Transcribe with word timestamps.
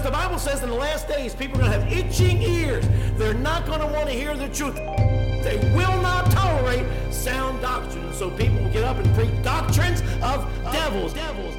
Because 0.00 0.12
the 0.12 0.18
Bible 0.18 0.38
says 0.38 0.62
in 0.62 0.70
the 0.70 0.76
last 0.76 1.08
days, 1.08 1.34
people 1.34 1.60
are 1.60 1.68
going 1.68 1.72
to 1.72 1.78
have 1.78 1.92
itching 1.92 2.40
ears. 2.40 2.88
They're 3.18 3.34
not 3.34 3.66
going 3.66 3.80
to 3.80 3.86
want 3.86 4.06
to 4.06 4.14
hear 4.14 4.34
the 4.34 4.48
truth. 4.48 4.76
They 4.76 5.58
will 5.76 6.00
not 6.00 6.30
tolerate 6.30 6.86
sound 7.12 7.60
doctrine. 7.60 8.10
So 8.14 8.30
people 8.30 8.62
will 8.62 8.72
get 8.72 8.82
up 8.82 8.96
and 8.96 9.14
preach 9.14 9.30
doctrines 9.42 10.00
of 10.22 10.50
devils. 10.72 11.12
devils. 11.12 11.54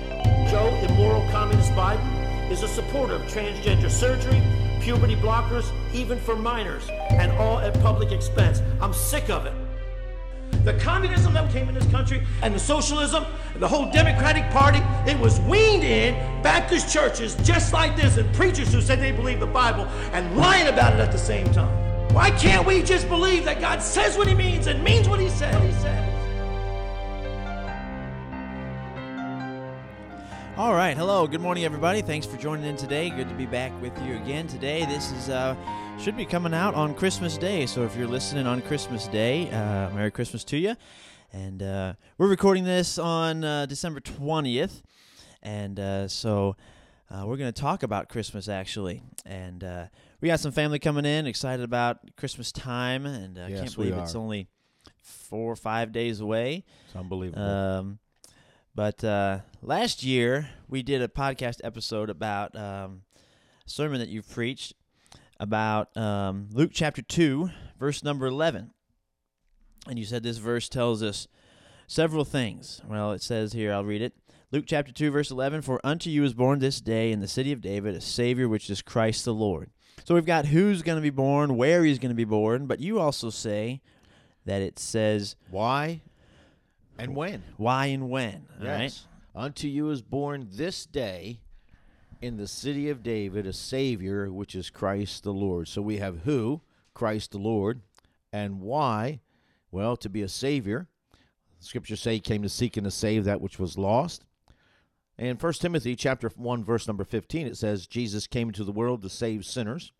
Joe, 0.49 0.69
immoral 0.89 1.21
communist 1.29 1.71
Biden, 1.73 2.49
is 2.49 2.63
a 2.63 2.67
supporter 2.67 3.13
of 3.13 3.21
transgender 3.23 3.91
surgery, 3.91 4.41
puberty 4.81 5.15
blockers, 5.17 5.71
even 5.93 6.17
for 6.17 6.35
minors, 6.35 6.89
and 7.11 7.31
all 7.33 7.59
at 7.59 7.79
public 7.81 8.11
expense. 8.11 8.63
I'm 8.81 8.91
sick 8.95 9.29
of 9.29 9.45
it. 9.45 9.53
The 10.65 10.73
communism 10.79 11.33
that 11.33 11.51
came 11.51 11.69
in 11.69 11.75
this 11.75 11.89
country 11.91 12.25
and 12.41 12.55
the 12.55 12.59
socialism, 12.59 13.23
the 13.55 13.67
whole 13.67 13.91
Democratic 13.91 14.49
Party, 14.51 14.79
it 15.09 15.19
was 15.19 15.39
weaned 15.41 15.83
in 15.83 16.13
Baptist 16.41 16.91
churches 16.91 17.35
just 17.43 17.73
like 17.73 17.95
this 17.95 18.17
and 18.17 18.33
preachers 18.33 18.73
who 18.73 18.81
said 18.81 18.99
they 18.99 19.11
believe 19.11 19.39
the 19.39 19.47
Bible 19.47 19.85
and 20.13 20.35
lying 20.37 20.67
about 20.67 20.93
it 20.93 20.99
at 20.99 21.11
the 21.11 21.17
same 21.17 21.51
time. 21.53 21.77
Why 22.13 22.31
can't 22.31 22.65
we 22.65 22.83
just 22.83 23.07
believe 23.07 23.45
that 23.45 23.61
God 23.61 23.81
says 23.81 24.17
what 24.17 24.27
he 24.27 24.33
means 24.33 24.67
and 24.67 24.83
means 24.83 25.07
what 25.07 25.19
he 25.19 25.29
says? 25.29 25.55
All 30.57 30.75
right, 30.75 30.95
hello, 30.95 31.25
good 31.25 31.41
morning, 31.41 31.63
everybody. 31.63 32.03
Thanks 32.03 32.27
for 32.27 32.37
joining 32.37 32.65
in 32.65 32.75
today. 32.75 33.09
Good 33.09 33.29
to 33.29 33.33
be 33.33 33.47
back 33.47 33.71
with 33.81 33.99
you 34.03 34.17
again 34.17 34.47
today. 34.47 34.85
This 34.85 35.11
is 35.13 35.29
uh, 35.29 35.55
should 35.97 36.15
be 36.15 36.25
coming 36.25 36.53
out 36.53 36.75
on 36.75 36.93
Christmas 36.93 37.35
Day, 37.35 37.65
so 37.65 37.83
if 37.83 37.95
you're 37.95 38.05
listening 38.05 38.45
on 38.45 38.61
Christmas 38.61 39.07
Day, 39.07 39.49
uh, 39.49 39.89
Merry 39.91 40.11
Christmas 40.11 40.43
to 40.43 40.57
you. 40.57 40.75
And 41.33 41.63
uh, 41.63 41.93
we're 42.17 42.27
recording 42.27 42.65
this 42.65 42.97
on 42.97 43.43
uh, 43.43 43.65
December 43.65 44.01
twentieth, 44.01 44.83
and 45.41 45.79
uh, 45.79 46.07
so 46.09 46.57
uh, 47.09 47.23
we're 47.25 47.37
going 47.37 47.51
to 47.51 47.61
talk 47.61 47.83
about 47.83 48.09
Christmas 48.09 48.49
actually. 48.49 49.01
And 49.25 49.63
uh, 49.63 49.85
we 50.19 50.27
got 50.27 50.41
some 50.41 50.51
family 50.51 50.77
coming 50.79 51.05
in, 51.05 51.27
excited 51.27 51.63
about 51.63 51.99
Christmas 52.17 52.51
time, 52.51 53.05
and 53.05 53.39
I 53.39 53.47
Yes, 53.47 53.59
can't 53.61 53.75
believe 53.75 53.93
it's 53.95 54.15
only 54.15 54.47
four 55.01 55.51
or 55.51 55.55
five 55.55 55.93
days 55.93 56.19
away. 56.19 56.65
It's 56.87 56.95
unbelievable. 56.95 57.41
Um, 57.43 57.99
but 58.75 59.01
uh, 59.03 59.39
last 59.61 60.03
year 60.03 60.49
we 60.67 60.83
did 60.83 61.01
a 61.01 61.07
podcast 61.07 61.59
episode 61.63 62.09
about 62.09 62.55
um, 62.57 63.03
a 63.65 63.69
sermon 63.69 63.99
that 63.99 64.09
you 64.09 64.21
preached 64.21 64.73
about 65.39 65.95
um, 65.95 66.49
Luke 66.51 66.71
chapter 66.73 67.01
two, 67.01 67.49
verse 67.79 68.03
number 68.03 68.25
eleven, 68.27 68.71
and 69.87 69.97
you 69.97 70.05
said 70.05 70.23
this 70.23 70.37
verse 70.37 70.69
tells 70.69 71.01
us 71.01 71.27
several 71.87 72.25
things. 72.25 72.81
Well, 72.87 73.11
it 73.11 73.21
says 73.21 73.53
here, 73.53 73.73
I'll 73.73 73.85
read 73.85 74.01
it. 74.01 74.13
Luke 74.51 74.65
chapter 74.67 74.91
2, 74.91 75.11
verse 75.11 75.31
11 75.31 75.61
For 75.61 75.79
unto 75.83 76.09
you 76.09 76.23
is 76.23 76.33
born 76.33 76.59
this 76.59 76.81
day 76.81 77.11
in 77.11 77.21
the 77.21 77.27
city 77.27 77.51
of 77.51 77.61
David 77.61 77.95
a 77.95 78.01
Savior, 78.01 78.49
which 78.49 78.69
is 78.69 78.81
Christ 78.81 79.25
the 79.25 79.33
Lord. 79.33 79.71
So 80.03 80.15
we've 80.15 80.25
got 80.25 80.47
who's 80.47 80.81
going 80.81 80.97
to 80.97 81.01
be 81.01 81.09
born, 81.09 81.57
where 81.57 81.83
he's 81.83 81.99
going 81.99 82.09
to 82.09 82.15
be 82.15 82.25
born, 82.25 82.67
but 82.67 82.79
you 82.79 82.99
also 82.99 83.29
say 83.29 83.81
that 84.45 84.61
it 84.61 84.79
says 84.79 85.35
Why 85.49 86.01
and 86.97 87.15
when? 87.15 87.43
why 87.57 87.87
and 87.87 88.09
when. 88.09 88.47
All 88.59 88.67
right. 88.67 88.83
Yes. 88.83 89.07
Unto 89.33 89.67
you 89.67 89.89
is 89.89 90.01
born 90.01 90.49
this 90.51 90.85
day 90.85 91.39
in 92.21 92.37
the 92.37 92.47
city 92.47 92.89
of 92.89 93.01
David 93.01 93.47
a 93.47 93.53
Savior, 93.53 94.31
which 94.31 94.55
is 94.55 94.69
Christ 94.69 95.23
the 95.23 95.33
Lord. 95.33 95.67
So 95.67 95.81
we 95.81 95.97
have 95.97 96.19
who? 96.19 96.61
Christ 96.93 97.31
the 97.31 97.37
Lord. 97.37 97.81
And 98.33 98.59
why? 98.59 99.21
Well, 99.71 99.95
to 99.97 100.09
be 100.09 100.21
a 100.21 100.27
Savior. 100.27 100.87
Scriptures 101.59 102.01
say 102.01 102.15
he 102.15 102.19
came 102.19 102.41
to 102.43 102.49
seek 102.49 102.77
and 102.77 102.85
to 102.85 102.91
save 102.91 103.23
that 103.25 103.41
which 103.41 103.59
was 103.59 103.77
lost. 103.77 104.25
In 105.17 105.37
1 105.37 105.53
Timothy 105.53 105.95
chapter 105.95 106.29
1, 106.29 106.63
verse 106.63 106.87
number 106.87 107.03
15, 107.03 107.47
it 107.47 107.57
says, 107.57 107.85
Jesus 107.85 108.27
came 108.27 108.49
into 108.49 108.63
the 108.63 108.71
world 108.71 109.01
to 109.03 109.09
save 109.09 109.45
sinners. 109.45 109.91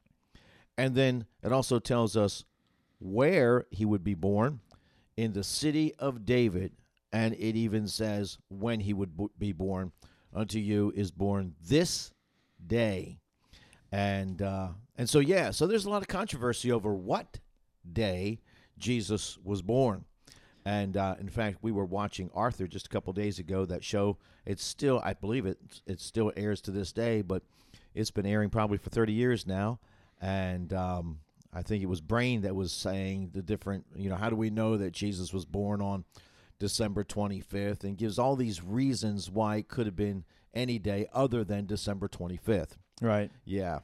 And 0.78 0.96
then 0.96 1.26
it 1.44 1.52
also 1.52 1.80
tells 1.80 2.18
us 2.18 2.44
where 3.00 3.68
he 3.70 3.86
would 3.86 4.04
be 4.04 4.16
born 4.16 4.62
in 5.16 5.34
the 5.34 5.44
city 5.44 5.94
of 6.00 6.26
David. 6.26 6.74
And 7.14 7.34
it 7.36 7.56
even 7.56 7.88
says 7.88 8.38
when 8.50 8.80
he 8.80 8.94
would 8.94 9.12
be 9.38 9.52
born. 9.52 9.92
Unto 10.34 10.60
you 10.60 10.94
is 10.96 11.12
born 11.12 11.56
this 11.62 12.14
day. 12.66 13.20
And 13.92 14.42
uh, 14.42 14.70
and 14.96 15.10
so 15.10 15.20
yeah, 15.20 15.52
so 15.52 15.68
there's 15.68 15.84
a 15.84 15.90
lot 15.90 16.02
of 16.02 16.08
controversy 16.08 16.72
over 16.72 16.94
what 16.94 17.40
day 17.92 18.40
Jesus 18.82 19.38
was 19.44 19.62
born. 19.62 20.06
And 20.66 20.96
uh, 20.98 21.16
in 21.20 21.30
fact, 21.30 21.60
we 21.62 21.72
were 21.72 21.86
watching 21.86 22.30
Arthur 22.34 22.68
just 22.68 22.86
a 22.86 22.90
couple 22.90 23.14
days 23.14 23.40
ago. 23.40 23.66
That 23.66 23.84
show, 23.84 24.18
it's 24.46 24.64
still, 24.64 25.02
I 25.04 25.14
believe 25.14 25.46
it, 25.46 25.58
it 25.88 26.00
still 26.00 26.32
airs 26.36 26.62
to 26.62 26.72
this 26.72 26.92
day, 26.92 27.22
but 27.22 27.44
it's 27.96 28.12
been 28.12 28.26
airing 28.26 28.50
probably 28.50 28.78
for 28.78 28.90
30 28.90 29.14
years 29.14 29.48
now. 29.48 29.80
And 30.22 30.72
um, 30.74 31.20
I 31.54 31.64
think 31.64 31.82
it 31.82 31.88
was 31.88 32.02
Brain 32.02 32.42
that 32.42 32.56
was 32.56 32.72
saying 32.72 33.32
the 33.34 33.42
different, 33.42 33.86
you 33.96 34.10
know, 34.10 34.16
how 34.16 34.30
do 34.30 34.36
we 34.36 34.50
know 34.50 34.78
that 34.78 34.92
Jesus 34.92 35.34
was 35.34 35.46
born 35.46 35.82
on 35.82 36.06
December 36.60 37.04
25th? 37.04 37.84
And 37.84 37.98
gives 37.98 38.20
all 38.20 38.36
these 38.36 38.64
reasons 38.64 39.32
why 39.32 39.58
it 39.58 39.68
could 39.68 39.88
have 39.88 39.96
been 39.96 40.26
any 40.54 40.78
day 40.78 41.08
other 41.12 41.44
than 41.44 41.66
December 41.66 42.08
25th. 42.08 42.78
Right. 43.02 43.32
Yeah. 43.46 43.80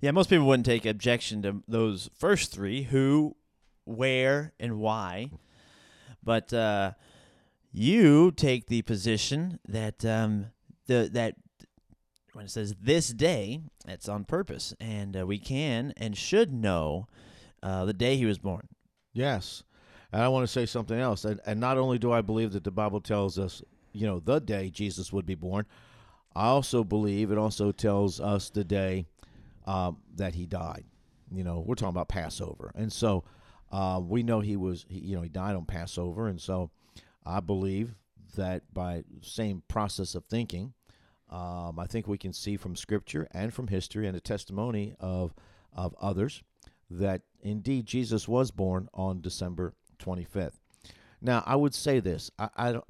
Yeah, 0.00 0.12
most 0.12 0.30
people 0.30 0.46
wouldn't 0.46 0.66
take 0.66 0.86
objection 0.86 1.42
to 1.42 1.62
those 1.66 2.08
first 2.16 2.52
three 2.52 2.84
who, 2.84 3.36
where, 3.88 4.52
and 4.60 4.78
why. 4.78 5.30
But 6.22 6.52
uh, 6.52 6.92
you 7.72 8.30
take 8.32 8.66
the 8.66 8.82
position 8.82 9.58
that 9.66 10.04
um, 10.04 10.46
the 10.86 11.08
that 11.12 11.34
when 12.32 12.44
it 12.44 12.50
says 12.50 12.74
this 12.80 13.08
day, 13.08 13.60
it's 13.86 14.08
on 14.08 14.24
purpose, 14.24 14.74
and 14.80 15.16
uh, 15.16 15.26
we 15.26 15.38
can 15.38 15.92
and 15.96 16.16
should 16.16 16.52
know 16.52 17.06
uh, 17.62 17.84
the 17.84 17.92
day 17.92 18.16
he 18.16 18.26
was 18.26 18.38
born. 18.38 18.68
Yes. 19.12 19.64
And 20.12 20.22
I 20.22 20.28
want 20.28 20.44
to 20.44 20.52
say 20.52 20.64
something 20.64 20.98
else. 20.98 21.24
And, 21.24 21.40
and 21.44 21.60
not 21.60 21.78
only 21.78 21.98
do 21.98 22.12
I 22.12 22.22
believe 22.22 22.52
that 22.52 22.64
the 22.64 22.70
Bible 22.70 23.00
tells 23.00 23.38
us, 23.38 23.62
you 23.92 24.06
know, 24.06 24.20
the 24.20 24.38
day 24.38 24.70
Jesus 24.70 25.12
would 25.12 25.26
be 25.26 25.34
born, 25.34 25.66
I 26.34 26.46
also 26.46 26.84
believe 26.84 27.30
it 27.30 27.38
also 27.38 27.72
tells 27.72 28.20
us 28.20 28.50
the 28.50 28.64
day 28.64 29.06
um, 29.66 29.98
that 30.14 30.34
he 30.34 30.46
died. 30.46 30.84
You 31.30 31.44
know, 31.44 31.62
we're 31.66 31.74
talking 31.74 31.90
about 31.90 32.08
Passover. 32.08 32.70
And 32.74 32.92
so 32.92 33.24
uh, 33.70 34.00
we 34.02 34.22
know 34.22 34.40
he 34.40 34.56
was, 34.56 34.86
he, 34.88 35.00
you 35.00 35.16
know, 35.16 35.22
he 35.22 35.28
died 35.28 35.56
on 35.56 35.64
Passover. 35.64 36.28
And 36.28 36.40
so 36.40 36.70
I 37.24 37.40
believe 37.40 37.94
that 38.36 38.62
by 38.72 39.04
same 39.22 39.62
process 39.68 40.14
of 40.14 40.24
thinking, 40.24 40.74
um, 41.30 41.78
I 41.78 41.86
think 41.86 42.06
we 42.06 42.18
can 42.18 42.32
see 42.32 42.56
from 42.56 42.76
Scripture 42.76 43.28
and 43.32 43.52
from 43.52 43.68
history 43.68 44.06
and 44.06 44.16
the 44.16 44.20
testimony 44.20 44.94
of 44.98 45.34
of 45.74 45.94
others 46.00 46.42
that 46.90 47.20
indeed 47.42 47.86
Jesus 47.86 48.26
was 48.26 48.50
born 48.50 48.88
on 48.94 49.20
December 49.20 49.74
25th. 49.98 50.58
Now, 51.20 51.42
I 51.46 51.56
would 51.56 51.74
say 51.74 52.00
this: 52.00 52.30
I 52.38 52.48
I, 52.56 52.72
don't, 52.72 52.84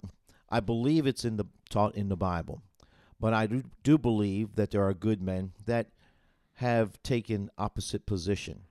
I 0.48 0.60
believe 0.60 1.06
it's 1.06 1.24
in 1.24 1.36
the 1.36 1.46
taught 1.68 1.96
in 1.96 2.08
the 2.08 2.16
Bible, 2.16 2.62
but 3.18 3.34
I 3.34 3.46
do, 3.46 3.64
do 3.82 3.98
believe 3.98 4.54
that 4.54 4.70
there 4.70 4.84
are 4.84 4.94
good 4.94 5.20
men 5.20 5.52
that 5.66 5.88
have 6.54 7.02
taken 7.02 7.50
opposite 7.58 8.06
position. 8.06 8.62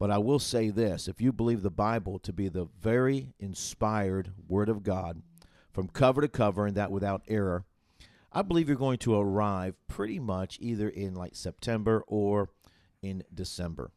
But 0.00 0.10
I 0.10 0.18
will 0.18 0.38
say 0.38 0.70
this: 0.70 1.06
if 1.06 1.20
you 1.20 1.30
believe 1.30 1.62
the 1.62 1.70
Bible 1.70 2.18
to 2.20 2.32
be 2.32 2.48
the 2.48 2.68
very 2.80 3.34
inspired 3.38 4.32
Word 4.48 4.70
of 4.70 4.82
God, 4.82 5.22
from 5.70 5.88
cover 5.88 6.22
to 6.22 6.28
cover, 6.28 6.66
and 6.66 6.74
that 6.76 6.90
without 6.90 7.22
error, 7.28 7.66
I 8.32 8.40
believe 8.40 8.66
you're 8.66 8.78
going 8.78 8.98
to 8.98 9.20
arrive 9.20 9.74
pretty 9.88 10.18
much 10.18 10.56
either 10.60 10.88
in 10.88 11.14
like 11.14 11.36
September 11.36 12.02
or 12.06 12.48
in 13.02 13.24
December. 13.32 13.92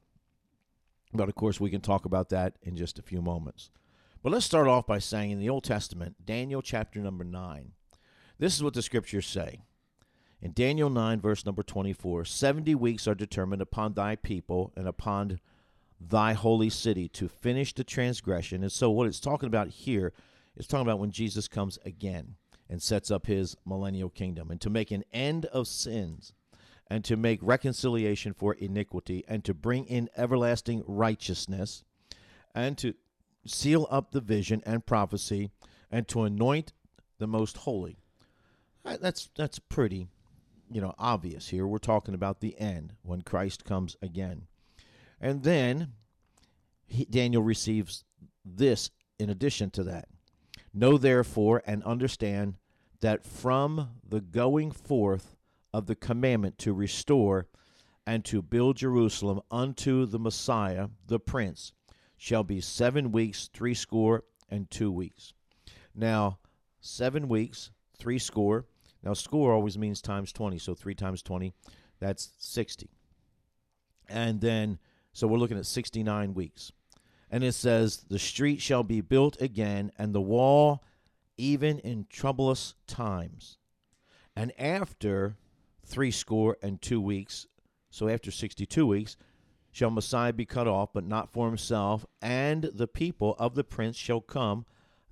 But 1.13 1.29
of 1.29 1.35
course, 1.35 1.61
we 1.61 1.69
can 1.69 1.81
talk 1.81 2.03
about 2.03 2.29
that 2.29 2.57
in 2.61 2.75
just 2.75 2.99
a 2.99 3.03
few 3.03 3.21
moments. 3.21 3.71
But 4.21 4.33
let's 4.33 4.45
start 4.45 4.67
off 4.67 4.85
by 4.85 4.99
saying 4.99 5.31
in 5.31 5.39
the 5.39 5.49
Old 5.49 5.63
Testament, 5.63 6.25
Daniel 6.25 6.61
chapter 6.61 6.99
number 6.99 7.23
9, 7.23 7.71
this 8.39 8.55
is 8.55 8.63
what 8.63 8.73
the 8.73 8.81
scriptures 8.81 9.27
say. 9.27 9.61
In 10.41 10.51
Daniel 10.51 10.89
9, 10.89 11.21
verse 11.21 11.45
number 11.45 11.63
24, 11.63 12.25
70 12.25 12.75
weeks 12.75 13.07
are 13.07 13.15
determined 13.15 13.61
upon 13.61 13.93
thy 13.93 14.15
people 14.17 14.73
and 14.75 14.87
upon 14.87 15.39
thy 16.09 16.33
holy 16.33 16.69
city 16.69 17.07
to 17.09 17.27
finish 17.27 17.73
the 17.73 17.83
transgression. 17.83 18.61
And 18.63 18.71
so, 18.71 18.89
what 18.89 19.07
it's 19.07 19.19
talking 19.19 19.47
about 19.47 19.69
here 19.69 20.13
is 20.55 20.67
talking 20.67 20.85
about 20.85 20.99
when 20.99 21.11
Jesus 21.11 21.47
comes 21.47 21.79
again 21.85 22.35
and 22.69 22.81
sets 22.81 23.11
up 23.11 23.27
his 23.27 23.55
millennial 23.65 24.09
kingdom 24.09 24.49
and 24.51 24.61
to 24.61 24.69
make 24.69 24.91
an 24.91 25.03
end 25.11 25.45
of 25.45 25.67
sins 25.67 26.33
and 26.87 27.03
to 27.05 27.15
make 27.17 27.39
reconciliation 27.41 28.33
for 28.33 28.53
iniquity 28.53 29.23
and 29.27 29.43
to 29.43 29.53
bring 29.53 29.85
in 29.85 30.09
everlasting 30.15 30.83
righteousness 30.87 31.83
and 32.53 32.77
to 32.77 32.93
seal 33.45 33.87
up 33.89 34.11
the 34.11 34.21
vision 34.21 34.61
and 34.65 34.85
prophecy 34.85 35.49
and 35.91 36.07
to 36.07 36.23
anoint 36.23 36.73
the 37.19 37.27
most 37.27 37.57
holy. 37.57 37.97
Uh, 38.85 38.97
That's 38.99 39.29
that's 39.35 39.59
pretty, 39.59 40.07
you 40.69 40.81
know, 40.81 40.93
obvious 40.97 41.49
here. 41.49 41.65
We're 41.65 41.77
talking 41.77 42.13
about 42.13 42.41
the 42.41 42.59
end 42.59 42.93
when 43.01 43.21
Christ 43.21 43.63
comes 43.63 43.95
again. 44.01 44.47
And 45.23 45.41
then 45.41 45.93
he, 46.85 47.05
Daniel 47.05 47.41
receives 47.41 48.03
this 48.43 48.91
in 49.17 49.29
addition 49.29 49.69
to 49.71 49.83
that. 49.85 50.09
Know 50.73 50.97
therefore 50.97 51.63
and 51.65 51.81
understand 51.83 52.57
that 52.99 53.25
from 53.25 53.91
the 54.05 54.19
going 54.19 54.71
forth 54.71 55.37
of 55.73 55.85
the 55.85 55.95
commandment 55.95 56.57
to 56.57 56.73
restore 56.73 57.47
and 58.05 58.25
to 58.25 58.41
build 58.41 58.75
Jerusalem 58.75 59.39
unto 59.49 60.05
the 60.05 60.19
Messiah, 60.19 60.89
the 61.07 61.19
Prince, 61.19 61.71
shall 62.17 62.43
be 62.43 62.59
seven 62.59 63.13
weeks, 63.13 63.49
threescore, 63.53 64.25
and 64.49 64.69
two 64.69 64.91
weeks. 64.91 65.33
Now, 65.95 66.39
seven 66.81 67.29
weeks, 67.29 67.71
three 67.97 68.19
score. 68.19 68.65
Now, 69.01 69.13
score 69.13 69.53
always 69.53 69.77
means 69.77 70.01
times 70.01 70.33
20, 70.33 70.57
so 70.57 70.75
three 70.75 70.95
times 70.95 71.21
20, 71.21 71.53
that's 71.99 72.31
60. 72.39 72.89
And 74.09 74.41
then, 74.41 74.79
so 75.13 75.27
we're 75.27 75.37
looking 75.37 75.57
at 75.57 75.65
69 75.65 76.33
weeks. 76.33 76.71
And 77.31 77.43
it 77.43 77.53
says, 77.53 78.05
The 78.09 78.19
street 78.19 78.61
shall 78.61 78.83
be 78.83 79.01
built 79.01 79.41
again, 79.41 79.91
and 79.97 80.13
the 80.13 80.21
wall 80.21 80.83
even 81.37 81.79
in 81.79 82.05
troublous 82.09 82.75
times. 82.87 83.57
And 84.35 84.51
after 84.59 85.37
three 85.85 86.11
score 86.11 86.57
and 86.61 86.81
two 86.81 87.01
weeks, 87.01 87.47
so 87.89 88.07
after 88.07 88.31
62 88.31 88.85
weeks, 88.85 89.17
shall 89.71 89.89
Messiah 89.89 90.33
be 90.33 90.45
cut 90.45 90.67
off, 90.67 90.93
but 90.93 91.05
not 91.05 91.31
for 91.31 91.47
himself, 91.47 92.05
and 92.21 92.63
the 92.73 92.87
people 92.87 93.35
of 93.39 93.55
the 93.55 93.63
prince 93.63 93.97
shall 93.97 94.21
come, 94.21 94.65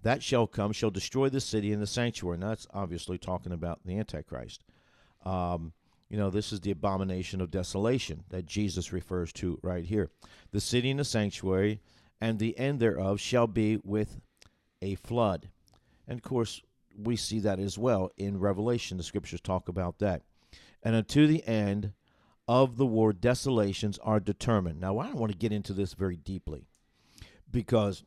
that 0.03 0.23
shall 0.23 0.47
come, 0.47 0.71
shall 0.71 0.91
destroy 0.91 1.29
the 1.29 1.41
city 1.41 1.71
and 1.71 1.81
the 1.81 1.87
sanctuary. 1.87 2.35
And 2.35 2.43
that's 2.43 2.67
obviously 2.73 3.17
talking 3.17 3.51
about 3.51 3.81
the 3.85 3.97
Antichrist. 3.97 4.63
Um, 5.25 5.73
you 6.11 6.17
know, 6.17 6.29
this 6.29 6.51
is 6.51 6.59
the 6.59 6.71
abomination 6.71 7.39
of 7.39 7.51
desolation 7.51 8.25
that 8.31 8.45
Jesus 8.45 8.91
refers 8.91 9.31
to 9.31 9.57
right 9.63 9.85
here. 9.85 10.09
The 10.51 10.59
city 10.59 10.91
and 10.91 10.99
the 10.99 11.05
sanctuary, 11.05 11.79
and 12.19 12.37
the 12.37 12.57
end 12.59 12.81
thereof 12.81 13.21
shall 13.21 13.47
be 13.47 13.79
with 13.81 14.19
a 14.81 14.95
flood. 14.95 15.47
And 16.05 16.19
of 16.19 16.21
course, 16.21 16.61
we 17.01 17.15
see 17.15 17.39
that 17.39 17.59
as 17.59 17.77
well 17.77 18.11
in 18.17 18.41
Revelation. 18.41 18.97
The 18.97 19.03
scriptures 19.03 19.39
talk 19.39 19.69
about 19.69 19.99
that. 19.99 20.23
And 20.83 20.95
unto 20.95 21.27
the 21.27 21.47
end 21.47 21.93
of 22.45 22.75
the 22.75 22.85
war, 22.85 23.13
desolations 23.13 23.97
are 23.99 24.19
determined. 24.19 24.81
Now, 24.81 24.99
I 24.99 25.05
don't 25.05 25.15
want 25.15 25.31
to 25.31 25.37
get 25.37 25.53
into 25.53 25.71
this 25.71 25.93
very 25.93 26.17
deeply 26.17 26.65
because 27.49 28.03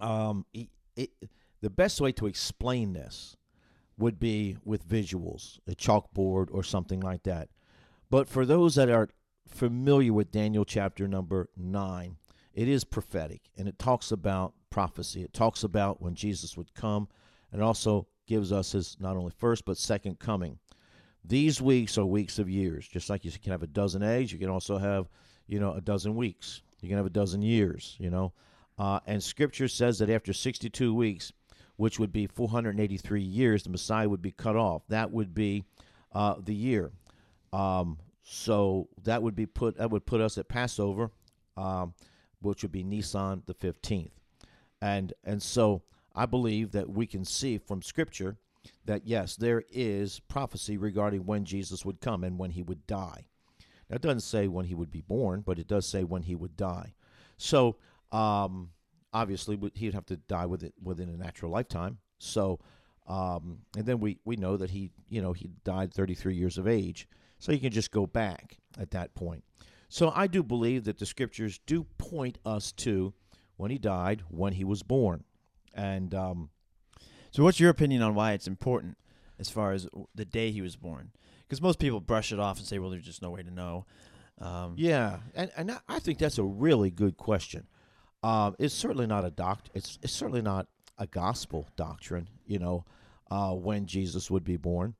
um, 0.00 0.46
it, 0.52 0.66
it, 0.96 1.10
the 1.60 1.70
best 1.70 2.00
way 2.00 2.10
to 2.10 2.26
explain 2.26 2.92
this 2.92 3.36
would 4.00 4.18
be 4.18 4.56
with 4.64 4.88
visuals, 4.88 5.58
a 5.68 5.72
chalkboard 5.72 6.48
or 6.50 6.62
something 6.62 7.00
like 7.00 7.22
that. 7.24 7.48
But 8.10 8.28
for 8.28 8.44
those 8.44 8.74
that 8.74 8.90
are 8.90 9.08
familiar 9.48 10.12
with 10.12 10.32
Daniel 10.32 10.64
chapter 10.64 11.06
number 11.06 11.48
9, 11.56 12.16
it 12.54 12.68
is 12.68 12.84
prophetic 12.84 13.42
and 13.56 13.68
it 13.68 13.78
talks 13.78 14.10
about 14.10 14.54
prophecy. 14.70 15.22
It 15.22 15.32
talks 15.32 15.62
about 15.62 16.02
when 16.02 16.14
Jesus 16.14 16.56
would 16.56 16.74
come 16.74 17.08
and 17.52 17.62
also 17.62 18.08
gives 18.26 18.52
us 18.52 18.72
his 18.72 18.96
not 19.00 19.16
only 19.16 19.32
first 19.36 19.64
but 19.64 19.76
second 19.76 20.18
coming. 20.18 20.58
These 21.24 21.60
weeks 21.60 21.98
are 21.98 22.06
weeks 22.06 22.38
of 22.38 22.48
years. 22.48 22.88
Just 22.88 23.10
like 23.10 23.24
you 23.24 23.30
can 23.30 23.52
have 23.52 23.62
a 23.62 23.68
dozen 23.68 24.02
eggs, 24.02 24.32
you 24.32 24.38
can 24.38 24.48
also 24.48 24.78
have, 24.78 25.08
you 25.46 25.60
know, 25.60 25.74
a 25.74 25.80
dozen 25.80 26.16
weeks. 26.16 26.62
You 26.80 26.88
can 26.88 26.96
have 26.96 27.06
a 27.06 27.10
dozen 27.10 27.42
years, 27.42 27.96
you 28.00 28.10
know. 28.10 28.32
Uh, 28.78 29.00
and 29.06 29.22
scripture 29.22 29.68
says 29.68 29.98
that 29.98 30.08
after 30.08 30.32
62 30.32 30.94
weeks, 30.94 31.32
which 31.80 31.98
would 31.98 32.12
be 32.12 32.26
483 32.26 33.22
years, 33.22 33.62
the 33.62 33.70
Messiah 33.70 34.06
would 34.06 34.20
be 34.20 34.32
cut 34.32 34.54
off. 34.54 34.82
That 34.88 35.12
would 35.12 35.32
be 35.32 35.64
uh, 36.12 36.34
the 36.38 36.54
year. 36.54 36.92
Um, 37.54 37.96
so 38.22 38.90
that 39.02 39.22
would 39.22 39.34
be 39.34 39.46
put 39.46 39.78
that 39.78 39.90
would 39.90 40.04
put 40.04 40.20
us 40.20 40.36
at 40.36 40.46
Passover, 40.46 41.10
um, 41.56 41.94
which 42.42 42.60
would 42.60 42.70
be 42.70 42.84
Nisan 42.84 43.44
the 43.46 43.54
15th. 43.54 44.10
And 44.82 45.14
and 45.24 45.42
so 45.42 45.80
I 46.14 46.26
believe 46.26 46.72
that 46.72 46.90
we 46.90 47.06
can 47.06 47.24
see 47.24 47.56
from 47.56 47.80
Scripture 47.80 48.36
that 48.84 49.06
yes, 49.06 49.34
there 49.36 49.62
is 49.70 50.20
prophecy 50.28 50.76
regarding 50.76 51.24
when 51.24 51.46
Jesus 51.46 51.82
would 51.86 52.02
come 52.02 52.24
and 52.24 52.38
when 52.38 52.50
he 52.50 52.62
would 52.62 52.86
die. 52.86 53.24
Now, 53.88 53.96
it 53.96 54.02
doesn't 54.02 54.20
say 54.20 54.48
when 54.48 54.66
he 54.66 54.74
would 54.74 54.90
be 54.90 55.00
born, 55.00 55.40
but 55.40 55.58
it 55.58 55.66
does 55.66 55.88
say 55.88 56.04
when 56.04 56.24
he 56.24 56.34
would 56.34 56.58
die. 56.58 56.92
So, 57.38 57.78
um, 58.12 58.72
obviously, 59.12 59.58
he'd 59.74 59.94
have 59.94 60.06
to 60.06 60.16
die 60.16 60.46
within, 60.46 60.72
within 60.82 61.08
a 61.08 61.16
natural 61.16 61.50
lifetime. 61.50 61.98
So, 62.18 62.60
um, 63.06 63.58
and 63.76 63.86
then 63.86 64.00
we, 64.00 64.18
we 64.24 64.36
know 64.36 64.56
that 64.56 64.70
he, 64.70 64.90
you 65.08 65.20
know, 65.22 65.32
he 65.32 65.50
died 65.64 65.92
33 65.92 66.34
years 66.34 66.58
of 66.58 66.68
age. 66.68 67.08
So 67.38 67.52
you 67.52 67.58
can 67.58 67.72
just 67.72 67.90
go 67.90 68.06
back 68.06 68.58
at 68.78 68.90
that 68.90 69.14
point. 69.14 69.44
So 69.88 70.12
I 70.14 70.26
do 70.26 70.42
believe 70.42 70.84
that 70.84 70.98
the 70.98 71.06
scriptures 71.06 71.58
do 71.66 71.84
point 71.98 72.38
us 72.44 72.70
to 72.72 73.14
when 73.56 73.70
he 73.70 73.78
died, 73.78 74.22
when 74.28 74.52
he 74.52 74.64
was 74.64 74.82
born. 74.82 75.24
And 75.74 76.14
um, 76.14 76.50
so, 77.30 77.44
what's 77.44 77.60
your 77.60 77.70
opinion 77.70 78.02
on 78.02 78.14
why 78.14 78.32
it's 78.32 78.46
important 78.46 78.98
as 79.38 79.50
far 79.50 79.72
as 79.72 79.86
the 80.14 80.24
day 80.24 80.50
he 80.50 80.62
was 80.62 80.76
born? 80.76 81.10
Because 81.42 81.62
most 81.62 81.78
people 81.78 82.00
brush 82.00 82.32
it 82.32 82.40
off 82.40 82.58
and 82.58 82.66
say, 82.66 82.78
"Well, 82.78 82.90
there's 82.90 83.04
just 83.04 83.22
no 83.22 83.30
way 83.30 83.42
to 83.42 83.50
know." 83.50 83.86
Um, 84.40 84.74
yeah, 84.76 85.18
and 85.34 85.50
and 85.56 85.78
I 85.88 85.98
think 85.98 86.18
that's 86.18 86.38
a 86.38 86.44
really 86.44 86.90
good 86.90 87.16
question. 87.16 87.66
Um, 88.22 88.56
it's 88.58 88.74
certainly 88.74 89.06
not 89.06 89.24
a 89.24 89.30
doct. 89.30 89.70
It's 89.74 89.98
it's 90.02 90.12
certainly 90.12 90.42
not 90.42 90.66
a 90.98 91.06
gospel 91.06 91.68
doctrine. 91.76 92.28
You 92.46 92.58
know, 92.58 92.84
uh, 93.30 93.52
when 93.52 93.86
Jesus 93.86 94.30
would 94.30 94.44
be 94.44 94.56
born, 94.56 94.94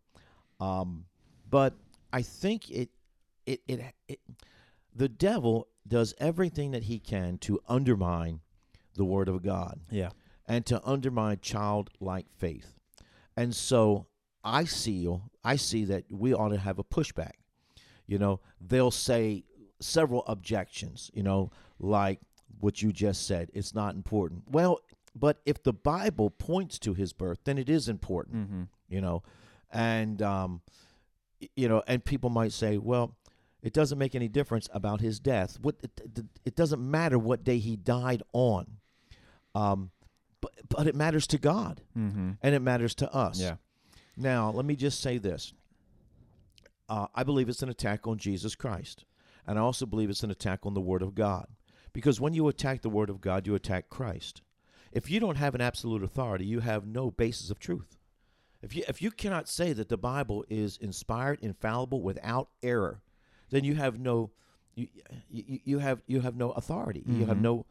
um, 0.58 1.04
but 1.48 1.74
I 2.12 2.22
think 2.22 2.70
it, 2.70 2.90
it 3.46 3.60
it 3.68 3.80
it 4.08 4.20
the 4.94 5.08
devil 5.08 5.68
does 5.86 6.14
everything 6.18 6.70
that 6.70 6.84
he 6.84 6.98
can 6.98 7.38
to 7.38 7.60
undermine 7.68 8.40
the 8.94 9.04
word 9.04 9.28
of 9.28 9.42
God. 9.42 9.80
Yeah 9.90 10.10
and 10.50 10.66
to 10.66 10.84
undermine 10.84 11.38
childlike 11.40 12.26
faith. 12.36 12.74
And 13.36 13.54
so 13.54 14.08
I 14.42 14.64
see 14.64 15.08
I 15.44 15.54
see 15.54 15.84
that 15.84 16.04
we 16.10 16.34
ought 16.34 16.48
to 16.48 16.58
have 16.58 16.80
a 16.80 16.84
pushback. 16.84 17.34
You 18.08 18.18
know, 18.18 18.40
they'll 18.60 18.90
say 18.90 19.44
several 19.80 20.24
objections, 20.26 21.08
you 21.14 21.22
know, 21.22 21.52
like 21.78 22.18
what 22.60 22.82
you 22.82 22.92
just 22.92 23.26
said, 23.26 23.50
it's 23.52 23.74
not 23.74 23.94
important. 23.94 24.44
Well, 24.48 24.80
but 25.14 25.40
if 25.44 25.62
the 25.62 25.72
Bible 25.72 26.30
points 26.30 26.78
to 26.80 26.94
his 26.94 27.12
birth, 27.12 27.40
then 27.44 27.58
it 27.58 27.68
is 27.68 27.88
important, 27.88 28.36
mm-hmm. 28.36 28.62
you 28.88 29.00
know. 29.00 29.22
And 29.72 30.20
um 30.22 30.62
you 31.56 31.68
know, 31.68 31.82
and 31.86 32.04
people 32.04 32.28
might 32.28 32.52
say, 32.52 32.76
well, 32.76 33.16
it 33.62 33.72
doesn't 33.72 33.98
make 33.98 34.14
any 34.14 34.28
difference 34.28 34.68
about 34.72 35.00
his 35.00 35.20
death. 35.20 35.58
What 35.60 35.76
it, 35.82 36.24
it 36.44 36.54
doesn't 36.56 36.80
matter 36.80 37.18
what 37.18 37.44
day 37.44 37.58
he 37.58 37.76
died 37.76 38.22
on. 38.32 38.78
Um, 39.54 39.90
but 40.40 40.52
but 40.68 40.86
it 40.86 40.94
matters 40.94 41.26
to 41.28 41.38
God 41.38 41.82
mm-hmm. 41.96 42.32
and 42.42 42.54
it 42.54 42.60
matters 42.60 42.94
to 42.96 43.12
us. 43.12 43.40
Yeah. 43.40 43.56
Now, 44.16 44.50
let 44.50 44.64
me 44.64 44.76
just 44.76 45.00
say 45.00 45.18
this. 45.18 45.52
Uh, 46.88 47.06
I 47.14 47.22
believe 47.22 47.48
it's 47.48 47.62
an 47.62 47.68
attack 47.68 48.06
on 48.06 48.18
Jesus 48.18 48.54
Christ, 48.54 49.04
and 49.46 49.58
I 49.58 49.62
also 49.62 49.86
believe 49.86 50.10
it's 50.10 50.24
an 50.24 50.30
attack 50.30 50.60
on 50.64 50.74
the 50.74 50.80
Word 50.80 51.02
of 51.02 51.14
God, 51.14 51.46
because 51.92 52.20
when 52.20 52.34
you 52.34 52.48
attack 52.48 52.82
the 52.82 52.90
Word 52.90 53.10
of 53.10 53.20
God, 53.20 53.46
you 53.46 53.54
attack 53.54 53.88
Christ. 53.88 54.42
If 54.92 55.10
you 55.10 55.20
don't 55.20 55.36
have 55.36 55.54
an 55.54 55.60
absolute 55.60 56.02
authority, 56.02 56.44
you 56.44 56.60
have 56.60 56.86
no 56.86 57.10
basis 57.10 57.50
of 57.50 57.58
truth. 57.58 57.96
If 58.62 58.74
you 58.74 58.84
if 58.88 59.00
you 59.00 59.10
cannot 59.10 59.48
say 59.48 59.72
that 59.72 59.88
the 59.88 59.96
Bible 59.96 60.44
is 60.48 60.76
inspired, 60.76 61.38
infallible, 61.40 62.02
without 62.02 62.48
error, 62.62 63.02
then 63.50 63.64
you 63.64 63.74
have 63.76 63.98
no 63.98 64.30
you 64.74 64.88
you, 65.30 65.60
you 65.64 65.78
have 65.78 66.02
you 66.06 66.20
have 66.20 66.36
no 66.36 66.50
authority. 66.50 67.00
Mm-hmm. 67.00 67.20
You 67.20 67.26
have 67.26 67.36
mm-hmm. 67.36 67.44
no 67.44 67.66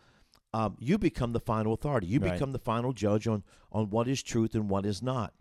um, 0.53 0.77
you 0.79 0.97
become 0.97 1.33
the 1.33 1.39
final 1.39 1.73
authority. 1.73 2.07
You 2.07 2.19
right. 2.19 2.33
become 2.33 2.51
the 2.51 2.59
final 2.59 2.93
judge 2.93 3.27
on, 3.27 3.43
on 3.71 3.89
what 3.89 4.07
is 4.07 4.23
truth 4.23 4.55
and 4.55 4.69
what 4.69 4.85
is 4.85 5.01
not. 5.01 5.33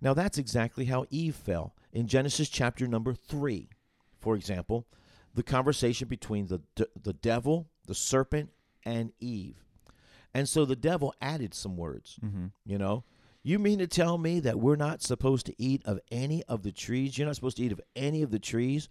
Now, 0.00 0.14
that's 0.14 0.38
exactly 0.38 0.86
how 0.86 1.06
Eve 1.10 1.36
fell. 1.36 1.74
In 1.92 2.08
Genesis 2.08 2.48
chapter 2.48 2.88
number 2.88 3.14
three, 3.14 3.68
for 4.18 4.34
example, 4.34 4.86
the 5.34 5.44
conversation 5.44 6.08
between 6.08 6.48
the, 6.48 6.62
the 7.00 7.12
devil, 7.12 7.68
the 7.86 7.94
serpent, 7.94 8.50
and 8.84 9.12
Eve. 9.20 9.64
And 10.34 10.48
so 10.48 10.64
the 10.64 10.76
devil 10.76 11.14
added 11.20 11.54
some 11.54 11.76
words, 11.76 12.18
mm-hmm. 12.24 12.46
you 12.64 12.78
know. 12.78 13.04
You 13.44 13.58
mean 13.58 13.80
to 13.80 13.88
tell 13.88 14.18
me 14.18 14.38
that 14.40 14.60
we're 14.60 14.76
not 14.76 15.02
supposed 15.02 15.46
to 15.46 15.62
eat 15.62 15.82
of 15.84 15.98
any 16.12 16.44
of 16.44 16.62
the 16.62 16.70
trees? 16.70 17.18
You're 17.18 17.26
not 17.26 17.34
supposed 17.34 17.56
to 17.56 17.64
eat 17.64 17.72
of 17.72 17.80
any 17.96 18.22
of 18.22 18.30
the 18.30 18.38
trees 18.38 18.88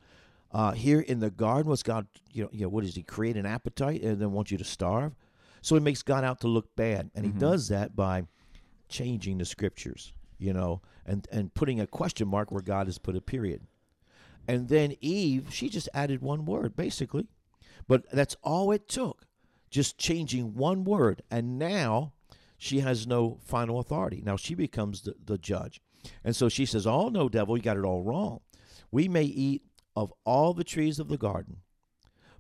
uh, 0.51 0.71
here 0.71 0.99
in 0.99 1.19
the 1.19 1.31
garden? 1.31 1.69
Was 1.69 1.83
God, 1.83 2.07
you 2.31 2.43
know, 2.43 2.49
you 2.51 2.61
know, 2.61 2.69
what 2.69 2.83
does 2.83 2.95
He 2.95 3.03
create 3.03 3.37
an 3.37 3.45
appetite 3.45 4.01
and 4.01 4.19
then 4.19 4.33
want 4.33 4.51
you 4.51 4.57
to 4.57 4.63
starve? 4.63 5.15
So 5.61 5.75
he 5.75 5.81
makes 5.81 6.01
God 6.01 6.23
out 6.23 6.41
to 6.41 6.47
look 6.47 6.75
bad, 6.75 7.11
and 7.15 7.25
mm-hmm. 7.25 7.37
he 7.37 7.39
does 7.39 7.67
that 7.69 7.95
by 7.95 8.23
changing 8.89 9.37
the 9.37 9.45
scriptures, 9.45 10.11
you 10.37 10.53
know, 10.53 10.81
and 11.05 11.27
and 11.31 11.53
putting 11.53 11.79
a 11.79 11.87
question 11.87 12.27
mark 12.27 12.51
where 12.51 12.61
God 12.61 12.87
has 12.87 12.97
put 12.97 13.15
a 13.15 13.21
period. 13.21 13.61
And 14.47 14.69
then 14.69 14.95
Eve, 15.01 15.47
she 15.51 15.69
just 15.69 15.87
added 15.93 16.21
one 16.21 16.45
word 16.45 16.75
basically, 16.75 17.27
but 17.91 18.09
that's 18.09 18.37
all 18.41 18.71
it 18.71 18.87
took, 18.87 19.25
just 19.69 19.97
changing 19.97 20.55
one 20.55 20.85
word, 20.85 21.21
and 21.29 21.59
now 21.59 22.13
she 22.57 22.79
has 22.79 23.05
no 23.05 23.37
final 23.43 23.79
authority. 23.79 24.21
Now 24.23 24.37
she 24.37 24.55
becomes 24.55 25.01
the, 25.01 25.15
the 25.21 25.37
judge. 25.37 25.81
And 26.23 26.33
so 26.33 26.47
she 26.47 26.65
says, 26.65 26.87
Oh, 26.87 27.09
no, 27.09 27.27
devil, 27.27 27.57
you 27.57 27.63
got 27.63 27.75
it 27.75 27.83
all 27.83 28.01
wrong. 28.01 28.39
We 28.91 29.09
may 29.09 29.25
eat 29.25 29.63
of 29.93 30.13
all 30.23 30.53
the 30.53 30.63
trees 30.63 30.99
of 30.99 31.09
the 31.09 31.17
garden, 31.17 31.57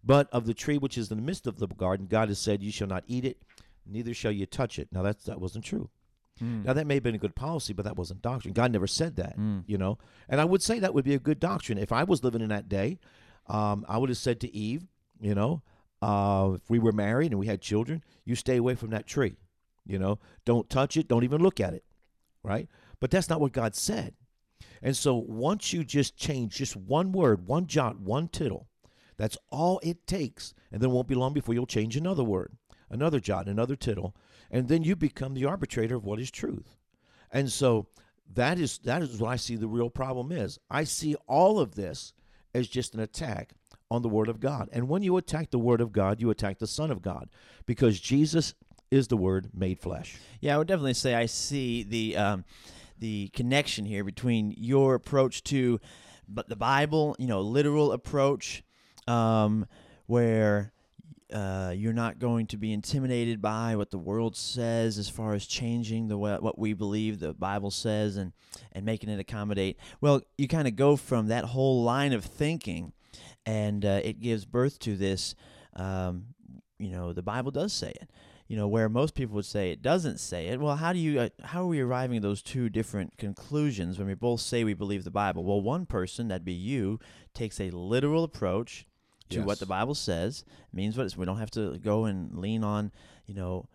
but 0.01 0.29
of 0.31 0.45
the 0.45 0.53
tree 0.53 0.77
which 0.77 0.97
is 0.97 1.11
in 1.11 1.17
the 1.17 1.23
midst 1.29 1.45
of 1.47 1.59
the 1.59 1.67
garden, 1.67 2.07
God 2.07 2.29
has 2.29 2.39
said, 2.39 2.63
You 2.63 2.71
shall 2.71 2.87
not 2.87 3.03
eat 3.05 3.25
it, 3.25 3.41
neither 3.85 4.13
shall 4.13 4.31
you 4.31 4.45
touch 4.45 4.79
it. 4.79 4.87
Now, 4.93 5.01
that's, 5.01 5.25
that 5.25 5.41
wasn't 5.41 5.65
true. 5.65 5.89
Mm. 6.41 6.63
Now, 6.63 6.73
that 6.73 6.87
may 6.87 6.93
have 6.93 7.03
been 7.03 7.21
a 7.21 7.25
good 7.25 7.35
policy, 7.35 7.73
but 7.73 7.83
that 7.83 7.97
wasn't 7.97 8.21
doctrine. 8.21 8.53
God 8.53 8.71
never 8.71 8.87
said 8.87 9.17
that, 9.17 9.37
mm. 9.37 9.63
you 9.67 9.77
know? 9.77 9.97
And 10.29 10.39
I 10.39 10.45
would 10.45 10.63
say 10.63 10.79
that 10.79 10.93
would 10.93 11.05
be 11.05 11.13
a 11.13 11.19
good 11.19 11.41
doctrine. 11.41 11.77
If 11.77 11.91
I 11.91 12.03
was 12.05 12.23
living 12.23 12.41
in 12.41 12.49
that 12.49 12.69
day, 12.69 12.99
Um, 13.47 13.85
I 13.89 13.97
would 13.97 14.09
have 14.09 14.17
said 14.17 14.39
to 14.41 14.55
Eve, 14.55 14.87
you 15.21 15.35
know, 15.35 15.61
uh, 16.01 16.51
if 16.55 16.69
we 16.69 16.79
were 16.79 16.91
married 16.91 17.31
and 17.31 17.39
we 17.39 17.47
had 17.47 17.61
children, 17.61 18.03
you 18.25 18.35
stay 18.35 18.57
away 18.57 18.75
from 18.75 18.89
that 18.89 19.07
tree. 19.07 19.35
You 19.85 19.99
know, 19.99 20.19
don't 20.45 20.69
touch 20.69 20.97
it, 20.97 21.07
don't 21.07 21.23
even 21.23 21.41
look 21.41 21.59
at 21.59 21.73
it, 21.73 21.83
right? 22.43 22.67
But 22.99 23.11
that's 23.11 23.29
not 23.29 23.41
what 23.41 23.51
God 23.51 23.75
said. 23.75 24.13
And 24.81 24.95
so 24.95 25.15
once 25.15 25.73
you 25.73 25.83
just 25.83 26.17
change 26.17 26.55
just 26.55 26.75
one 26.75 27.11
word, 27.11 27.47
one 27.47 27.67
jot, 27.67 27.99
one 27.99 28.27
tittle, 28.27 28.67
that's 29.17 29.37
all 29.49 29.79
it 29.83 30.07
takes. 30.07 30.53
And 30.71 30.81
then 30.81 30.89
it 30.89 30.93
won't 30.93 31.07
be 31.07 31.15
long 31.15 31.33
before 31.33 31.53
you'll 31.53 31.65
change 31.67 31.95
another 31.95 32.23
word, 32.23 32.57
another 32.89 33.19
jot, 33.19 33.47
another 33.47 33.75
tittle, 33.75 34.15
and 34.49 34.67
then 34.67 34.83
you 34.83 34.95
become 34.95 35.33
the 35.33 35.45
arbitrator 35.45 35.95
of 35.95 36.05
what 36.05 36.19
is 36.19 36.31
truth. 36.31 36.77
And 37.31 37.51
so 37.51 37.87
that 38.33 38.59
is 38.59 38.79
that 38.79 39.01
is 39.01 39.19
what 39.19 39.29
I 39.31 39.35
see 39.35 39.55
the 39.55 39.67
real 39.67 39.89
problem 39.89 40.31
is. 40.31 40.59
I 40.69 40.83
see 40.83 41.15
all 41.27 41.59
of 41.59 41.75
this 41.75 42.13
as 42.53 42.67
just 42.67 42.93
an 42.93 42.99
attack 42.99 43.53
on 43.91 44.01
the 44.01 44.09
word 44.09 44.29
of 44.29 44.39
God. 44.39 44.69
And 44.71 44.87
when 44.87 45.03
you 45.03 45.17
attack 45.17 45.51
the 45.51 45.59
word 45.59 45.81
of 45.81 45.91
God, 45.91 46.21
you 46.21 46.29
attack 46.29 46.59
the 46.59 46.65
son 46.65 46.89
of 46.89 47.01
God 47.01 47.29
because 47.65 47.99
Jesus 47.99 48.53
is 48.89 49.09
the 49.09 49.17
word 49.17 49.49
made 49.53 49.79
flesh. 49.79 50.17
Yeah, 50.39 50.55
I 50.55 50.57
would 50.57 50.67
definitely 50.67 50.93
say 50.93 51.13
I 51.13 51.25
see 51.25 51.83
the 51.83 52.15
um, 52.15 52.45
the 52.97 53.29
connection 53.33 53.83
here 53.83 54.05
between 54.05 54.55
your 54.57 54.95
approach 54.95 55.43
to 55.45 55.79
the 56.29 56.55
Bible, 56.55 57.15
you 57.19 57.27
know, 57.27 57.41
literal 57.41 57.91
approach, 57.91 58.63
um, 59.07 59.65
where 60.05 60.71
uh, 61.33 61.73
you're 61.75 61.91
not 61.91 62.19
going 62.19 62.47
to 62.47 62.57
be 62.57 62.71
intimidated 62.71 63.41
by 63.41 63.75
what 63.75 63.91
the 63.91 63.97
world 63.97 64.37
says 64.37 64.97
as 64.97 65.09
far 65.09 65.33
as 65.33 65.45
changing 65.45 66.07
the 66.07 66.17
what 66.17 66.57
we 66.57 66.73
believe 66.73 67.19
the 67.19 67.33
Bible 67.33 67.71
says 67.71 68.15
and 68.15 68.31
and 68.71 68.85
making 68.85 69.09
it 69.09 69.19
accommodate. 69.19 69.77
Well, 69.99 70.21
you 70.37 70.47
kind 70.47 70.67
of 70.67 70.77
go 70.77 70.95
from 70.95 71.27
that 71.27 71.43
whole 71.43 71.83
line 71.83 72.13
of 72.13 72.23
thinking, 72.23 72.93
and 73.45 73.85
uh, 73.85 73.99
it 74.03 74.19
gives 74.19 74.45
birth 74.45 74.79
to 74.79 74.95
this. 74.95 75.35
Um, 75.75 76.25
you 76.79 76.89
know, 76.91 77.13
the 77.13 77.21
Bible 77.21 77.51
does 77.51 77.73
say 77.73 77.89
it. 77.91 78.09
You 78.47 78.57
know, 78.57 78.67
where 78.67 78.89
most 78.89 79.15
people 79.15 79.35
would 79.35 79.45
say 79.45 79.71
it 79.71 79.81
doesn't 79.81 80.19
say 80.19 80.47
it. 80.47 80.59
Well, 80.59 80.75
how 80.75 80.91
do 80.91 80.99
you 80.99 81.21
uh, 81.21 81.29
how 81.43 81.63
are 81.63 81.67
we 81.67 81.79
arriving 81.79 82.17
at 82.17 82.23
those 82.23 82.41
two 82.41 82.67
different 82.67 83.17
conclusions 83.17 83.97
when 83.97 84.07
we 84.07 84.13
both 84.13 84.41
say 84.41 84.65
we 84.65 84.73
believe 84.73 85.05
the 85.05 85.11
Bible? 85.11 85.45
Well, 85.45 85.61
one 85.61 85.85
person, 85.85 86.27
that'd 86.27 86.43
be 86.43 86.51
you, 86.51 86.99
takes 87.33 87.61
a 87.61 87.69
literal 87.69 88.25
approach 88.25 88.85
to 89.29 89.37
Yes. 89.37 89.45
what 89.45 89.59
the 89.59 89.65
Bible 89.65 89.95
says. 89.95 90.43
Means 90.73 90.97
what 90.97 91.05
it's, 91.05 91.15
we 91.15 91.25
don't 91.25 91.37
have 91.37 91.51
to 91.51 91.77
go 91.77 92.03
and 92.05 92.37
lean 92.37 92.65
on, 92.65 92.91
you 93.25 93.33
know, 93.35 93.69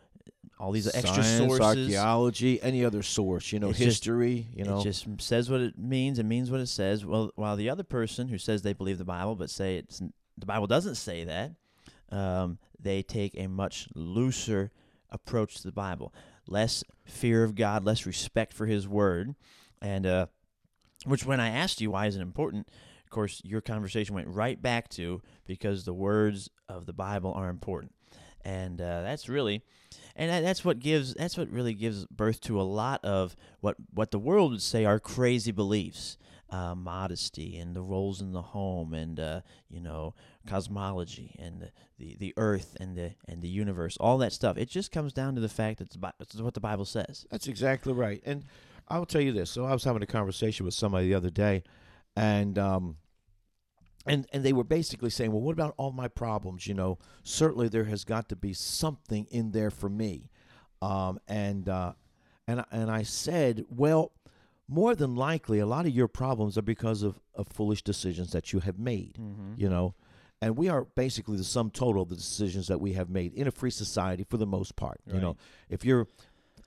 all 0.59 0.73
these 0.73 0.87
extra 0.87 1.23
Science, 1.23 1.37
sources. 1.39 1.61
archaeology, 1.61 2.63
any 2.63 2.85
other 2.85 3.03
source, 3.03 3.53
you 3.53 3.61
know, 3.61 3.69
It's 3.71 3.79
just- 3.79 4.05
history, 4.05 4.49
you 4.55 4.65
know. 4.65 4.81
It 4.81 4.85
just 4.85 5.07
says 5.21 5.51
what 5.51 5.61
it 5.61 5.79
means 5.79 6.19
and 6.19 6.29
means 6.29 6.51
what 6.51 6.61
it 6.61 6.67
says. 6.69 7.05
Well, 7.05 7.31
while 7.37 7.57
the 7.57 7.69
other 7.69 7.83
person 7.85 8.29
who 8.29 8.39
says 8.39 8.63
they 8.63 8.73
believe 8.73 8.97
the 8.99 9.05
Bible 9.05 9.37
but 9.37 9.51
say 9.51 9.77
it's 9.77 10.01
the 10.39 10.47
Bible 10.47 10.67
doesn't 10.67 10.95
say 10.97 11.25
that, 11.25 11.53
um, 12.11 12.59
they 12.79 13.03
take 13.03 13.35
a 13.39 13.47
much 13.49 13.89
looser 13.95 14.71
approach 15.11 15.57
to 15.57 15.63
the 15.65 15.73
Bible, 15.73 16.13
less 16.47 16.85
fear 17.05 17.43
of 17.45 17.55
God, 17.55 17.85
less 17.85 18.07
respect 18.07 18.53
for 18.53 18.67
His 18.67 18.87
Word, 18.89 19.35
and 19.83 20.07
uh, 20.07 20.27
which 21.05 21.25
when 21.27 21.41
I 21.41 21.49
asked 21.51 21.81
you 21.81 21.91
why 21.91 22.07
is 22.07 22.17
it 22.17 22.23
important, 22.23 22.69
of 23.05 23.11
course 23.11 23.41
your 23.45 23.61
conversation 23.61 24.15
went 24.15 24.29
right 24.29 24.61
back 24.61 24.89
to 24.91 25.21
because 25.47 25.85
the 25.85 25.95
words 25.95 26.49
of 26.69 26.87
the 26.87 26.93
Bible 26.93 27.33
are 27.35 27.49
important, 27.49 27.95
and 28.45 28.81
uh, 28.81 29.03
that's 29.03 29.29
really 29.29 29.63
and 30.17 30.31
that, 30.31 30.43
that's 30.43 30.65
what 30.65 30.81
gives 30.81 31.15
that's 31.15 31.37
what 31.37 31.49
really 31.51 31.75
gives 31.75 32.07
birth 32.07 32.41
to 32.41 32.61
a 32.61 32.63
lot 32.63 33.05
of 33.05 33.37
what 33.61 33.77
what 33.93 34.11
the 34.11 34.19
world 34.19 34.51
would 34.51 34.63
say 34.63 34.85
are 34.85 34.99
crazy 34.99 35.53
beliefs 35.53 36.17
uh, 36.51 36.75
modesty 36.75 37.59
and 37.59 37.75
the 37.75 37.83
roles 37.83 38.21
in 38.21 38.33
the 38.33 38.43
home 38.43 38.95
and 38.95 39.19
uh, 39.19 39.41
you 39.69 39.81
know 39.81 40.15
cosmology 40.47 41.35
and 41.41 41.61
the, 41.61 41.71
the, 41.99 42.17
the 42.19 42.35
earth 42.37 42.77
and 42.79 42.97
the 42.97 43.13
and 43.29 43.43
the 43.43 43.49
universe 43.49 43.97
all 43.99 44.17
that 44.19 44.33
stuff 44.33 44.57
it 44.57 44.69
just 44.69 44.93
comes 44.93 45.13
down 45.13 45.35
to 45.35 45.41
the 45.41 45.49
fact 45.49 45.79
that 45.79 45.89
it's, 46.21 46.41
what 46.41 46.55
the 46.55 46.61
bible 46.61 46.85
says 46.85 47.27
That's 47.31 47.49
exactly 47.49 47.93
right. 47.93 48.23
And 48.25 48.45
I'll 48.89 49.07
tell 49.07 49.21
you 49.21 49.33
this. 49.33 49.51
So 49.51 49.65
I 49.65 49.73
was 49.73 49.85
having 49.85 50.03
a 50.03 50.07
conversation 50.07 50.65
with 50.65 50.75
somebody 50.75 51.09
the 51.09 51.15
other 51.15 51.31
day, 51.31 51.65
and 52.17 52.59
um, 52.59 52.97
and 54.07 54.27
and 54.33 54.45
they 54.45 54.53
were 54.53 54.65
basically 54.65 55.11
saying, 55.11 55.33
"Well, 55.33 55.41
what 55.41 55.53
about 55.53 55.75
all 55.77 55.93
my 55.93 56.09
problems? 56.09 56.67
You 56.67 56.75
know, 56.75 56.99
certainly 57.23 57.69
there 57.69 57.85
has 57.85 58.05
got 58.05 58.29
to 58.31 58.37
be 58.37 58.53
something 58.53 59.27
in 59.31 59.53
there 59.53 59.71
for 59.71 59.89
me." 59.89 60.31
Um, 60.83 61.19
and 61.29 61.69
uh, 61.69 61.93
and 62.47 62.61
I- 62.61 62.67
and 62.71 62.91
I 62.91 63.03
said, 63.03 63.65
"Well, 63.69 64.13
more 64.69 64.95
than 64.95 65.15
likely, 65.15 65.59
a 65.59 65.67
lot 65.67 65.87
of 65.87 65.93
your 65.93 66.09
problems 66.09 66.57
are 66.59 66.63
because 66.63 67.03
of, 67.03 67.21
of 67.35 67.49
foolish 67.49 67.83
decisions 67.83 68.33
that 68.33 68.53
you 68.53 68.61
have 68.61 68.79
made. 68.79 69.19
You 69.57 69.69
know." 69.69 69.95
And 70.43 70.55
we 70.59 70.69
are 70.69 70.85
basically 70.85 71.39
the 71.39 71.45
sum 71.45 71.71
total 71.71 72.03
of 72.03 72.11
the 72.11 72.15
decisions 72.15 72.67
that 72.69 72.79
we 72.79 72.93
have 72.93 73.09
made 73.09 73.33
in 73.33 73.47
a 73.47 73.51
free 73.51 73.71
society 73.71 74.23
for 74.23 74.37
the 74.37 74.45
most 74.47 74.77
part. 74.77 75.01
You 75.07 75.19
know, 75.21 75.37
if 75.71 75.83
you're 75.83 76.09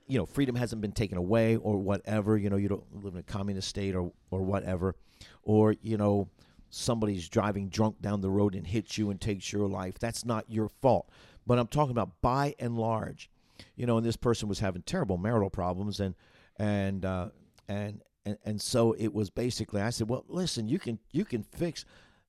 you 0.08 0.18
know 0.18 0.26
freedom 0.26 0.56
hasn't 0.56 0.82
been 0.82 0.90
taken 0.90 1.16
away 1.16 1.54
or 1.56 1.78
whatever 1.78 2.36
you 2.36 2.50
know 2.50 2.56
you 2.56 2.66
don't 2.68 3.04
live 3.04 3.14
in 3.14 3.20
a 3.20 3.22
communist 3.22 3.68
state 3.68 3.94
or 3.94 4.10
or 4.32 4.42
whatever 4.42 4.96
or 5.44 5.76
you 5.82 5.96
know 5.96 6.28
somebody's 6.70 7.28
driving 7.28 7.68
drunk 7.68 8.00
down 8.00 8.20
the 8.20 8.30
road 8.30 8.54
and 8.54 8.66
hits 8.66 8.96
you 8.96 9.10
and 9.10 9.20
takes 9.20 9.52
your 9.52 9.68
life. 9.68 9.98
That's 9.98 10.24
not 10.24 10.46
your 10.48 10.68
fault. 10.68 11.10
But 11.46 11.58
i'm 11.58 11.66
talking 11.66 11.90
about 11.90 12.20
by 12.22 12.54
and 12.58 12.78
large 12.78 13.28
you 13.74 13.86
know 13.86 13.96
and 13.96 14.06
this 14.06 14.16
person 14.16 14.48
was 14.48 14.60
having 14.60 14.82
terrible 14.82 15.18
marital 15.18 15.50
problems 15.50 15.98
and 16.00 16.14
and 16.58 17.04
uh 17.04 17.30
and 17.68 18.02
and, 18.24 18.38
and 18.44 18.60
so 18.60 18.92
it 18.92 19.12
was 19.12 19.30
basically 19.30 19.80
i 19.80 19.90
said 19.90 20.08
well 20.08 20.24
listen 20.28 20.68
you 20.68 20.78
can 20.78 20.98
you 21.10 21.24
can 21.24 21.42
fix 21.42 21.84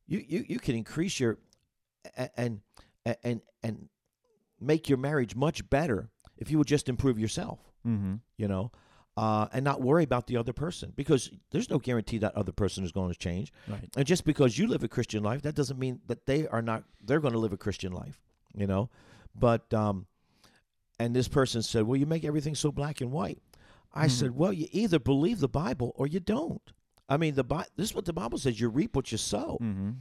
you 0.08 0.24
you, 0.28 0.46
you 0.48 0.60
can 0.60 0.76
increase 0.76 1.20
your 1.20 1.38
a- 2.18 2.40
and 2.40 2.62
and 3.24 3.42
and 3.62 3.90
make 4.60 4.90
your 4.90 4.98
marriage 4.98 5.36
much 5.36 5.70
better 5.70 6.10
if 6.38 6.50
you 6.50 6.58
would 6.58 6.68
just 6.68 6.90
improve 6.90 7.20
yourself 7.20 7.60
mm-hmm. 7.86 8.16
you 8.38 8.48
know, 8.48 8.72
uh, 9.18 9.48
and 9.52 9.64
not 9.64 9.82
worry 9.82 10.04
about 10.04 10.28
the 10.28 10.38
other 10.38 10.54
person 10.54 10.94
because 10.96 11.32
there's 11.52 11.70
no 11.70 11.80
guarantee 11.80 12.18
that 12.20 12.36
other 12.36 12.52
person 12.52 12.84
is 12.84 12.92
going 12.92 13.12
to 13.12 13.18
change. 13.18 13.52
Right. 13.68 13.90
And 13.98 14.06
just 14.06 14.24
because 14.24 14.58
you 14.58 14.68
live 14.68 14.84
a 14.84 14.88
Christian 14.88 15.24
life, 15.24 15.42
that 15.42 15.56
doesn't 15.56 15.78
mean 15.78 16.02
that 16.08 16.26
they 16.26 16.48
are 16.48 16.62
not. 16.62 16.84
They're 17.04 17.20
going 17.20 17.34
to 17.34 17.40
live 17.40 17.54
a 17.54 17.58
Christian 17.58 17.92
life, 17.92 18.22
you 18.56 18.68
know. 18.68 18.90
But 19.36 19.74
um, 19.74 20.08
and 21.00 21.16
this 21.16 21.28
person 21.28 21.62
said, 21.62 21.84
"Well, 21.84 21.98
you 21.98 22.06
make 22.06 22.24
everything 22.24 22.56
so 22.56 22.72
black 22.72 23.02
and 23.02 23.12
white." 23.12 23.40
I 23.94 24.08
said, 24.08 24.36
"Well, 24.36 24.54
you 24.54 24.68
either 24.72 25.00
believe 25.00 25.40
the 25.40 25.50
Bible 25.50 25.94
or 25.96 26.08
you 26.08 26.20
don't." 26.20 26.62
I 27.10 27.18
mean, 27.18 27.36
the 27.36 27.44
Bi- 27.44 27.66
this 27.76 27.90
is 27.90 27.96
what 27.96 28.06
the 28.06 28.14
Bible 28.14 28.38
says: 28.38 28.60
you 28.60 28.70
reap 28.70 28.96
what 28.96 29.12
you 29.12 29.18
sow. 29.18 29.58
Mm-hmm. 29.62 29.92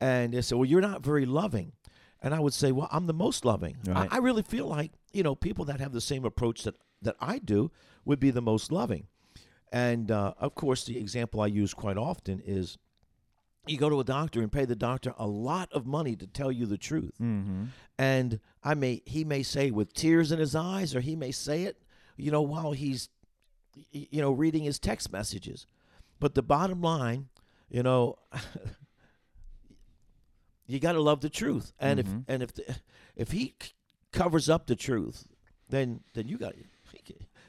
And 0.00 0.34
they 0.34 0.42
said, 0.42 0.58
"Well, 0.58 0.64
you're 0.64 0.80
not 0.80 1.04
very 1.04 1.26
loving." 1.26 1.72
And 2.20 2.32
I 2.32 2.38
would 2.38 2.54
say, 2.54 2.70
"Well, 2.70 2.88
I'm 2.92 3.06
the 3.06 3.14
most 3.14 3.44
loving." 3.44 3.78
Right. 3.84 4.08
I, 4.10 4.16
I 4.16 4.18
really 4.18 4.42
feel 4.42 4.66
like 4.66 4.92
you 5.12 5.24
know 5.24 5.34
people 5.34 5.64
that 5.66 5.80
have 5.80 5.92
the 5.92 6.00
same 6.00 6.24
approach 6.24 6.62
that 6.62 6.76
that 7.02 7.16
I 7.20 7.38
do 7.38 7.70
would 8.04 8.20
be 8.20 8.30
the 8.30 8.42
most 8.42 8.72
loving. 8.72 9.06
And 9.72 10.10
uh, 10.10 10.34
of 10.38 10.54
course, 10.54 10.84
the 10.84 10.98
example 10.98 11.40
I 11.40 11.46
use 11.46 11.72
quite 11.72 11.96
often 11.96 12.42
is 12.44 12.76
you 13.66 13.78
go 13.78 13.88
to 13.88 14.00
a 14.00 14.04
doctor 14.04 14.42
and 14.42 14.50
pay 14.50 14.64
the 14.64 14.76
doctor 14.76 15.14
a 15.16 15.26
lot 15.26 15.72
of 15.72 15.86
money 15.86 16.16
to 16.16 16.26
tell 16.26 16.50
you 16.50 16.66
the 16.66 16.78
truth. 16.78 17.14
Mm-hmm. 17.20 17.64
And 17.98 18.40
I 18.62 18.74
may 18.74 19.02
he 19.06 19.24
may 19.24 19.42
say 19.42 19.70
with 19.70 19.94
tears 19.94 20.32
in 20.32 20.38
his 20.38 20.54
eyes, 20.54 20.94
or 20.94 21.00
he 21.00 21.16
may 21.16 21.30
say 21.30 21.62
it, 21.62 21.78
you 22.16 22.30
know, 22.30 22.42
while 22.42 22.72
he's 22.72 23.08
you 23.90 24.20
know 24.20 24.32
reading 24.32 24.64
his 24.64 24.78
text 24.78 25.12
messages. 25.12 25.66
But 26.18 26.34
the 26.34 26.42
bottom 26.42 26.82
line, 26.82 27.28
you 27.68 27.82
know, 27.82 28.16
you 30.66 30.78
got 30.78 30.92
to 30.92 31.00
love 31.00 31.20
the 31.20 31.30
truth. 31.30 31.72
And 31.78 32.00
if 32.00 32.06
and 32.28 32.42
if 32.42 32.54
the, 32.54 32.76
if 33.16 33.30
he 33.30 33.54
c- 33.60 33.72
covers 34.12 34.48
up 34.48 34.66
the 34.66 34.76
truth, 34.76 35.26
then 35.68 36.00
then 36.14 36.28
you 36.28 36.36
got 36.36 36.54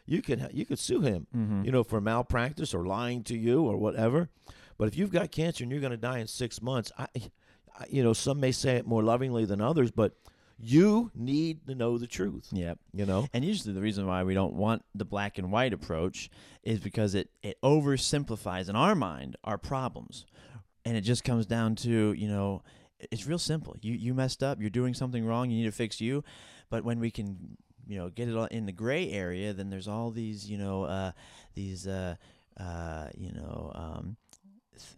you 0.05 0.21
can 0.21 0.47
you 0.51 0.65
could 0.65 0.79
sue 0.79 1.01
him, 1.01 1.27
mm-hmm. 1.35 1.63
you 1.65 1.71
know, 1.71 1.83
for 1.83 2.01
malpractice 2.01 2.73
or 2.73 2.85
lying 2.85 3.23
to 3.23 3.37
you 3.37 3.63
or 3.63 3.77
whatever. 3.77 4.29
But 4.77 4.87
if 4.87 4.97
you've 4.97 5.11
got 5.11 5.31
cancer 5.31 5.63
and 5.63 5.71
you're 5.71 5.81
going 5.81 5.91
to 5.91 5.97
die 5.97 6.19
in 6.19 6.27
six 6.27 6.61
months, 6.61 6.91
I, 6.97 7.07
I, 7.15 7.85
you 7.89 8.03
know, 8.03 8.13
some 8.13 8.39
may 8.39 8.51
say 8.51 8.75
it 8.75 8.87
more 8.87 9.03
lovingly 9.03 9.45
than 9.45 9.61
others, 9.61 9.91
but 9.91 10.13
you 10.59 11.11
need 11.13 11.65
to 11.67 11.75
know 11.75 11.97
the 11.97 12.07
truth. 12.07 12.49
Yep. 12.51 12.79
You 12.93 13.05
know, 13.05 13.27
And 13.33 13.43
usually 13.43 13.73
the 13.73 13.81
reason 13.81 14.07
why 14.07 14.23
we 14.23 14.33
don't 14.33 14.53
want 14.53 14.83
the 14.95 15.05
black 15.05 15.37
and 15.37 15.51
white 15.51 15.73
approach 15.73 16.29
is 16.63 16.79
because 16.79 17.15
it, 17.15 17.29
it 17.41 17.57
oversimplifies 17.61 18.69
in 18.69 18.75
our 18.75 18.95
mind 18.95 19.35
our 19.43 19.57
problems. 19.57 20.25
And 20.85 20.97
it 20.97 21.01
just 21.01 21.23
comes 21.23 21.45
down 21.45 21.75
to, 21.77 22.13
you 22.13 22.27
know, 22.27 22.61
it's 23.11 23.27
real 23.27 23.39
simple. 23.39 23.75
You 23.81 23.93
you 23.93 24.13
messed 24.13 24.43
up, 24.43 24.59
you're 24.59 24.69
doing 24.69 24.93
something 24.93 25.25
wrong, 25.25 25.49
you 25.49 25.57
need 25.57 25.65
to 25.65 25.71
fix 25.71 25.99
you. 25.99 26.23
But 26.69 26.83
when 26.83 26.99
we 26.99 27.11
can, 27.11 27.57
you 27.87 27.97
know, 27.97 28.09
get 28.09 28.29
it 28.29 28.35
all 28.35 28.45
in 28.45 28.65
the 28.65 28.71
gray 28.71 29.11
area, 29.11 29.53
then 29.53 29.69
there's 29.69 29.87
all 29.87 30.11
these, 30.11 30.49
you 30.49 30.57
know, 30.57 30.83
uh, 30.83 31.11
these 31.53 31.87
uh, 31.87 32.15
uh, 32.59 33.07
you 33.15 33.31
know, 33.31 33.71
um, 33.75 34.17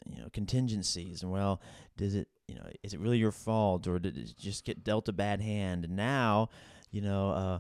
you 0.10 0.22
know, 0.22 0.30
contingencies 0.34 1.24
and 1.24 1.32
well, 1.32 1.62
does 1.98 2.16
it 2.16 2.28
you 2.48 2.56
know, 2.56 2.66
is 2.84 2.94
it 2.94 3.00
really 3.00 3.18
your 3.18 3.32
fault 3.32 3.88
or 3.88 3.98
did 3.98 4.18
it 4.18 4.34
just 4.38 4.66
get 4.66 4.84
dealt 4.84 5.10
a 5.10 5.14
bad 5.14 5.42
hand? 5.42 5.86
And 5.86 5.96
now, 5.96 6.50
you 6.92 7.02
know, 7.02 7.32
uh 7.32 7.60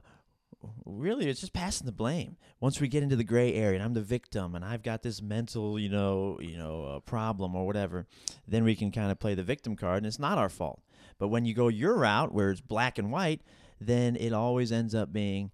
really 0.86 1.27
it's 1.27 1.41
just 1.41 1.53
passing 1.53 1.86
the 1.86 1.91
blame. 1.91 2.38
Once 2.60 2.79
we 2.79 2.88
get 2.88 3.03
into 3.03 3.15
the 3.15 3.24
gray 3.24 3.53
area 3.53 3.75
and 3.75 3.84
I'm 3.84 3.94
the 3.94 4.01
victim 4.01 4.55
and 4.55 4.63
I've 4.63 4.84
got 4.84 5.03
this 5.03 5.22
mental, 5.22 5.79
you 5.79 5.89
know, 5.89 6.38
you 6.41 6.58
know, 6.58 6.86
uh, 6.86 7.00
problem 7.00 7.55
or 7.55 7.65
whatever, 7.65 8.08
then 8.48 8.63
we 8.63 8.75
can 8.75 8.91
kind 8.91 9.12
of 9.12 9.20
play 9.20 9.36
the 9.36 9.44
victim 9.44 9.75
card 9.75 9.98
and 9.98 10.05
it's 10.05 10.20
not 10.20 10.38
our 10.38 10.50
fault. 10.50 10.82
But 11.17 11.29
when 11.29 11.46
you 11.46 11.53
go 11.53 11.67
your 11.67 11.96
route 11.98 12.34
where 12.34 12.51
it's 12.51 12.62
black 12.62 12.98
and 12.98 13.12
white, 13.12 13.41
then 13.79 14.15
it 14.15 14.34
always 14.34 14.72
ends 14.72 14.96
up 14.96 15.12
being, 15.13 15.51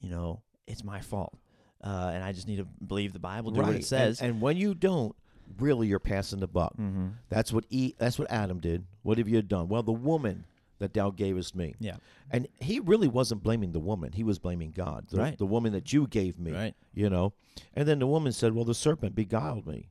you 0.00 0.10
know, 0.10 0.42
it's 0.66 0.84
my 0.84 1.00
fault. 1.00 1.34
Uh, 1.82 2.10
and 2.14 2.22
I 2.22 2.32
just 2.32 2.46
need 2.46 2.56
to 2.58 2.64
believe 2.86 3.12
the 3.12 3.18
Bible, 3.18 3.50
do 3.50 3.60
what 3.60 3.74
it 3.74 3.84
says. 3.84 4.20
And, 4.20 4.30
and 4.32 4.40
when 4.40 4.56
you 4.56 4.74
don't, 4.74 5.16
really, 5.58 5.88
you're 5.88 5.98
passing 5.98 6.38
the 6.40 6.46
buck. 6.46 6.74
mm-hmm. 6.74 7.08
That's 7.28 7.52
what 7.52 7.64
e, 7.70 7.94
That's 7.98 8.18
what 8.18 8.30
Adam 8.30 8.60
did. 8.60 8.84
What 9.02 9.18
have 9.18 9.28
you 9.28 9.42
done? 9.42 9.68
Well, 9.68 9.82
the 9.82 9.92
woman 9.92 10.44
that 10.78 10.94
thou 10.94 11.10
gavest 11.10 11.54
me. 11.56 11.74
Yeah. 11.80 11.96
And 12.30 12.46
he 12.60 12.80
really 12.80 13.08
wasn't 13.08 13.42
blaming 13.42 13.72
the 13.72 13.80
woman. 13.80 14.12
He 14.12 14.22
was 14.24 14.38
blaming 14.38 14.70
God. 14.70 15.06
The, 15.08 15.18
Right. 15.18 15.38
the 15.38 15.46
woman 15.46 15.72
that 15.72 15.92
you 15.92 16.06
gave 16.06 16.38
me. 16.38 16.52
Right. 16.52 16.74
You 16.94 17.10
know. 17.10 17.32
And 17.74 17.86
then 17.88 17.98
the 17.98 18.06
woman 18.06 18.32
said, 18.32 18.54
"Well, 18.54 18.64
the 18.64 18.74
serpent 18.74 19.14
beguiled 19.14 19.66
me." 19.66 19.90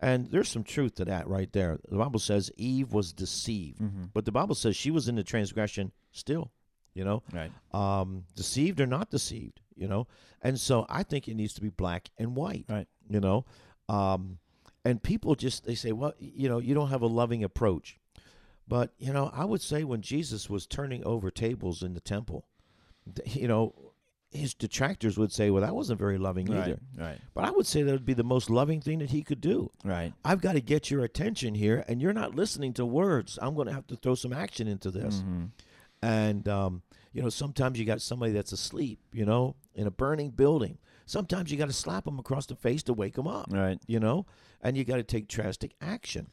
And 0.00 0.30
there's 0.30 0.48
some 0.48 0.64
truth 0.64 0.96
to 0.96 1.04
that 1.04 1.28
right 1.28 1.52
there. 1.52 1.78
The 1.88 1.96
Bible 1.98 2.18
says 2.20 2.50
Eve 2.56 2.92
was 2.92 3.12
deceived, 3.12 3.80
Mm-hmm. 3.80 4.04
but 4.12 4.24
the 4.24 4.32
Bible 4.32 4.54
says 4.54 4.74
she 4.76 4.90
was 4.90 5.08
in 5.08 5.14
the 5.16 5.22
transgression 5.24 5.92
still. 6.12 6.50
You 6.94 7.04
know, 7.04 7.22
Right. 7.32 7.50
um, 7.72 8.24
deceived 8.36 8.80
or 8.80 8.86
not 8.86 9.10
deceived, 9.10 9.60
you 9.74 9.88
know. 9.88 10.06
And 10.42 10.58
so 10.60 10.86
I 10.88 11.02
think 11.02 11.26
it 11.28 11.34
needs 11.34 11.52
to 11.54 11.60
be 11.60 11.70
black 11.70 12.10
and 12.18 12.36
white, 12.36 12.66
Right. 12.68 12.86
you 13.08 13.20
know. 13.20 13.44
Um, 13.88 14.38
and 14.84 15.02
people 15.02 15.34
just 15.34 15.64
they 15.64 15.74
say, 15.74 15.92
well, 15.92 16.12
you 16.18 16.48
know, 16.48 16.58
you 16.58 16.74
don't 16.74 16.90
have 16.90 17.02
a 17.02 17.06
loving 17.06 17.42
approach. 17.42 17.98
But 18.68 18.92
you 18.98 19.12
know, 19.12 19.30
I 19.34 19.44
would 19.44 19.60
say 19.60 19.84
when 19.84 20.00
Jesus 20.02 20.48
was 20.48 20.66
turning 20.66 21.04
over 21.04 21.30
tables 21.30 21.82
in 21.82 21.94
the 21.94 22.00
temple, 22.00 22.44
you 23.26 23.48
know, 23.48 23.74
his 24.30 24.52
detractors 24.54 25.16
would 25.16 25.30
say, 25.32 25.48
well, 25.50 25.62
that 25.62 25.74
wasn't 25.74 25.98
very 25.98 26.18
loving 26.18 26.50
either. 26.52 26.80
Right. 26.98 27.18
But 27.34 27.44
I 27.44 27.50
would 27.50 27.66
say 27.66 27.82
that 27.82 27.92
would 27.92 28.04
be 28.06 28.14
the 28.14 28.24
most 28.24 28.50
loving 28.50 28.80
thing 28.80 28.98
that 28.98 29.10
he 29.10 29.22
could 29.22 29.40
do. 29.40 29.70
Right. 29.84 30.12
I've 30.24 30.40
got 30.40 30.54
to 30.54 30.60
get 30.60 30.90
your 30.90 31.04
attention 31.04 31.54
here, 31.54 31.84
and 31.86 32.02
you're 32.02 32.12
not 32.12 32.34
listening 32.34 32.72
to 32.74 32.84
words. 32.86 33.38
I'm 33.40 33.54
going 33.54 33.68
to 33.68 33.72
have 33.74 33.86
to 33.88 33.96
throw 33.96 34.14
some 34.16 34.32
action 34.32 34.66
into 34.66 34.90
this. 34.90 35.16
Mm-hmm. 35.16 35.44
And 36.04 36.48
um, 36.48 36.82
you 37.12 37.22
know, 37.22 37.30
sometimes 37.30 37.78
you 37.78 37.84
got 37.86 38.02
somebody 38.02 38.32
that's 38.32 38.52
asleep, 38.52 38.98
you 39.12 39.24
know, 39.24 39.56
in 39.74 39.86
a 39.86 39.90
burning 39.90 40.30
building. 40.30 40.78
Sometimes 41.06 41.50
you 41.50 41.56
got 41.58 41.66
to 41.68 41.72
slap 41.72 42.04
them 42.04 42.18
across 42.18 42.46
the 42.46 42.54
face 42.56 42.82
to 42.84 42.92
wake 42.92 43.14
them 43.14 43.26
up, 43.26 43.46
Right. 43.50 43.78
you 43.86 44.00
know, 44.00 44.26
and 44.62 44.76
you 44.76 44.84
got 44.84 44.96
to 44.96 45.02
take 45.02 45.28
drastic 45.28 45.72
action. 45.80 46.28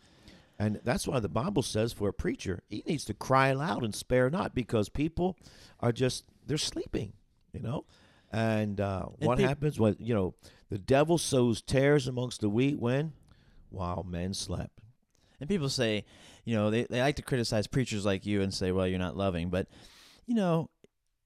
And 0.58 0.80
that's 0.84 1.08
why 1.08 1.20
the 1.20 1.28
Bible 1.30 1.62
says 1.64 1.92
for 1.94 2.08
a 2.10 2.14
preacher, 2.14 2.64
he 2.70 2.84
needs 2.86 3.04
to 3.06 3.14
cry 3.14 3.48
aloud 3.50 3.84
and 3.84 3.96
spare 3.96 4.30
not, 4.30 4.54
because 4.54 4.90
people 4.90 5.38
are 5.80 5.92
just 5.92 6.26
they're 6.46 6.58
sleeping, 6.58 7.14
you 7.54 7.60
know. 7.62 7.86
And 8.32 8.80
uh, 8.80 9.08
And 9.20 9.28
what 9.28 9.38
peop- 9.40 9.48
happens 9.48 9.80
when 9.80 9.96
you 10.00 10.14
know 10.14 10.36
the 10.70 10.78
devil 10.78 11.18
sows 11.18 11.62
tares 11.62 12.08
amongst 12.08 12.42
the 12.42 12.50
wheat 12.50 12.80
when 12.80 13.14
while 13.70 14.04
men 14.08 14.34
slept. 14.34 14.80
And 15.40 15.50
people 15.50 15.70
say, 15.70 16.06
you 16.44 16.56
know, 16.56 16.70
they, 16.70 16.86
they 16.90 17.02
like 17.02 17.16
to 17.18 17.22
criticize 17.22 17.68
preachers 17.68 18.06
like 18.06 18.26
you 18.26 18.42
and 18.42 18.54
say, 18.54 18.72
well, 18.72 18.88
you're 18.88 19.00
not 19.00 19.18
loving. 19.18 19.50
But, 19.50 19.68
you 20.26 20.36
know, 20.36 20.70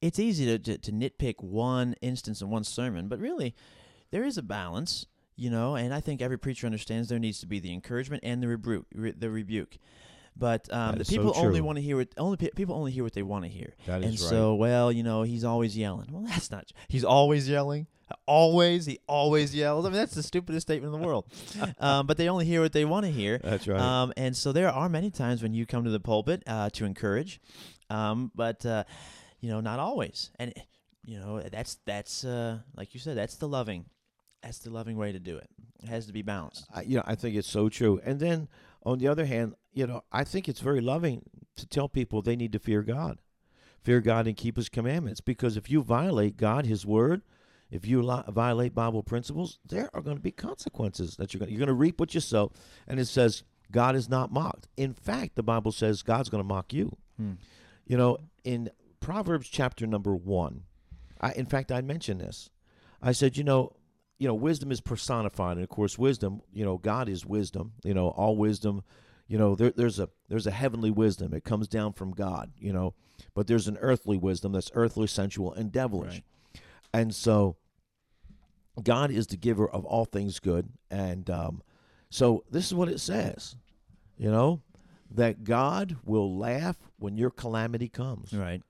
it's 0.00 0.18
easy 0.18 0.46
to, 0.46 0.58
to, 0.58 0.78
to 0.78 0.92
nitpick 0.92 1.36
one 1.42 1.94
instance 2.02 2.42
in 2.42 2.50
one 2.50 2.64
sermon, 2.64 3.08
but 3.08 3.18
really, 3.18 3.54
there 4.10 4.24
is 4.24 4.38
a 4.38 4.42
balance, 4.42 5.06
you 5.36 5.50
know, 5.50 5.74
and 5.74 5.92
I 5.92 6.00
think 6.00 6.22
every 6.22 6.38
preacher 6.38 6.66
understands 6.66 7.08
there 7.08 7.18
needs 7.18 7.40
to 7.40 7.46
be 7.46 7.58
the 7.58 7.72
encouragement 7.72 8.22
and 8.24 8.42
the 8.42 8.48
rebuke. 8.48 8.86
Re, 8.94 9.12
the 9.16 9.30
rebuke. 9.30 9.78
But 10.38 10.72
um, 10.72 10.96
the 10.96 11.00
is 11.00 11.08
so 11.08 11.16
people 11.16 11.32
only 11.36 11.62
want 11.62 11.76
to 11.76 11.82
hear 11.82 11.96
what 11.96 12.08
only 12.18 12.36
pe- 12.36 12.50
people 12.50 12.74
only 12.74 12.92
hear 12.92 13.02
what 13.02 13.14
they 13.14 13.22
want 13.22 13.44
to 13.44 13.50
hear. 13.50 13.74
That 13.86 14.02
and 14.02 14.12
is 14.12 14.20
right. 14.20 14.30
so, 14.30 14.54
well, 14.54 14.92
you 14.92 15.02
know, 15.02 15.22
he's 15.22 15.44
always 15.44 15.76
yelling. 15.76 16.08
Well, 16.12 16.24
that's 16.26 16.50
not. 16.50 16.70
He's 16.88 17.04
always 17.04 17.48
yelling. 17.48 17.86
Always, 18.26 18.86
he 18.86 18.98
always 19.08 19.54
yells. 19.54 19.84
I 19.84 19.88
mean, 19.88 19.98
that's 19.98 20.14
the 20.14 20.22
stupidest 20.22 20.66
statement 20.66 20.94
in 20.94 21.00
the 21.00 21.06
world. 21.06 21.26
um, 21.80 22.06
but 22.06 22.16
they 22.16 22.28
only 22.28 22.44
hear 22.44 22.60
what 22.60 22.72
they 22.72 22.84
want 22.84 23.04
to 23.04 23.10
hear. 23.10 23.38
That's 23.38 23.66
right. 23.66 23.80
Um, 23.80 24.12
and 24.16 24.36
so 24.36 24.52
there 24.52 24.70
are 24.70 24.88
many 24.88 25.10
times 25.10 25.42
when 25.42 25.54
you 25.54 25.66
come 25.66 25.84
to 25.84 25.90
the 25.90 26.00
pulpit 26.00 26.42
uh, 26.46 26.70
to 26.70 26.84
encourage, 26.84 27.40
um, 27.90 28.30
but 28.34 28.64
uh, 28.64 28.84
you 29.40 29.48
know, 29.48 29.60
not 29.60 29.80
always. 29.80 30.30
And 30.38 30.54
you 31.04 31.18
know, 31.18 31.40
that's 31.40 31.78
that's 31.84 32.24
uh, 32.24 32.58
like 32.76 32.94
you 32.94 33.00
said, 33.00 33.16
that's 33.16 33.36
the 33.36 33.48
loving, 33.48 33.86
that's 34.42 34.58
the 34.58 34.70
loving 34.70 34.96
way 34.96 35.12
to 35.12 35.18
do 35.18 35.36
it. 35.36 35.48
It 35.82 35.88
has 35.88 36.06
to 36.06 36.12
be 36.12 36.22
balanced. 36.22 36.66
I, 36.74 36.82
you 36.82 36.96
know, 36.96 37.04
I 37.06 37.14
think 37.14 37.36
it's 37.36 37.48
so 37.48 37.68
true. 37.68 38.00
And 38.04 38.20
then 38.20 38.48
on 38.84 38.98
the 38.98 39.08
other 39.08 39.26
hand, 39.26 39.54
you 39.72 39.86
know, 39.86 40.04
I 40.12 40.24
think 40.24 40.48
it's 40.48 40.60
very 40.60 40.80
loving 40.80 41.22
to 41.56 41.66
tell 41.66 41.88
people 41.88 42.22
they 42.22 42.36
need 42.36 42.52
to 42.52 42.58
fear 42.58 42.82
God, 42.82 43.18
fear 43.82 44.00
God 44.00 44.26
and 44.26 44.36
keep 44.36 44.56
His 44.56 44.68
commandments. 44.68 45.20
Because 45.20 45.56
if 45.56 45.70
you 45.70 45.82
violate 45.82 46.36
God, 46.36 46.66
His 46.66 46.86
word, 46.86 47.22
if 47.70 47.86
you 47.86 48.02
li- 48.02 48.22
violate 48.28 48.74
Bible 48.74 49.02
principles, 49.02 49.58
there 49.66 49.90
are 49.92 50.00
going 50.00 50.16
to 50.16 50.22
be 50.22 50.30
consequences 50.30 51.16
that 51.16 51.32
you're 51.32 51.40
going. 51.40 51.50
You're 51.50 51.58
going 51.58 51.66
to 51.68 51.74
reap 51.74 51.98
what 51.98 52.14
you 52.14 52.20
sow. 52.20 52.52
And 52.86 53.00
it 53.00 53.06
says 53.06 53.42
God 53.70 53.96
is 53.96 54.08
not 54.08 54.32
mocked. 54.32 54.68
In 54.76 54.94
fact, 54.94 55.34
the 55.34 55.42
Bible 55.42 55.72
says 55.72 56.02
God's 56.02 56.28
going 56.28 56.42
to 56.42 56.48
mock 56.48 56.72
you. 56.72 56.96
Hmm. 57.16 57.32
You 57.86 57.96
know, 57.96 58.18
in 58.44 58.70
Proverbs 59.00 59.48
chapter 59.48 59.86
number 59.86 60.14
one, 60.14 60.62
I, 61.20 61.32
in 61.32 61.46
fact, 61.46 61.72
I 61.72 61.80
mentioned 61.80 62.20
this. 62.20 62.50
I 63.02 63.12
said, 63.12 63.36
you 63.36 63.44
know, 63.44 63.72
you 64.18 64.26
know, 64.26 64.34
wisdom 64.34 64.72
is 64.72 64.80
personified, 64.80 65.56
and 65.56 65.64
of 65.64 65.68
course, 65.68 65.98
wisdom, 65.98 66.40
you 66.52 66.64
know, 66.64 66.78
God 66.78 67.08
is 67.08 67.26
wisdom. 67.26 67.72
You 67.84 67.94
know, 67.94 68.08
all 68.08 68.36
wisdom. 68.36 68.82
You 69.28 69.38
know, 69.38 69.54
there, 69.54 69.72
there's 69.72 69.98
a 69.98 70.08
there's 70.28 70.46
a 70.46 70.52
heavenly 70.52 70.90
wisdom. 70.90 71.34
It 71.34 71.44
comes 71.44 71.68
down 71.68 71.92
from 71.92 72.12
God. 72.12 72.52
You 72.58 72.72
know, 72.72 72.94
but 73.34 73.46
there's 73.46 73.68
an 73.68 73.76
earthly 73.80 74.16
wisdom 74.16 74.52
that's 74.52 74.70
earthly, 74.74 75.06
sensual, 75.06 75.52
and 75.52 75.70
devilish. 75.70 76.14
Right. 76.14 76.24
And 76.96 77.14
so, 77.14 77.56
God 78.82 79.10
is 79.10 79.26
the 79.26 79.36
giver 79.36 79.68
of 79.68 79.84
all 79.84 80.04
things 80.04 80.38
good, 80.38 80.68
and 80.90 81.28
um, 81.30 81.62
so 82.10 82.44
this 82.50 82.66
is 82.66 82.74
what 82.74 82.88
it 82.88 83.00
says. 83.00 83.56
You 84.18 84.30
know, 84.30 84.62
that 85.10 85.44
God 85.44 85.96
will 86.04 86.38
laugh 86.38 86.76
when 86.98 87.16
your 87.16 87.30
calamity 87.30 87.88
comes. 87.88 88.32
Right. 88.32 88.62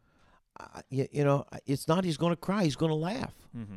I- 0.59 0.83
you, 0.91 1.07
you 1.13 1.25
know, 1.25 1.45
it's 1.67 1.87
not 1.87 2.05
he's 2.05 2.17
going 2.17 2.33
to 2.33 2.37
cry, 2.37 2.65
he's 2.65 2.77
going 2.77 2.91
to 2.91 2.97
laugh. 2.97 3.35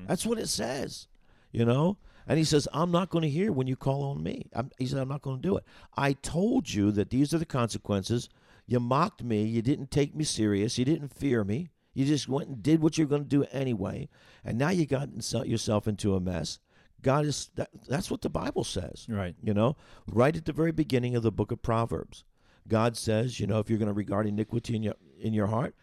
That's 0.08 0.26
what 0.26 0.40
it 0.40 0.48
says, 0.50 1.08
you 1.52 1.64
know? 1.66 1.98
And 2.28 2.38
he 2.38 2.44
says, 2.44 2.68
I'm 2.74 2.92
not 2.92 3.10
going 3.10 3.24
to 3.24 3.30
hear 3.30 3.52
when 3.52 3.68
you 3.68 3.76
call 3.76 4.04
on 4.04 4.22
me. 4.24 4.46
I'm, 4.54 4.70
he 4.78 4.86
said, 4.88 5.00
I'm 5.00 5.08
not 5.10 5.22
going 5.24 5.38
to 5.42 5.48
do 5.48 5.58
it. 5.58 5.64
I 5.98 6.14
told 6.14 6.72
you 6.74 6.92
that 6.92 7.10
these 7.10 7.34
are 7.34 7.40
the 7.40 7.46
consequences. 7.46 8.30
You 8.68 8.80
mocked 8.80 9.24
me. 9.24 9.44
You 9.44 9.62
didn't 9.64 9.90
take 9.90 10.16
me 10.16 10.24
serious. 10.24 10.78
You 10.78 10.86
didn't 10.86 11.14
fear 11.14 11.44
me. 11.44 11.70
You 12.00 12.06
just 12.06 12.30
went 12.30 12.48
and 12.48 12.64
did 12.64 12.82
what 12.82 12.98
you're 12.98 13.08
going 13.08 13.24
to 13.24 13.28
do 13.28 13.44
anyway. 13.52 14.08
And 14.46 14.58
now 14.58 14.70
you 14.70 14.86
got 14.86 15.10
yourself 15.46 15.86
into 15.86 16.16
a 16.16 16.22
mess. 16.22 16.60
God 17.02 17.26
is, 17.26 17.50
that, 17.56 17.70
that's 17.90 18.10
what 18.10 18.22
the 18.22 18.30
Bible 18.30 18.64
says. 18.64 19.06
Right. 19.10 19.36
You 19.44 19.54
know, 19.54 19.76
right 20.08 20.34
at 20.34 20.46
the 20.46 20.54
very 20.54 20.72
beginning 20.72 21.18
of 21.18 21.24
the 21.24 21.32
book 21.32 21.52
of 21.52 21.62
Proverbs, 21.62 22.24
God 22.70 22.96
says, 22.96 23.42
you 23.42 23.48
know, 23.48 23.60
if 23.60 23.70
you're 23.70 23.80
going 23.80 23.88
to 23.88 23.94
regard 23.94 24.28
iniquity 24.28 24.78
in 24.78 24.84
your 24.84 24.94
in 25.20 25.34
your 25.34 25.48
heart, 25.48 25.76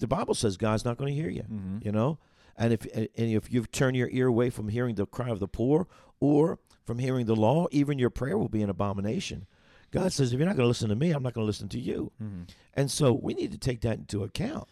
the 0.00 0.08
Bible 0.08 0.34
says 0.34 0.56
God's 0.56 0.84
not 0.84 0.96
going 0.96 1.14
to 1.14 1.20
hear 1.20 1.30
you. 1.30 1.42
Mm-hmm. 1.42 1.78
You 1.82 1.92
know, 1.92 2.18
and 2.56 2.72
if 2.72 2.84
and 2.92 3.08
if 3.16 3.52
you 3.52 3.64
turn 3.66 3.94
your 3.94 4.08
ear 4.10 4.26
away 4.26 4.50
from 4.50 4.70
hearing 4.70 4.96
the 4.96 5.06
cry 5.06 5.28
of 5.28 5.38
the 5.38 5.46
poor 5.46 5.86
or 6.18 6.58
from 6.84 6.98
hearing 6.98 7.26
the 7.26 7.36
law, 7.36 7.68
even 7.70 8.00
your 8.00 8.10
prayer 8.10 8.36
will 8.36 8.48
be 8.48 8.62
an 8.62 8.70
abomination. 8.70 9.46
God 9.92 10.12
says, 10.12 10.32
if 10.32 10.38
you're 10.38 10.48
not 10.48 10.56
going 10.56 10.64
to 10.64 10.68
listen 10.68 10.88
to 10.88 10.96
me, 10.96 11.12
I'm 11.12 11.22
not 11.22 11.34
going 11.34 11.44
to 11.44 11.46
listen 11.46 11.68
to 11.68 11.78
you. 11.78 12.10
Mm-hmm. 12.20 12.42
And 12.74 12.90
so 12.90 13.12
we 13.12 13.34
need 13.34 13.52
to 13.52 13.58
take 13.58 13.82
that 13.82 13.98
into 13.98 14.24
account, 14.24 14.68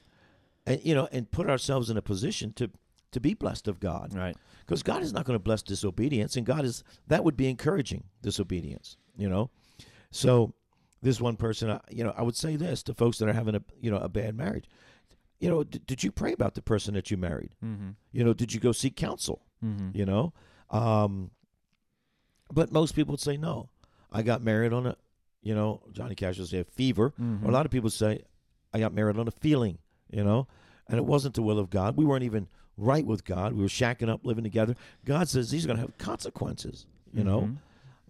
and 0.73 0.81
you 0.85 0.95
know, 0.95 1.09
and 1.13 1.31
put 1.31 1.49
ourselves 1.49 1.91
in 1.91 1.97
a 1.97 2.03
position 2.03 2.53
to 2.55 2.71
to 3.13 3.21
be 3.21 3.33
blessed 3.35 3.69
of 3.69 3.81
God 3.81 4.15
Right. 4.15 4.37
because 4.67 4.83
God 4.83 5.03
is 5.03 5.13
not 5.15 5.25
going 5.25 5.35
to 5.39 5.43
bless 5.43 5.63
disobedience, 5.63 6.37
and 6.37 6.45
God 6.47 6.65
is 6.65 6.85
that 7.07 7.25
would 7.25 7.37
be 7.37 7.49
encouraging 7.49 8.05
disobedience. 8.23 8.97
You 9.17 9.29
know, 9.29 9.51
so 10.11 10.53
this 11.03 11.21
one 11.21 11.37
person, 11.37 11.71
I- 11.71 11.81
you 11.91 12.05
know, 12.05 12.13
I 12.17 12.23
would 12.23 12.37
say 12.37 12.57
this 12.57 12.83
to 12.85 12.95
folks 12.95 13.19
that 13.19 13.29
are 13.29 13.33
having 13.33 13.55
a 13.55 13.63
you 13.81 13.91
know 13.91 13.99
a 13.99 14.09
bad 14.09 14.37
marriage. 14.37 14.69
You 15.41 15.49
know, 15.49 15.63
d- 15.65 15.81
did 15.87 16.03
you 16.03 16.11
pray 16.11 16.33
about 16.33 16.55
the 16.55 16.63
person 16.63 16.95
that 16.95 17.11
you 17.11 17.17
married? 17.17 17.53
Mm-hmm. 17.65 17.91
You 18.13 18.25
know, 18.25 18.35
did 18.35 18.53
you 18.53 18.61
go 18.61 18.73
seek 18.73 18.97
counsel? 18.97 19.43
Mm-hmm. 19.65 19.91
You 19.97 20.05
know, 20.05 20.33
um, 20.71 21.31
but 22.53 22.73
most 22.73 22.95
people 22.95 23.13
would 23.13 23.21
say 23.21 23.37
no. 23.37 23.69
I 24.11 24.23
got 24.23 24.43
married 24.43 24.73
on 24.73 24.87
a, 24.87 24.97
you 25.43 25.55
know, 25.55 25.83
Johnny 25.93 26.15
Cash 26.15 26.39
would 26.39 26.49
say 26.49 26.61
a 26.61 26.65
fever. 26.65 27.13
Mhm. 27.21 27.45
A 27.47 27.51
lot 27.51 27.67
of 27.67 27.73
people 27.73 27.91
say 27.91 28.23
I 28.73 28.79
got 28.81 28.93
married 28.93 29.17
on 29.19 29.29
a 29.29 29.33
feeling. 29.33 29.79
You 30.11 30.25
know, 30.25 30.49
and 30.89 30.99
it 30.99 31.05
wasn't 31.05 31.35
the 31.35 31.43
will 31.43 31.59
of 31.59 31.71
God. 31.71 31.97
We 31.97 32.05
weren't 32.05 32.25
even 32.25 32.49
right 32.77 33.05
with 33.05 33.25
God. 33.25 33.53
We 33.55 33.63
were 33.63 33.69
shacking 33.69 34.09
up, 34.09 34.25
living 34.25 34.45
together. 34.45 34.75
God 35.05 35.29
says 35.29 35.51
these 35.51 35.65
are 35.65 35.69
going 35.69 35.77
to 35.79 35.83
have 35.83 35.99
consequences. 35.99 36.87
You 37.13 37.25
know, 37.25 37.41
Mhm. 37.43 37.57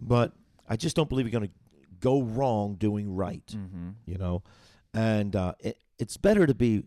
but 0.01 0.33
I 0.67 0.75
just 0.75 0.95
don't 0.95 1.07
believe 1.09 1.25
you're 1.25 1.39
going 1.39 1.49
to 1.49 1.55
go 2.01 2.21
wrong 2.21 2.75
doing 2.75 3.15
right. 3.15 3.45
Mm-hmm. 3.47 3.89
You 4.05 4.17
know, 4.17 4.43
and 4.93 5.35
uh, 5.35 5.53
it, 5.59 5.77
it's 5.97 6.17
better 6.17 6.45
to 6.45 6.53
be. 6.53 6.83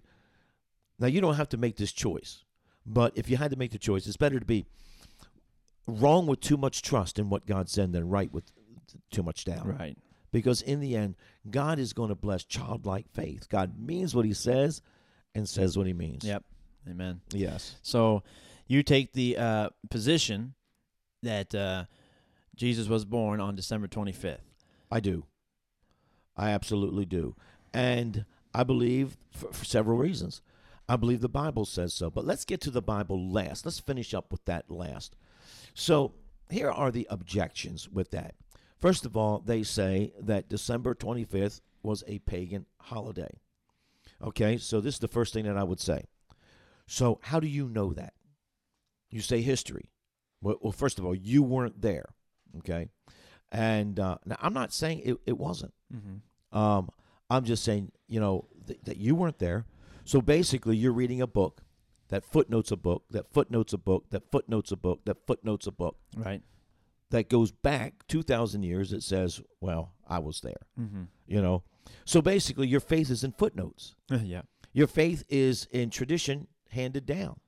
Now 0.98 1.06
you 1.06 1.20
don't 1.20 1.34
have 1.36 1.48
to 1.50 1.56
make 1.56 1.76
this 1.76 1.90
choice, 1.92 2.44
but 2.86 3.12
if 3.16 3.28
you 3.30 3.36
had 3.38 3.50
to 3.50 3.56
make 3.56 3.72
the 3.72 3.78
choice, 3.78 4.06
it's 4.06 4.16
better 4.18 4.38
to 4.38 4.44
be 4.46 4.66
wrong 5.86 6.26
with 6.26 6.40
too 6.40 6.56
much 6.56 6.82
trust 6.82 7.18
in 7.18 7.28
what 7.28 7.46
God 7.46 7.68
said 7.68 7.92
than 7.92 8.08
right 8.08 8.32
with 8.32 8.44
too 9.10 9.22
much 9.22 9.44
doubt. 9.44 9.66
Right. 9.66 9.96
Because 10.30 10.62
in 10.62 10.80
the 10.80 10.96
end, 10.96 11.16
God 11.50 11.78
is 11.78 11.92
going 11.92 12.08
to 12.10 12.14
bless 12.14 12.44
childlike 12.44 13.06
faith. 13.12 13.48
God 13.48 13.78
means 13.78 14.14
what 14.14 14.24
He 14.24 14.32
says, 14.32 14.80
and 15.34 15.48
says 15.48 15.76
what 15.76 15.86
He 15.86 15.92
means. 15.92 16.24
Yep. 16.24 16.44
Amen. 16.88 17.20
Yes. 17.32 17.76
So 17.82 18.22
you 18.66 18.82
take 18.82 19.12
the 19.12 19.36
uh, 19.38 19.68
position 19.90 20.54
that 21.22 21.54
uh, 21.54 21.84
Jesus 22.56 22.88
was 22.88 23.04
born 23.04 23.40
on 23.40 23.54
December 23.54 23.88
25th. 23.88 24.38
I 24.90 25.00
do. 25.00 25.24
I 26.36 26.50
absolutely 26.50 27.04
do. 27.04 27.36
And 27.72 28.24
I 28.54 28.64
believe 28.64 29.16
for, 29.30 29.52
for 29.52 29.64
several 29.64 29.96
reasons. 29.96 30.42
I 30.88 30.96
believe 30.96 31.20
the 31.20 31.28
Bible 31.28 31.64
says 31.64 31.94
so. 31.94 32.10
But 32.10 32.26
let's 32.26 32.44
get 32.44 32.60
to 32.62 32.70
the 32.70 32.82
Bible 32.82 33.30
last. 33.30 33.64
Let's 33.64 33.78
finish 33.78 34.12
up 34.12 34.30
with 34.32 34.44
that 34.46 34.70
last. 34.70 35.16
So 35.74 36.12
here 36.50 36.70
are 36.70 36.90
the 36.90 37.06
objections 37.08 37.88
with 37.88 38.10
that. 38.10 38.34
First 38.78 39.06
of 39.06 39.16
all, 39.16 39.38
they 39.38 39.62
say 39.62 40.12
that 40.20 40.48
December 40.48 40.94
25th 40.94 41.60
was 41.82 42.02
a 42.06 42.18
pagan 42.20 42.66
holiday. 42.80 43.40
Okay, 44.22 44.56
so 44.56 44.80
this 44.80 44.94
is 44.94 45.00
the 45.00 45.08
first 45.08 45.32
thing 45.32 45.44
that 45.46 45.56
I 45.56 45.64
would 45.64 45.80
say. 45.80 46.04
So, 46.86 47.18
how 47.22 47.40
do 47.40 47.46
you 47.46 47.68
know 47.68 47.92
that? 47.92 48.14
You 49.10 49.20
say 49.20 49.40
history. 49.42 49.90
Well, 50.40 50.58
well 50.60 50.72
first 50.72 50.98
of 50.98 51.04
all, 51.04 51.14
you 51.14 51.42
weren't 51.42 51.80
there. 51.82 52.06
Okay, 52.58 52.88
and 53.50 53.98
uh, 53.98 54.18
now 54.24 54.36
I'm 54.40 54.52
not 54.54 54.72
saying 54.72 55.02
it, 55.04 55.16
it 55.26 55.38
wasn't. 55.38 55.74
Mm-hmm. 55.94 56.56
Um, 56.58 56.90
I'm 57.30 57.44
just 57.44 57.64
saying, 57.64 57.92
you 58.08 58.20
know, 58.20 58.46
th- 58.66 58.80
that 58.84 58.98
you 58.98 59.14
weren't 59.14 59.38
there. 59.38 59.64
So 60.04 60.20
basically, 60.20 60.76
you're 60.76 60.92
reading 60.92 61.20
a 61.22 61.26
book 61.26 61.62
that 62.08 62.24
footnotes 62.24 62.70
a 62.70 62.76
book, 62.76 63.04
that 63.10 63.32
footnotes 63.32 63.72
a 63.72 63.78
book, 63.78 64.04
that 64.10 64.30
footnotes 64.30 64.70
a 64.70 64.76
book, 64.76 65.00
that 65.06 65.26
footnotes 65.26 65.66
a 65.66 65.72
book 65.72 65.96
Right. 66.14 66.42
that 67.10 67.28
goes 67.30 67.50
back 67.52 68.06
2,000 68.08 68.64
years. 68.64 68.92
It 68.92 69.02
says, 69.02 69.40
well, 69.60 69.94
I 70.06 70.18
was 70.18 70.40
there, 70.42 70.66
Mm-hmm. 70.78 71.04
you 71.26 71.40
know. 71.40 71.62
So 72.04 72.22
basically, 72.22 72.68
your 72.68 72.80
faith 72.80 73.10
is 73.10 73.24
in 73.24 73.32
footnotes. 73.32 73.94
yeah. 74.10 74.42
Your 74.72 74.86
faith 74.86 75.24
is 75.28 75.66
in 75.70 75.90
tradition 75.90 76.48
handed 76.70 77.06
down. 77.06 77.38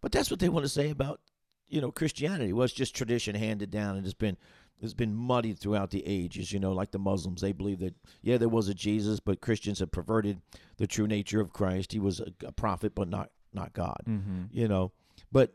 But 0.00 0.12
that's 0.12 0.30
what 0.30 0.40
they 0.40 0.48
want 0.48 0.64
to 0.64 0.68
say 0.68 0.90
about, 0.90 1.20
you 1.66 1.80
know, 1.80 1.90
Christianity. 1.90 2.52
Well, 2.52 2.64
it's 2.64 2.74
just 2.74 2.94
tradition 2.94 3.34
handed 3.34 3.70
down 3.70 3.96
and 3.96 4.04
it's 4.04 4.14
been 4.14 4.36
it's 4.80 4.94
been 4.94 5.14
muddied 5.14 5.58
throughout 5.58 5.90
the 5.90 6.06
ages, 6.06 6.52
you 6.52 6.60
know, 6.60 6.70
like 6.72 6.92
the 6.92 7.00
Muslims. 7.00 7.40
They 7.40 7.52
believe 7.52 7.80
that 7.80 7.94
yeah, 8.22 8.36
there 8.36 8.48
was 8.48 8.68
a 8.68 8.74
Jesus, 8.74 9.18
but 9.18 9.40
Christians 9.40 9.80
have 9.80 9.90
perverted 9.90 10.40
the 10.76 10.86
true 10.86 11.08
nature 11.08 11.40
of 11.40 11.52
Christ. 11.52 11.92
He 11.92 11.98
was 11.98 12.20
a, 12.20 12.32
a 12.46 12.52
prophet 12.52 12.94
but 12.94 13.08
not 13.08 13.30
not 13.52 13.72
God. 13.72 14.02
Mm-hmm. 14.06 14.44
You 14.52 14.68
know. 14.68 14.92
But 15.32 15.52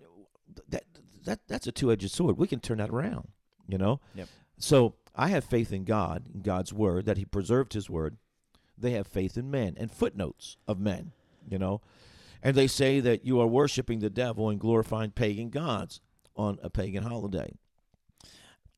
that 0.70 0.84
that 1.26 1.40
that's 1.48 1.68
a 1.68 1.72
two-edged 1.72 2.12
sword. 2.12 2.38
We 2.38 2.48
can 2.48 2.60
turn 2.60 2.78
that 2.78 2.90
around, 2.90 3.30
you 3.68 3.78
know? 3.78 4.00
Yep. 4.16 4.28
So, 4.58 4.96
I 5.16 5.28
have 5.28 5.44
faith 5.44 5.72
in 5.72 5.84
God, 5.84 6.28
in 6.34 6.42
God's 6.42 6.74
word 6.74 7.06
that 7.06 7.18
he 7.18 7.26
preserved 7.26 7.74
his 7.74 7.90
word. 7.90 8.18
They 8.78 8.92
have 8.92 9.08
faith 9.08 9.38
in 9.38 9.52
men 9.52 9.76
and 9.78 9.92
footnotes 9.92 10.58
of 10.68 10.80
men, 10.80 11.12
you 11.48 11.60
know. 11.60 11.82
And 12.42 12.56
they 12.56 12.68
say 12.68 13.00
that 13.00 13.26
you 13.26 13.40
are 13.40 13.48
worshiping 13.48 14.00
the 14.00 14.10
devil 14.10 14.50
and 14.50 14.60
glorifying 14.60 15.12
pagan 15.12 15.50
gods 15.50 16.02
on 16.36 16.58
a 16.62 16.70
pagan 16.70 17.04
holiday. 17.04 17.54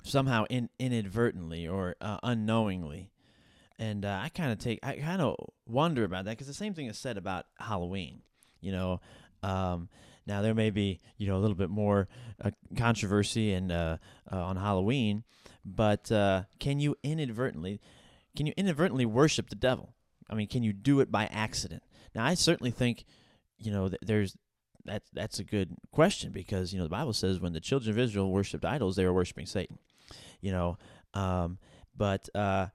Somehow 0.03 0.45
in, 0.49 0.69
inadvertently 0.77 1.67
or 1.67 1.95
uh, 1.99 2.19
unknowingly. 2.21 3.09
And 3.79 4.05
uh, 4.05 4.19
I 4.21 4.29
kind 4.29 4.51
of 4.51 4.59
take, 4.59 4.79
I 4.83 4.97
kind 4.97 5.21
of 5.21 5.35
wonder 5.65 6.03
about 6.03 6.25
that 6.25 6.31
because 6.31 6.47
the 6.47 6.53
same 6.53 6.73
thing 6.73 6.87
is 6.87 6.97
said 6.97 7.17
about 7.17 7.45
Halloween. 7.59 8.21
You 8.61 8.71
know, 8.71 9.01
um, 9.41 9.89
now 10.27 10.41
there 10.41 10.53
may 10.53 10.69
be, 10.69 10.99
you 11.17 11.27
know, 11.27 11.37
a 11.37 11.39
little 11.39 11.55
bit 11.55 11.69
more 11.69 12.07
uh, 12.43 12.51
controversy 12.77 13.53
and 13.53 13.71
uh, 13.71 13.97
uh, 14.31 14.37
on 14.37 14.57
Halloween, 14.57 15.23
but 15.65 16.12
uh, 16.12 16.43
can 16.60 16.80
you 16.80 16.95
inadvertently, 17.04 17.82
can 18.36 18.45
you 18.45 18.54
inadvertently 18.56 19.06
worship 19.06 19.49
the 19.49 19.56
devil? 19.56 19.95
I 20.30 20.36
mean, 20.36 20.47
can 20.47 20.63
you 20.63 20.73
do 20.73 20.99
it 20.99 21.12
by 21.12 21.25
accident? 21.25 21.84
Now, 22.13 22.25
I 22.25 22.36
certainly 22.36 22.71
think, 22.71 23.06
you 23.58 23.71
know, 23.71 23.89
th- 23.89 23.99
there's 24.01 24.38
that 24.86 25.01
that's 25.13 25.39
a 25.39 25.43
good 25.43 25.75
question 25.91 26.32
because 26.32 26.71
you 26.71 26.78
know 26.78 26.86
the 26.86 26.89
Bible 26.89 27.13
says 27.13 27.39
when 27.39 27.54
the 27.54 27.60
children 27.60 27.89
of 27.89 27.99
Israel 27.99 28.32
worshipped 28.32 28.63
idols, 28.65 28.95
they 28.95 29.06
were 29.06 29.13
worshiping 29.13 29.47
Satan. 29.47 29.80
You 30.41 30.51
know, 30.51 30.78
um, 31.13 31.58
but 31.97 32.30
uh, 32.36 32.67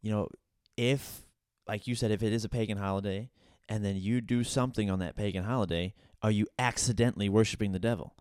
you 0.00 0.10
know, 0.10 0.28
if 0.76 1.22
like 1.68 1.86
you 1.86 1.94
said, 1.94 2.10
if 2.10 2.22
it 2.22 2.32
is 2.32 2.44
a 2.44 2.48
pagan 2.48 2.78
holiday 2.78 3.30
and 3.68 3.84
then 3.84 3.96
you 3.96 4.20
do 4.20 4.42
something 4.42 4.90
on 4.90 4.98
that 5.00 5.16
pagan 5.16 5.44
holiday, 5.44 5.94
are 6.22 6.30
you 6.30 6.46
accidentally 6.58 7.28
worshiping 7.28 7.72
the 7.72 7.78
devil? 7.78 8.16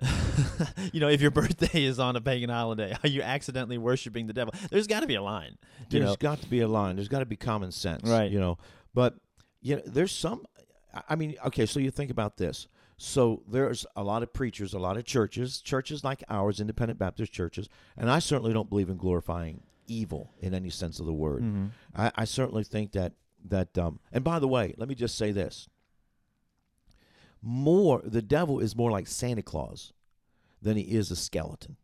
you 0.92 1.00
know, 1.00 1.08
if 1.08 1.20
your 1.20 1.30
birthday 1.30 1.84
is 1.84 1.98
on 1.98 2.16
a 2.16 2.20
pagan 2.20 2.50
holiday, 2.50 2.96
are 3.02 3.08
you 3.08 3.22
accidentally 3.22 3.78
worshiping 3.78 4.26
the 4.26 4.32
devil? 4.32 4.52
There's 4.70 4.86
got 4.86 5.00
to 5.00 5.06
be 5.06 5.14
a 5.14 5.22
line. 5.22 5.56
There's 5.88 6.04
know, 6.04 6.16
got 6.16 6.40
to 6.42 6.48
be 6.48 6.60
a 6.60 6.68
line. 6.68 6.96
There's 6.96 7.08
got 7.08 7.20
to 7.20 7.26
be 7.26 7.36
common 7.36 7.72
sense, 7.72 8.08
Right. 8.08 8.30
You 8.30 8.40
know, 8.40 8.58
but 8.92 9.14
you 9.62 9.76
know, 9.76 9.82
there's 9.86 10.12
some. 10.12 10.46
I- 10.94 11.02
I 11.08 11.16
mean, 11.16 11.34
okay, 11.46 11.66
so 11.66 11.80
you 11.80 11.90
think 11.90 12.10
about 12.10 12.36
this. 12.36 12.68
So 12.96 13.42
there's 13.48 13.84
a 13.96 14.04
lot 14.04 14.22
of 14.22 14.32
preachers, 14.32 14.72
a 14.72 14.78
lot 14.78 14.96
of 14.96 15.04
churches, 15.04 15.60
churches 15.60 16.04
like 16.04 16.22
ours, 16.28 16.60
independent 16.60 16.98
Baptist 16.98 17.32
churches, 17.32 17.68
and 17.96 18.08
I 18.08 18.20
certainly 18.20 18.52
don't 18.52 18.68
believe 18.68 18.88
in 18.88 18.96
glorifying 18.96 19.62
evil 19.88 20.30
in 20.40 20.54
any 20.54 20.70
sense 20.70 21.00
of 21.00 21.06
the 21.06 21.12
word. 21.12 21.42
Mm-hmm. 21.42 21.66
I, 21.96 22.12
I 22.14 22.24
certainly 22.24 22.62
think 22.62 22.92
that 22.92 23.12
that. 23.48 23.76
Um, 23.76 23.98
and 24.12 24.22
by 24.22 24.38
the 24.38 24.46
way, 24.48 24.74
let 24.76 24.88
me 24.88 24.94
just 24.94 25.18
say 25.18 25.32
this: 25.32 25.68
more 27.44 28.00
the 28.04 28.22
devil 28.22 28.58
is 28.60 28.74
more 28.74 28.90
like 28.90 29.06
Santa 29.06 29.42
Claus 29.42 29.92
than 30.62 30.76
he 30.76 30.82
is 30.82 31.10
a 31.10 31.16
skeleton. 31.16 31.76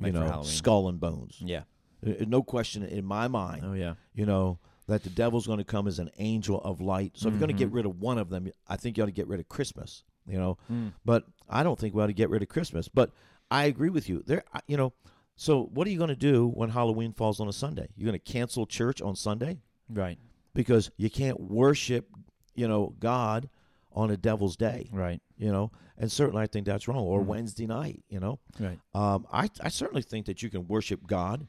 Like 0.00 0.14
you 0.14 0.20
know, 0.20 0.42
skull 0.42 0.88
and 0.88 0.98
bones. 1.00 1.36
yeah. 1.40 1.62
Uh, 2.06 2.24
No 2.26 2.42
question 2.42 2.82
in 2.82 3.04
my 3.04 3.28
mind 3.28 3.62
Oh 3.64 3.72
yeah. 3.74 3.94
you 4.14 4.26
know, 4.26 4.58
that 4.88 5.02
the 5.04 5.10
devil's 5.10 5.46
going 5.46 5.58
to 5.58 5.64
come 5.64 5.86
as 5.86 5.98
an 5.98 6.10
angel 6.18 6.60
of 6.62 6.80
light. 6.80 7.12
So 7.14 7.28
if 7.28 7.34
you're 7.34 7.40
going 7.40 7.56
to 7.56 7.58
get 7.64 7.70
Mhm. 7.70 7.74
rid 7.74 7.86
of 7.86 8.00
one 8.00 8.18
of 8.18 8.28
them, 8.30 8.50
I 8.68 8.76
think 8.76 8.96
you 8.96 9.02
ought 9.02 9.06
to 9.06 9.12
get 9.12 9.28
rid 9.28 9.38
of 9.40 9.48
Christmas, 9.48 10.02
you 10.26 10.38
know. 10.38 10.58
Mm. 10.70 10.92
But 11.04 11.24
I 11.48 11.62
don't 11.62 11.78
think 11.78 11.94
we 11.94 12.02
ought 12.02 12.08
to 12.08 12.12
get 12.12 12.30
rid 12.30 12.42
of 12.42 12.48
Christmas. 12.48 12.88
But 12.88 13.10
I 13.50 13.64
agree 13.66 13.90
with 13.90 14.08
you. 14.08 14.22
There, 14.26 14.42
you 14.66 14.76
know, 14.76 14.92
so 15.36 15.64
what 15.72 15.86
are 15.86 15.90
you 15.90 15.98
going 15.98 16.08
to 16.08 16.16
do 16.16 16.48
when 16.48 16.70
Halloween 16.70 17.12
falls 17.12 17.38
on 17.38 17.48
a 17.48 17.52
Sunday? 17.52 17.88
You're 17.96 18.06
going 18.10 18.18
to 18.20 18.32
cancel 18.32 18.66
church 18.66 19.00
on 19.00 19.14
Sunday 19.14 19.60
Right. 19.88 20.18
because 20.54 20.90
you 20.96 21.10
can't 21.10 21.38
worship, 21.40 22.08
you 22.56 22.66
know, 22.66 22.94
God 22.98 23.48
on 23.94 24.10
a 24.10 24.16
devil's 24.16 24.56
day, 24.56 24.88
Right. 24.92 25.20
you 25.36 25.50
know. 25.52 25.70
And 25.98 26.10
certainly 26.10 26.42
I 26.42 26.46
think 26.46 26.66
that's 26.66 26.88
wrong. 26.88 27.04
Or 27.04 27.20
Mhm. 27.20 27.26
Wednesday 27.26 27.66
night, 27.66 28.02
you 28.08 28.18
know. 28.20 28.38
Right. 28.58 28.78
Um, 28.94 29.26
I 29.32 29.48
I 29.60 29.68
certainly 29.68 30.02
think 30.02 30.26
that 30.26 30.42
you 30.42 30.50
can 30.50 30.66
worship 30.66 31.06
God 31.06 31.46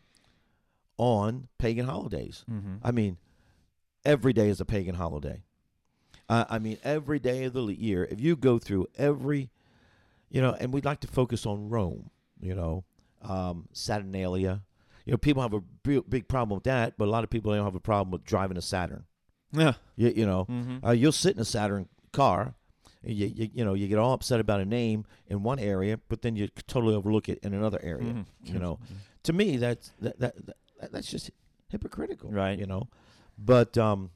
on 0.97 1.47
pagan 1.57 1.85
holidays. 1.85 2.45
Mm-hmm. 2.49 2.75
I 2.83 2.91
mean, 2.91 3.17
every 4.05 4.33
day 4.33 4.49
is 4.49 4.61
a 4.61 4.65
pagan 4.65 4.95
holiday. 4.95 5.43
Uh, 6.29 6.45
I 6.49 6.59
mean, 6.59 6.77
every 6.83 7.19
day 7.19 7.43
of 7.45 7.53
the 7.53 7.65
year, 7.67 8.05
if 8.09 8.19
you 8.21 8.35
go 8.35 8.59
through 8.59 8.87
every, 8.95 9.49
you 10.29 10.41
know, 10.41 10.53
and 10.53 10.73
we'd 10.73 10.85
like 10.85 10.99
to 11.01 11.07
focus 11.07 11.45
on 11.45 11.69
Rome, 11.69 12.09
you 12.39 12.55
know, 12.55 12.83
um, 13.21 13.67
Saturnalia. 13.73 14.63
You 15.05 15.11
know, 15.11 15.17
people 15.17 15.41
have 15.41 15.53
a 15.53 15.59
big, 15.59 16.09
big 16.09 16.27
problem 16.29 16.55
with 16.55 16.63
that, 16.63 16.97
but 16.97 17.07
a 17.07 17.11
lot 17.11 17.23
of 17.25 17.29
people 17.29 17.53
don't 17.53 17.63
have 17.65 17.75
a 17.75 17.79
problem 17.79 18.11
with 18.11 18.23
driving 18.23 18.55
a 18.57 18.61
Saturn. 18.61 19.03
Yeah. 19.51 19.73
You, 19.97 20.09
you 20.15 20.25
know, 20.25 20.45
Mm-hmm. 20.45 20.85
uh, 20.85 20.91
you'll 20.91 21.11
sit 21.11 21.35
in 21.35 21.41
a 21.41 21.45
Saturn 21.45 21.89
car. 22.13 22.55
You, 23.05 23.27
you, 23.27 23.49
you 23.53 23.65
know, 23.65 23.73
you 23.73 23.89
get 23.89 23.97
all 23.99 24.13
upset 24.13 24.39
about 24.39 24.61
a 24.61 24.65
name 24.65 25.05
in 25.27 25.43
one 25.43 25.59
area, 25.59 25.99
but 26.07 26.21
then 26.21 26.37
you 26.37 26.47
totally 26.67 26.95
overlook 26.95 27.27
it 27.27 27.39
in 27.43 27.53
another 27.53 27.79
area. 27.83 28.13
Mhm. 28.13 28.25
You 28.43 28.59
know, 28.59 28.79
to 29.23 29.33
me, 29.33 29.57
that's 29.57 29.91
that, 29.99 30.17
that, 30.19 30.35
that 30.79 30.91
that's 30.93 31.07
just 31.07 31.29
hypocritical, 31.69 32.31
Right. 32.31 32.57
You 32.57 32.65
know, 32.65 32.87
but 33.37 33.77
um, 33.77 34.11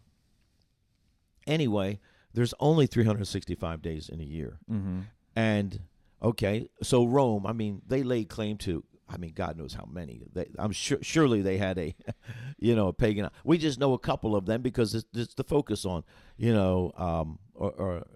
anyway, 1.45 1.99
there's 2.33 2.53
only 2.60 2.88
365 2.88 3.81
days 3.81 4.10
in 4.10 4.19
a 4.21 4.23
year, 4.23 4.60
Mm-hmm. 4.71 4.99
and 5.36 5.79
okay, 6.21 6.69
so 6.83 7.05
Rome, 7.05 7.45
I 7.45 7.53
mean, 7.53 7.81
they 7.88 8.03
laid 8.03 8.29
claim 8.29 8.57
to. 8.60 8.83
I 9.10 9.17
mean, 9.17 9.32
God 9.34 9.58
knows 9.58 9.74
how 9.74 9.86
many. 9.89 10.22
They, 10.34 10.48
I'm 10.60 10.72
sure, 10.72 10.98
surely 11.02 11.41
they 11.41 11.58
had 11.58 11.78
a, 11.78 11.96
you 12.60 12.76
know, 12.76 12.89
a 12.89 12.93
pagan. 12.93 13.30
We 13.43 13.58
just 13.58 13.80
know 13.80 13.93
a 13.93 14.00
couple 14.00 14.36
of 14.36 14.46
them 14.46 14.62
because 14.62 14.93
it's, 14.96 15.06
it's 15.13 15.34
the 15.34 15.43
focus 15.43 15.86
on, 15.86 16.04
you 16.38 16.54
know, 16.54 16.91
um, 16.98 17.39
or, 17.54 17.72
or 17.72 18.08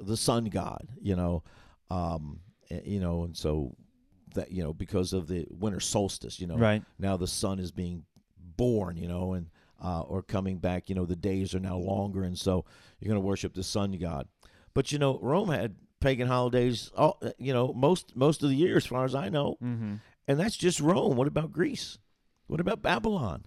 the 0.00 0.16
sun 0.16 0.46
god, 0.46 0.88
you 1.00 1.16
know, 1.16 1.42
um, 1.90 2.40
eh, 2.70 2.80
you 2.84 3.00
know, 3.00 3.24
and 3.24 3.36
so 3.36 3.76
that 4.34 4.52
you 4.52 4.62
know 4.62 4.72
because 4.74 5.12
of 5.12 5.28
the 5.28 5.46
winter 5.50 5.80
solstice, 5.80 6.40
you 6.40 6.46
know, 6.46 6.56
Right. 6.56 6.82
now 6.98 7.16
the 7.16 7.26
sun 7.26 7.58
is 7.58 7.70
being 7.72 8.04
born, 8.56 8.96
you 8.96 9.08
know, 9.08 9.34
and 9.34 9.48
uh, 9.82 10.00
or 10.02 10.22
coming 10.22 10.58
back. 10.58 10.88
You 10.88 10.94
know, 10.94 11.04
the 11.04 11.16
days 11.16 11.54
are 11.54 11.60
now 11.60 11.76
longer, 11.76 12.22
and 12.24 12.38
so 12.38 12.64
you're 13.00 13.08
going 13.08 13.20
to 13.20 13.26
worship 13.26 13.54
the 13.54 13.62
sun 13.62 13.92
god. 13.92 14.28
But 14.74 14.92
you 14.92 14.98
know, 14.98 15.18
Rome 15.22 15.50
had 15.50 15.76
pagan 16.00 16.28
holidays, 16.28 16.90
all 16.96 17.20
you 17.38 17.52
know, 17.52 17.72
most 17.72 18.14
most 18.16 18.42
of 18.42 18.48
the 18.50 18.56
year, 18.56 18.76
as 18.76 18.86
far 18.86 19.04
as 19.04 19.14
I 19.14 19.28
know, 19.28 19.56
Mm-hmm. 19.62 19.94
and 20.28 20.40
that's 20.40 20.56
just 20.56 20.80
Rome. 20.80 21.16
What 21.16 21.28
about 21.28 21.52
Greece? 21.52 21.98
What 22.46 22.60
about 22.60 22.82
Babylon? 22.82 23.46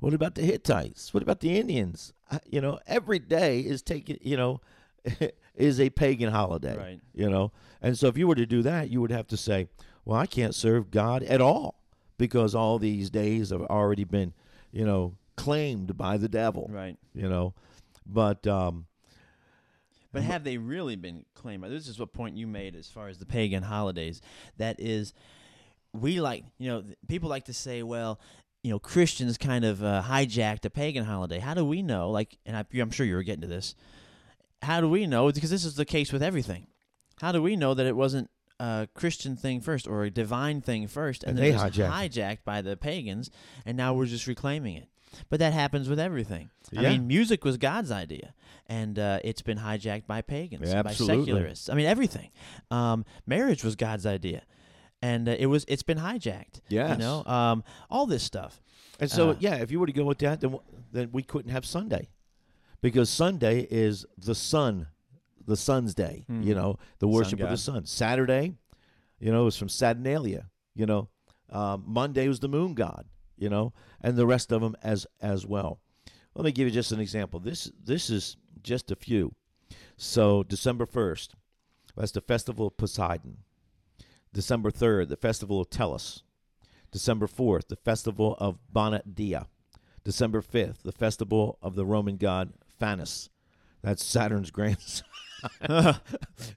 What 0.00 0.12
about 0.14 0.34
the 0.34 0.42
Hittites? 0.42 1.14
What 1.14 1.22
about 1.22 1.40
the 1.40 1.56
Indians? 1.58 2.12
You 2.46 2.60
know, 2.60 2.78
every 2.86 3.18
day 3.18 3.60
is 3.60 3.80
taken. 3.82 4.18
You 4.20 4.36
know, 4.36 4.60
is 5.54 5.80
a 5.80 5.90
pagan 5.90 6.30
holiday. 6.30 6.76
Right. 6.76 7.00
You 7.14 7.30
know, 7.30 7.52
and 7.80 7.96
so 7.96 8.08
if 8.08 8.18
you 8.18 8.26
were 8.28 8.34
to 8.34 8.46
do 8.46 8.62
that, 8.62 8.90
you 8.90 9.00
would 9.00 9.10
have 9.12 9.28
to 9.28 9.36
say, 9.36 9.68
"Well, 10.04 10.18
I 10.18 10.26
can't 10.26 10.54
serve 10.54 10.90
God 10.90 11.22
at 11.22 11.40
all 11.40 11.80
because 12.18 12.54
all 12.54 12.78
these 12.78 13.08
days 13.10 13.50
have 13.50 13.62
already 13.62 14.04
been, 14.04 14.32
you 14.72 14.84
know, 14.84 15.16
claimed 15.36 15.96
by 15.96 16.16
the 16.18 16.28
devil." 16.28 16.68
Right. 16.70 16.96
You 17.14 17.28
know, 17.28 17.54
but 18.04 18.46
um, 18.46 18.86
But 20.14 20.22
have 20.22 20.44
they 20.44 20.56
really 20.58 20.94
been 20.94 21.24
claimed? 21.34 21.64
This 21.64 21.88
is 21.88 21.98
what 21.98 22.12
point 22.12 22.36
you 22.36 22.46
made 22.46 22.76
as 22.76 22.88
far 22.88 23.08
as 23.08 23.18
the 23.18 23.26
pagan 23.26 23.64
holidays. 23.64 24.22
That 24.58 24.78
is, 24.78 25.12
we 25.92 26.20
like 26.20 26.44
you 26.58 26.68
know 26.68 26.84
people 27.08 27.28
like 27.28 27.46
to 27.46 27.52
say, 27.52 27.82
well, 27.82 28.20
you 28.62 28.70
know, 28.70 28.78
Christians 28.78 29.36
kind 29.36 29.64
of 29.64 29.82
uh, 29.82 30.02
hijacked 30.06 30.64
a 30.64 30.70
pagan 30.70 31.04
holiday. 31.04 31.40
How 31.40 31.52
do 31.52 31.64
we 31.64 31.82
know? 31.82 32.10
Like, 32.10 32.38
and 32.46 32.56
I, 32.56 32.64
I'm 32.80 32.92
sure 32.92 33.04
you 33.04 33.16
were 33.16 33.24
getting 33.24 33.42
to 33.42 33.48
this. 33.48 33.74
How 34.62 34.80
do 34.80 34.88
we 34.88 35.06
know? 35.06 35.30
Because 35.30 35.50
this 35.50 35.64
is 35.64 35.74
the 35.74 35.84
case 35.84 36.12
with 36.12 36.22
everything. 36.22 36.68
How 37.20 37.32
do 37.32 37.42
we 37.42 37.56
know 37.56 37.74
that 37.74 37.84
it 37.84 37.96
wasn't 37.96 38.30
a 38.60 38.88
Christian 38.94 39.36
thing 39.36 39.60
first 39.60 39.88
or 39.88 40.04
a 40.04 40.10
divine 40.10 40.60
thing 40.60 40.86
first, 40.86 41.24
and, 41.24 41.30
And 41.30 41.38
then 41.38 41.44
they 41.44 41.50
it 41.50 41.54
was 41.54 41.76
hijacked 41.76 42.10
hijacked 42.10 42.44
by 42.44 42.62
the 42.62 42.76
pagans, 42.76 43.30
and 43.66 43.76
now 43.76 43.94
we're 43.94 44.06
just 44.06 44.26
reclaiming 44.26 44.76
it? 44.76 44.88
But 45.30 45.40
that 45.40 45.52
happens 45.52 45.88
with 45.88 45.98
everything. 45.98 46.50
I 46.76 46.82
Yeah. 46.82 46.90
mean, 46.90 47.06
music 47.06 47.44
was 47.44 47.56
God's 47.56 47.90
idea, 47.90 48.34
and 48.66 48.98
uh, 48.98 49.20
it's 49.24 49.42
been 49.42 49.58
hijacked 49.58 50.06
by 50.06 50.22
pagans, 50.22 50.68
Yeah, 50.72 50.82
by 50.82 50.92
secularists. 51.06 51.68
I 51.68 51.74
mean, 51.74 51.86
everything. 51.86 52.30
Um, 52.70 53.04
marriage 53.26 53.62
was 53.64 53.76
God's 53.76 54.06
idea, 54.06 54.42
and 55.02 55.28
uh, 55.28 55.36
it 55.38 55.46
was 55.46 55.64
it's 55.68 55.82
been 55.82 55.98
hijacked. 55.98 56.60
you 56.92 56.98
know, 56.98 57.24
um, 57.26 57.64
all 57.90 58.06
this 58.06 58.22
stuff. 58.22 58.62
And 59.00 59.10
so, 59.10 59.30
Uh, 59.30 59.36
yeah, 59.40 59.56
if 59.56 59.70
you 59.70 59.80
were 59.80 59.86
to 59.86 59.92
go 59.92 60.04
with 60.04 60.18
that, 60.18 60.40
then 60.40 60.50
w- 60.52 60.70
then 60.92 61.10
we 61.12 61.22
couldn't 61.22 61.50
have 61.50 61.64
Sunday, 61.66 62.08
because 62.80 63.10
Sunday 63.10 63.66
is 63.70 64.06
the 64.16 64.34
sun, 64.34 64.86
the 65.46 65.56
sun's 65.56 65.94
day. 65.94 66.24
You 66.28 66.54
Mhm. 66.54 66.56
know, 66.56 66.78
the 67.00 67.08
worship 67.08 67.40
of 67.40 67.50
the 67.50 67.56
sun. 67.56 67.86
Saturday, 67.86 68.54
you 69.18 69.30
know, 69.32 69.46
is 69.46 69.56
from 69.56 69.68
Saturnalia. 69.68 70.50
You 70.74 70.86
know, 70.86 71.08
um, 71.50 71.84
Monday 71.86 72.26
was 72.28 72.40
the 72.40 72.48
moon 72.48 72.74
god. 72.74 73.06
You 73.36 73.48
know, 73.48 73.72
and 74.00 74.16
the 74.16 74.26
rest 74.26 74.52
of 74.52 74.60
them 74.60 74.76
as 74.82 75.06
as 75.20 75.46
well. 75.46 75.80
Let 76.34 76.44
me 76.44 76.52
give 76.52 76.66
you 76.66 76.72
just 76.72 76.92
an 76.92 77.00
example. 77.00 77.40
This 77.40 77.70
this 77.82 78.10
is 78.10 78.36
just 78.62 78.90
a 78.90 78.96
few. 78.96 79.34
So 79.96 80.42
December 80.42 80.86
first, 80.86 81.34
that's 81.96 82.12
the 82.12 82.20
festival 82.20 82.68
of 82.68 82.76
Poseidon. 82.76 83.38
December 84.32 84.70
third, 84.70 85.08
the 85.08 85.16
festival 85.16 85.60
of 85.60 85.70
Tellus. 85.70 86.22
December 86.94 87.26
4th, 87.26 87.66
the 87.66 87.74
festival 87.74 88.36
of 88.38 88.56
Bona 88.72 89.02
Dea. 89.02 89.40
December 90.04 90.40
5th, 90.40 90.82
the 90.84 90.92
festival 90.92 91.58
of 91.60 91.74
the 91.74 91.84
Roman 91.84 92.16
god 92.16 92.52
Faunus. 92.80 93.30
That's 93.82 94.04
Saturn's 94.04 94.50
grandson. 94.52 95.08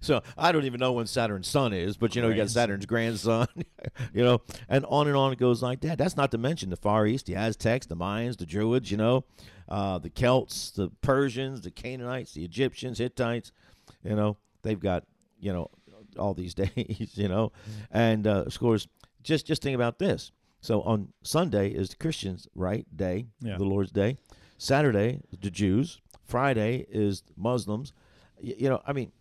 so 0.02 0.21
I 0.38 0.52
don't 0.52 0.65
even 0.65 0.80
know 0.80 0.93
when 0.93 1.08
Saturn's 1.08 1.47
son 1.47 1.73
is, 1.73 1.97
but 1.97 2.15
you 2.15 2.21
know, 2.21 2.30
you 2.30 2.36
got 2.36 2.50
Saturn's 2.50 2.86
grandson, 2.86 3.47
you 4.13 4.23
know, 4.23 4.41
and 4.69 4.86
on 4.88 5.08
and 5.08 5.15
on 5.15 5.34
it 5.34 5.39
goes 5.39 5.62
like 5.62 5.82
that. 5.82 5.97
That's 5.97 6.17
not 6.17 6.32
to 6.32 6.38
mention 6.38 6.69
the 6.69 6.76
Far 6.78 7.06
East, 7.08 7.26
the 7.26 7.36
Aztecs, 7.36 7.86
the 7.88 7.95
Mayans, 7.95 8.38
the 8.38 8.45
Druids, 8.45 8.91
you 8.91 8.97
know, 8.97 9.26
uh, 9.69 9.97
the 10.00 10.10
Celts, 10.10 10.71
the 10.71 10.89
Persians, 11.02 11.62
the 11.62 11.71
Canaanites, 11.71 12.34
the 12.34 12.43
Egyptians, 12.45 12.97
Hittites, 13.00 13.52
you 14.04 14.15
know, 14.15 14.38
they've 14.63 14.80
got, 14.80 15.04
you 15.39 15.54
know, 15.54 15.69
all 16.17 16.34
these 16.34 16.54
days, 16.56 17.12
you 17.15 17.28
know, 17.28 17.52
and 17.91 18.26
uh, 18.28 18.43
of 18.45 18.60
course, 18.60 18.88
just 19.23 19.45
just 19.45 19.62
think 19.62 19.76
about 19.76 20.00
this. 20.00 20.32
So 20.62 20.82
on 20.82 21.10
Sunday 21.21 21.69
is 21.69 21.89
the 21.89 21.95
Christians' 21.97 22.47
right 22.56 22.86
day, 22.95 23.28
Yeah. 23.41 23.58
the 23.58 23.63
Lord's 23.65 23.91
day. 23.91 24.17
Saturday, 24.58 25.21
the 25.39 25.52
Jews. 25.52 26.02
Friday 26.26 26.86
is 26.89 27.23
Muslims. 27.38 27.93
You 28.39 28.69
know, 28.69 28.82
I 28.86 28.93
mean, 28.93 29.12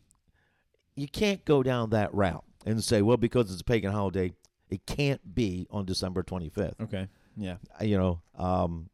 you 0.94 1.08
can't 1.08 1.44
go 1.44 1.62
down 1.62 1.90
that 1.90 2.12
route 2.14 2.44
and 2.64 2.82
say, 2.82 3.02
well, 3.02 3.16
because 3.16 3.50
it's 3.52 3.60
a 3.60 3.64
pagan 3.64 3.92
holiday, 3.92 4.32
it 4.70 4.84
can't 4.86 5.34
be 5.34 5.66
on 5.70 5.84
December 5.84 6.22
25th. 6.22 6.80
Okay. 6.82 7.08
Yeah. 7.36 7.56
You 7.82 7.98
know, 7.98 8.20
um, 8.36 8.88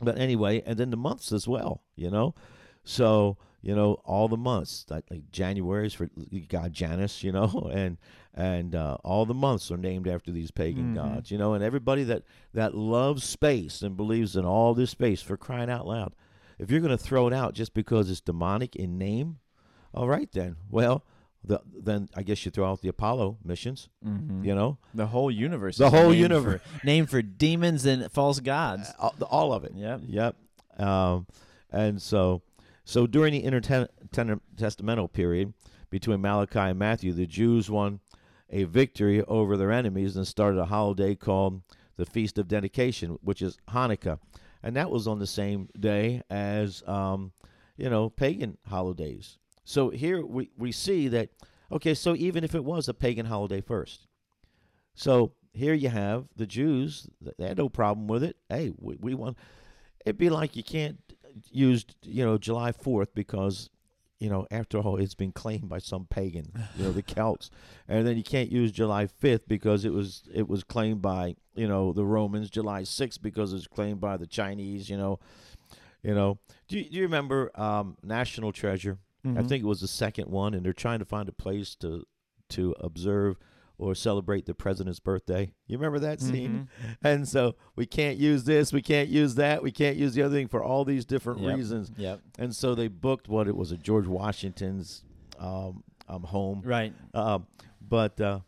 but 0.00 0.18
anyway, 0.18 0.62
and 0.64 0.78
then 0.78 0.90
the 0.90 0.96
months 0.96 1.32
as 1.32 1.46
well, 1.48 1.82
you 1.96 2.10
know. 2.10 2.34
So, 2.84 3.36
you 3.60 3.74
know, 3.74 3.94
all 4.04 4.28
the 4.28 4.36
months, 4.38 4.86
like, 4.88 5.04
like 5.10 5.30
January 5.30 5.86
is 5.86 5.92
for 5.94 6.08
God 6.48 6.72
Janus, 6.72 7.22
you 7.22 7.32
know, 7.32 7.70
and 7.74 7.98
and 8.34 8.74
uh, 8.74 8.96
all 9.04 9.26
the 9.26 9.34
months 9.34 9.70
are 9.70 9.76
named 9.76 10.06
after 10.08 10.30
these 10.30 10.50
pagan 10.50 10.92
Mhm. 10.92 10.94
gods, 10.94 11.30
you 11.30 11.36
know, 11.36 11.52
and 11.54 11.62
everybody 11.64 12.04
that 12.04 12.22
that 12.54 12.74
loves 12.74 13.24
space 13.24 13.82
and 13.82 13.96
believes 13.96 14.36
in 14.36 14.44
all 14.44 14.72
this 14.72 14.90
space 14.90 15.20
for 15.20 15.36
crying 15.36 15.68
out 15.68 15.86
loud. 15.86 16.14
If 16.60 16.70
you're 16.70 16.80
going 16.80 16.96
to 16.96 17.02
throw 17.02 17.26
it 17.26 17.32
out 17.32 17.54
just 17.54 17.72
because 17.74 18.10
it's 18.10 18.20
demonic 18.20 18.76
in 18.76 18.98
name, 18.98 19.38
all 19.94 20.08
right 20.08 20.28
then. 20.32 20.56
Well, 20.70 21.04
the, 21.42 21.60
then 21.74 22.08
I 22.14 22.22
guess 22.22 22.44
you 22.44 22.50
throw 22.50 22.70
out 22.70 22.82
the 22.82 22.88
Apollo 22.88 23.38
missions, 23.44 23.88
Mm-hmm. 24.06 24.44
you 24.44 24.54
know, 24.54 24.76
The 24.94 25.06
whole 25.06 25.30
universe. 25.30 25.78
The 25.78 25.88
whole 25.90 26.10
named 26.10 26.18
universe. 26.20 26.60
for, 26.80 26.86
named 26.86 27.08
for 27.10 27.22
demons 27.22 27.86
and 27.86 28.12
false 28.12 28.40
gods. 28.40 28.90
all, 28.98 29.14
all 29.30 29.52
of 29.54 29.64
it. 29.64 29.72
Yep. 29.74 30.02
Yep. 30.06 30.36
Um, 30.78 31.26
and 31.70 32.00
so, 32.02 32.42
so 32.84 33.06
during 33.06 33.32
the 33.32 33.42
intertestamental 33.42 35.12
period 35.12 35.54
between 35.88 36.20
Malachi 36.20 36.58
and 36.58 36.78
Matthew, 36.78 37.12
the 37.12 37.26
Jews 37.26 37.70
won 37.70 38.00
a 38.50 38.64
victory 38.64 39.22
over 39.24 39.56
their 39.56 39.70
enemies 39.72 40.16
and 40.16 40.26
started 40.26 40.58
a 40.60 40.66
holiday 40.66 41.14
called 41.14 41.62
the 41.96 42.04
Feast 42.06 42.38
of 42.38 42.48
Dedication, 42.48 43.18
which 43.22 43.42
is 43.42 43.58
Hanukkah, 43.70 44.18
and 44.62 44.76
that 44.76 44.90
was 44.90 45.06
on 45.06 45.18
the 45.18 45.26
same 45.26 45.68
day 45.78 46.22
as 46.30 46.82
um, 46.86 47.32
you 47.76 47.88
know 47.90 48.10
pagan 48.10 48.58
holidays. 48.66 49.38
So 49.64 49.90
here 49.90 50.24
we 50.24 50.50
we 50.56 50.72
see 50.72 51.08
that 51.08 51.30
okay, 51.72 51.94
so 51.94 52.14
even 52.14 52.44
if 52.44 52.54
it 52.54 52.64
was 52.64 52.88
a 52.88 52.94
pagan 52.94 53.26
holiday 53.26 53.60
first, 53.60 54.06
so 54.94 55.32
here 55.52 55.74
you 55.74 55.88
have 55.88 56.26
the 56.36 56.46
Jews. 56.46 57.08
They 57.38 57.48
had 57.48 57.58
no 57.58 57.68
problem 57.68 58.06
with 58.06 58.22
it. 58.22 58.36
Hey, 58.48 58.72
we, 58.76 58.96
we 59.00 59.14
want. 59.14 59.36
It'd 60.04 60.18
be 60.18 60.30
like 60.30 60.56
you 60.56 60.62
can't 60.62 60.98
use 61.50 61.84
you 62.02 62.24
know 62.24 62.38
July 62.38 62.72
Fourth 62.72 63.14
because 63.14 63.70
you 64.20 64.28
know 64.30 64.46
after 64.50 64.78
all 64.78 64.96
it's 65.00 65.14
been 65.16 65.32
claimed 65.32 65.68
by 65.68 65.78
some 65.78 66.06
pagan, 66.06 66.52
you 66.76 66.84
know 66.84 66.92
the 66.92 67.02
Celts, 67.14 67.50
and 67.88 68.06
then 68.06 68.16
you 68.16 68.22
can't 68.22 68.52
use 68.52 68.70
July 68.70 69.06
Fifth 69.06 69.48
because 69.48 69.84
it 69.84 69.92
was 69.92 70.22
it 70.32 70.46
was 70.48 70.62
claimed 70.62 71.02
by 71.02 71.34
you 71.54 71.66
know 71.66 71.92
the 71.92 72.04
Romans. 72.04 72.50
July 72.50 72.84
Sixth 72.84 73.20
because 73.22 73.52
it's 73.52 73.66
claimed 73.66 74.00
by 74.00 74.16
the 74.16 74.26
Chinese. 74.26 74.88
You 74.88 74.96
know, 74.98 75.18
you 76.02 76.14
know. 76.14 76.38
Do 76.68 76.78
you, 76.78 76.84
do 76.88 76.96
you 76.98 77.02
remember 77.02 77.50
um, 77.60 77.96
National 78.02 78.52
Treasure? 78.52 78.98
I 79.24 79.28
Mhm. 79.28 79.48
think 79.48 79.62
it 79.64 79.66
was 79.66 79.80
the 79.80 79.88
second 79.88 80.30
one, 80.30 80.54
and 80.54 80.64
they're 80.64 80.72
trying 80.72 81.00
to 81.00 81.04
find 81.04 81.28
a 81.28 81.32
place 81.32 81.74
to 81.76 82.04
to 82.50 82.74
observe 82.80 83.36
or 83.80 83.94
celebrate 83.94 84.44
the 84.46 84.54
president's 84.54 85.00
birthday. 85.00 85.52
You 85.66 85.78
remember 85.78 85.98
that 86.00 86.20
scene? 86.20 86.68
And 87.02 87.26
so 87.26 87.54
we 87.76 87.86
can't 87.86 88.18
use 88.18 88.44
this, 88.44 88.72
we 88.72 88.82
can't 88.82 89.08
use 89.08 89.36
that, 89.36 89.62
we 89.62 89.72
can't 89.72 89.96
use 89.96 90.14
the 90.14 90.22
other 90.22 90.34
thing 90.36 90.48
for 90.48 90.62
all 90.62 90.84
these 90.84 91.04
different 91.06 91.40
Yep. 91.40 91.56
reasons. 91.56 91.90
Yep. 91.96 92.20
And 92.38 92.54
so 92.54 92.74
they 92.74 92.88
booked 92.88 93.28
what 93.28 93.48
it 93.48 93.56
was 93.56 93.72
a 93.72 93.76
George 93.78 94.06
Washington's 94.06 95.02
um, 95.38 95.82
um 96.08 96.24
home. 96.24 96.60
Right. 96.64 96.92
Um, 97.14 97.46
but 97.80 98.20
uh, 98.20 98.40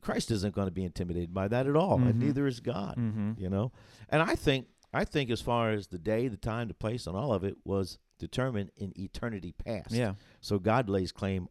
Christ 0.00 0.30
isn't 0.30 0.54
going 0.54 0.68
to 0.68 0.72
be 0.72 0.84
intimidated 0.84 1.34
by 1.34 1.48
that 1.48 1.66
at 1.66 1.74
all, 1.76 1.94
and 2.00 2.14
Mhm. 2.14 2.18
neither 2.26 2.46
is 2.46 2.60
God. 2.60 2.96
Mm-hmm. 2.96 3.32
You 3.38 3.50
know, 3.50 3.72
and 4.08 4.22
I 4.22 4.36
think 4.36 4.66
I 4.94 5.04
think 5.04 5.30
as 5.30 5.40
far 5.40 5.70
as 5.72 5.88
the 5.88 5.98
day, 5.98 6.28
the 6.28 6.36
time, 6.36 6.68
the 6.68 6.74
place, 6.74 7.06
and 7.06 7.16
all 7.16 7.32
of 7.32 7.42
it 7.44 7.56
was 7.64 7.98
determined 8.18 8.70
in 8.76 8.92
eternity 8.98 9.52
past. 9.52 9.90
Yeah. 9.90 10.14
So 10.40 10.58
God 10.58 10.88
lays 10.88 11.10
claim 11.12 11.48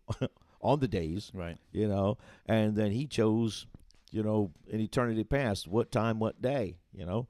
on 0.63 0.80
the 0.80 0.88
days, 0.88 1.32
Right. 1.34 1.58
you 1.71 1.88
know, 1.88 2.17
and 2.45 2.76
then 2.76 2.91
He 2.91 3.08
chose, 3.08 3.65
you 4.12 4.24
know, 4.24 4.52
in 4.67 4.80
eternity 4.80 5.24
past, 5.24 5.67
what 5.67 5.91
time, 5.91 6.19
what 6.19 6.41
day, 6.41 6.78
you 6.93 7.06
know, 7.06 7.28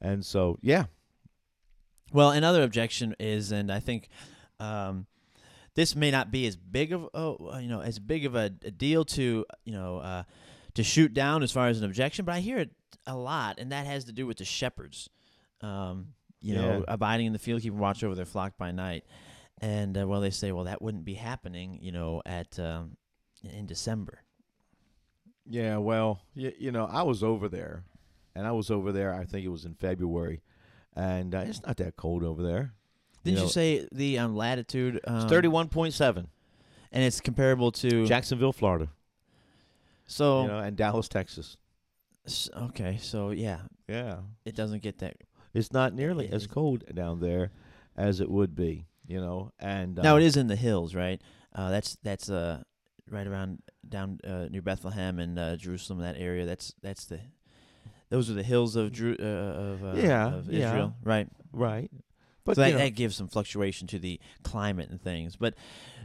and 0.00 0.24
so 0.24 0.58
yeah, 0.62 0.86
Well, 2.12 2.30
another 2.30 2.62
objection 2.62 3.14
is, 3.18 3.50
and 3.52 3.70
I 3.72 3.80
think 3.80 4.08
um, 4.60 5.06
this 5.74 5.94
may 5.96 6.10
not 6.10 6.30
be 6.30 6.46
as 6.46 6.56
big 6.56 6.92
of 6.92 7.08
oh, 7.14 7.58
you 7.58 7.68
know 7.68 7.80
as 7.80 7.98
big 7.98 8.24
of 8.24 8.34
a, 8.34 8.50
a 8.64 8.70
deal 8.70 9.04
to 9.04 9.44
you 9.64 9.72
know 9.72 9.98
uh, 9.98 10.22
to 10.74 10.82
shoot 10.82 11.12
down 11.12 11.42
as 11.42 11.52
far 11.52 11.68
as 11.68 11.78
an 11.78 11.84
objection, 11.84 12.24
but 12.24 12.34
I 12.34 12.40
hear 12.40 12.58
it 12.58 12.70
a 13.06 13.16
lot, 13.16 13.58
and 13.58 13.72
that 13.72 13.86
has 13.86 14.04
to 14.04 14.12
do 14.12 14.26
with 14.26 14.38
the 14.38 14.44
shepherds. 14.44 15.08
Um, 15.60 16.08
you 16.40 16.54
know, 16.54 16.84
abiding 16.86 17.26
in 17.26 17.32
the 17.32 17.38
field, 17.38 17.62
keeping 17.62 17.78
watch 17.78 18.04
over 18.04 18.14
their 18.14 18.24
flock 18.26 18.56
by 18.56 18.70
night, 18.70 19.04
and 19.60 19.96
uh, 19.96 20.06
well, 20.06 20.20
they 20.20 20.30
say, 20.30 20.52
well, 20.52 20.64
that 20.64 20.82
wouldn't 20.82 21.04
be 21.04 21.14
happening, 21.14 21.78
you 21.80 21.92
know, 21.92 22.22
at 22.26 22.58
um, 22.58 22.96
in 23.42 23.66
December. 23.66 24.22
yeah. 25.48 25.76
Well, 25.78 26.20
you, 26.34 26.52
you 26.58 26.72
know, 26.72 26.86
I 26.90 27.02
was 27.02 27.22
over 27.22 27.48
there, 27.48 27.84
and 28.34 28.46
I 28.46 28.52
was 28.52 28.70
over 28.70 28.92
there. 28.92 29.14
I 29.14 29.24
think 29.24 29.44
it 29.44 29.50
was 29.50 29.64
in 29.64 29.74
February, 29.74 30.42
and 30.94 31.34
uh, 31.34 31.44
it's 31.46 31.62
not 31.62 31.76
that 31.78 31.96
cold 31.96 32.22
over 32.22 32.42
there. 32.42 32.72
Didn't 33.24 33.38
you, 33.38 33.44
know, 33.44 33.48
say 33.48 33.88
the 33.90 34.18
um, 34.18 34.36
latitude? 34.36 35.00
Um, 35.06 35.16
It's 35.16 35.24
thirty-one 35.24 35.68
point 35.68 35.94
seven, 35.94 36.28
and 36.92 37.02
it's 37.02 37.20
comparable 37.20 37.72
to 37.72 38.06
Jacksonville, 38.06 38.52
Florida, 38.52 38.88
so. 40.06 40.42
you 40.42 40.48
know, 40.48 40.58
and 40.58 40.76
Dallas, 40.76 41.08
Texas. 41.08 41.56
okay, 42.56 42.98
so 43.00 43.30
yeah, 43.30 43.58
Yeah, 43.88 44.18
it 44.44 44.56
doesn't 44.56 44.82
get 44.82 44.98
that 44.98 45.16
it's 45.56 45.72
not 45.72 45.94
nearly 45.94 46.28
as 46.28 46.46
cold 46.46 46.84
down 46.94 47.20
there 47.20 47.50
as 47.96 48.20
it 48.20 48.30
would 48.30 48.54
be, 48.54 48.84
you 49.06 49.20
know. 49.20 49.52
And 49.58 49.96
Now 49.96 50.14
uh, 50.14 50.18
it 50.18 50.24
is 50.24 50.36
in 50.36 50.46
the 50.46 50.56
hills, 50.56 50.94
right? 50.94 51.20
Uh, 51.54 51.70
that's 51.70 51.96
that's 52.02 52.28
uh 52.28 52.62
right 53.10 53.26
around 53.26 53.62
down 53.88 54.18
uh, 54.24 54.46
near 54.50 54.62
Bethlehem 54.62 55.18
and 55.18 55.38
uh, 55.38 55.56
Jerusalem. 55.56 56.00
That 56.00 56.16
area. 56.18 56.44
That's 56.46 56.74
that's 56.82 57.06
the 57.06 57.20
those 58.08 58.30
are 58.30 58.34
the 58.34 58.42
hills 58.42 58.76
of 58.76 58.92
uh, 59.00 59.22
of 59.22 59.84
uh, 59.84 59.92
Yeah, 59.96 60.34
of 60.34 60.50
yeah. 60.50 60.68
Israel, 60.68 60.94
right? 61.02 61.28
right. 61.52 61.90
But 62.44 62.54
so 62.54 62.60
that, 62.60 62.72
know, 62.72 62.78
that 62.78 62.90
gives 62.94 63.16
some 63.16 63.26
fluctuation 63.26 63.88
to 63.88 63.98
the 63.98 64.20
climate 64.44 64.88
and 64.90 65.02
things. 65.02 65.34
But 65.34 65.54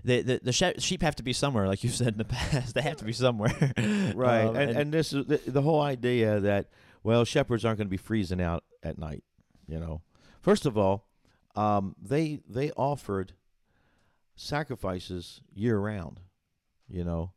the 0.03 0.21
the, 0.21 0.39
the 0.43 0.51
she- 0.51 0.79
sheep 0.79 1.03
have 1.03 1.15
to 1.17 1.23
be 1.23 1.33
somewhere, 1.33 1.67
like 1.67 1.83
you 1.83 1.91
said 1.91 2.09
in 2.09 2.17
the 2.17 2.25
past. 2.39 2.73
They 2.73 2.81
have 2.81 2.97
to 2.97 3.05
be 3.05 3.13
somewhere, 3.13 3.53
right? 4.15 4.45
Um, 4.45 4.55
and, 4.55 4.71
and 4.71 4.91
this 4.91 5.13
is 5.13 5.25
the, 5.27 5.39
the 5.45 5.61
whole 5.61 5.81
idea 5.81 6.39
that 6.39 6.69
well, 7.03 7.25
shepherds 7.25 7.63
aren't 7.65 7.77
going 7.77 7.87
to 7.87 7.91
be 7.91 7.97
freezing 7.97 8.41
out 8.41 8.63
at 8.81 8.97
night. 8.97 9.23
You 9.67 9.79
know, 9.79 10.01
first 10.41 10.65
of 10.65 10.77
all, 10.77 11.05
um, 11.55 11.95
they 12.01 12.39
they 12.47 12.71
offered 12.71 13.33
sacrifices 14.35 15.41
year 15.53 15.77
round. 15.79 16.19
You 16.89 17.05
know, 17.05 17.31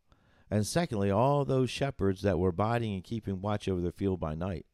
and 0.50 0.66
secondly, 0.66 1.10
all 1.10 1.44
those 1.44 1.70
shepherds 1.70 2.22
that 2.22 2.38
were 2.38 2.48
abiding 2.48 2.94
and 2.94 3.04
keeping 3.04 3.40
watch 3.40 3.68
over 3.68 3.80
their 3.80 3.92
field 3.92 4.18
by 4.18 4.34
night. 4.34 4.66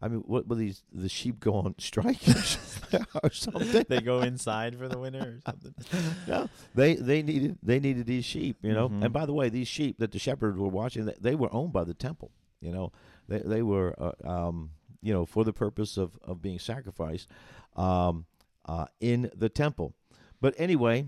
I 0.00 0.06
mean, 0.06 0.20
what 0.20 0.46
were 0.46 0.54
these 0.54 0.84
the 0.92 1.08
sheep 1.08 1.40
go 1.40 1.54
on 1.54 1.74
strike 1.78 2.20
or 3.24 3.30
something? 3.30 3.84
they 3.88 4.00
go 4.00 4.20
inside 4.20 4.78
for 4.78 4.86
the 4.88 4.96
winter 4.98 5.18
or 5.18 5.40
something. 5.44 5.74
no, 6.28 6.48
they 6.74 6.94
they 6.94 7.22
needed 7.22 7.58
they 7.64 7.80
needed 7.80 8.06
these 8.06 8.24
sheep, 8.24 8.58
you 8.62 8.72
know. 8.72 8.88
Mhm. 8.90 9.06
And 9.06 9.12
by 9.12 9.26
the 9.26 9.32
way, 9.32 9.48
these 9.48 9.66
sheep 9.66 9.98
that 9.98 10.12
the 10.12 10.20
shepherds 10.20 10.56
were 10.56 10.68
watching, 10.68 11.06
they, 11.06 11.16
they 11.20 11.34
were 11.34 11.52
owned 11.52 11.72
by 11.72 11.82
the 11.82 11.94
temple. 11.94 12.30
You 12.60 12.70
know, 12.70 12.92
they 13.28 13.38
they 13.40 13.62
were 13.62 13.94
uh, 14.00 14.12
um, 14.48 14.70
you 15.02 15.12
know 15.12 15.26
for 15.26 15.42
the 15.44 15.52
purpose 15.52 15.96
of 15.96 16.16
of 16.22 16.40
being 16.40 16.60
sacrificed 16.60 17.28
um, 17.74 18.26
uh, 18.68 18.86
in 19.00 19.30
the 19.34 19.48
temple. 19.48 19.94
But 20.40 20.54
anyway, 20.56 21.06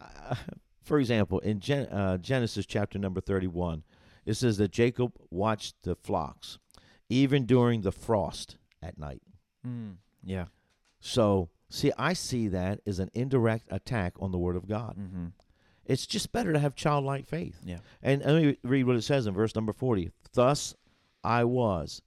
uh, 0.00 0.34
for 0.82 0.98
example, 0.98 1.38
in 1.38 1.60
Gen- 1.60 1.86
uh, 1.86 2.18
Genesis 2.18 2.66
chapter 2.66 2.98
number 2.98 3.20
thirty 3.20 3.46
one, 3.46 3.84
it 4.26 4.34
says 4.34 4.58
that 4.58 4.72
Jacob 4.72 5.12
watched 5.30 5.76
the 5.84 5.94
flocks 5.94 6.58
even 7.08 7.46
during 7.46 7.82
the 7.82 7.92
frost 7.92 8.56
at 8.82 8.98
night. 8.98 9.22
Mm, 9.66 9.96
yeah. 10.24 10.46
So, 11.00 11.50
see, 11.68 11.92
I 11.98 12.12
see 12.12 12.48
that 12.48 12.80
as 12.86 12.98
an 12.98 13.10
indirect 13.12 13.66
attack 13.70 14.14
on 14.18 14.32
the 14.32 14.38
Word 14.38 14.56
of 14.56 14.68
God. 14.68 14.96
Mm-hmm. 14.98 15.26
It's 15.84 16.06
just 16.06 16.32
better 16.32 16.52
to 16.52 16.58
have 16.58 16.74
childlike 16.74 17.26
faith. 17.26 17.60
Yeah. 17.64 17.78
And 18.02 18.22
let 18.24 18.42
me 18.42 18.56
read 18.62 18.84
what 18.84 18.96
it 18.96 19.02
says 19.02 19.26
in 19.26 19.34
verse 19.34 19.54
number 19.54 19.72
40. 19.72 20.10
Thus 20.32 20.74
I 21.24 21.44
was. 21.44 22.02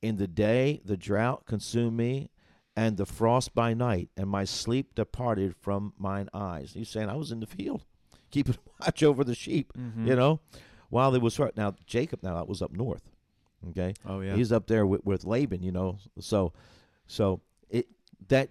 In 0.00 0.16
the 0.16 0.26
day 0.26 0.80
the 0.84 0.96
drought 0.96 1.44
consumed 1.44 1.96
me, 1.96 2.30
and 2.78 2.96
the 2.96 3.06
frost 3.06 3.54
by 3.54 3.74
night, 3.74 4.08
and 4.16 4.28
my 4.28 4.44
sleep 4.44 4.94
departed 4.94 5.54
from 5.56 5.92
mine 5.98 6.28
eyes. 6.32 6.72
He's 6.74 6.88
saying 6.88 7.08
I 7.08 7.16
was 7.16 7.32
in 7.32 7.40
the 7.40 7.46
field, 7.46 7.84
keeping 8.30 8.56
watch 8.80 9.02
over 9.02 9.24
the 9.24 9.34
sheep, 9.34 9.72
Mm-hmm. 9.76 10.06
you 10.06 10.16
know, 10.16 10.40
while 10.88 11.10
they 11.10 11.18
was 11.18 11.38
now 11.56 11.74
Jacob 11.86 12.22
now 12.22 12.34
that 12.34 12.46
was 12.48 12.62
up 12.62 12.72
north. 12.72 13.02
Okay. 13.70 13.94
Oh 14.06 14.20
yeah. 14.20 14.34
He's 14.36 14.52
up 14.52 14.66
there 14.68 14.86
with, 14.86 15.04
with 15.04 15.24
Laban, 15.24 15.62
you 15.64 15.72
know. 15.72 15.98
So, 16.20 16.52
so 17.06 17.40
it 17.68 17.86
that 18.28 18.48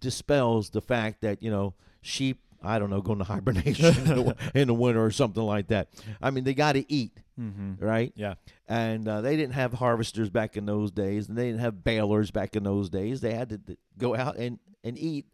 dispels 0.00 0.70
the 0.70 0.82
fact 0.82 1.22
that 1.22 1.42
you 1.42 1.50
know 1.50 1.74
sheep. 2.02 2.40
I 2.62 2.78
don't 2.78 2.90
know, 2.90 3.00
going 3.00 3.18
to 3.18 3.24
hibernation 3.24 3.86
in, 3.98 4.04
the, 4.04 4.36
in 4.54 4.68
the 4.68 4.74
winter 4.74 5.04
or 5.04 5.10
something 5.10 5.42
like 5.42 5.68
that. 5.68 5.88
I 6.20 6.30
mean, 6.30 6.44
they 6.44 6.54
got 6.54 6.72
to 6.72 6.92
eat, 6.92 7.12
mm-hmm. 7.38 7.84
right? 7.84 8.12
Yeah. 8.16 8.34
And 8.68 9.06
uh, 9.08 9.20
they 9.20 9.36
didn't 9.36 9.54
have 9.54 9.72
harvesters 9.72 10.30
back 10.30 10.56
in 10.56 10.66
those 10.66 10.90
days, 10.90 11.28
and 11.28 11.36
they 11.36 11.46
didn't 11.46 11.60
have 11.60 11.84
balers 11.84 12.30
back 12.30 12.56
in 12.56 12.62
those 12.62 12.88
days. 12.88 13.20
They 13.20 13.34
had 13.34 13.48
to 13.50 13.58
d- 13.58 13.78
go 13.98 14.14
out 14.16 14.36
and, 14.36 14.58
and 14.84 14.98
eat 14.98 15.26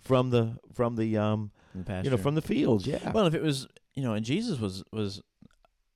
from 0.00 0.30
the 0.30 0.58
from 0.72 0.96
the 0.96 1.16
um 1.16 1.50
the 1.74 2.02
you 2.04 2.10
know 2.10 2.16
from 2.16 2.34
the 2.34 2.42
fields. 2.42 2.86
Yeah. 2.86 3.10
Well, 3.12 3.26
if 3.26 3.34
it 3.34 3.42
was, 3.42 3.66
you 3.94 4.02
know, 4.02 4.14
and 4.14 4.24
Jesus 4.24 4.58
was 4.58 4.84
was 4.92 5.22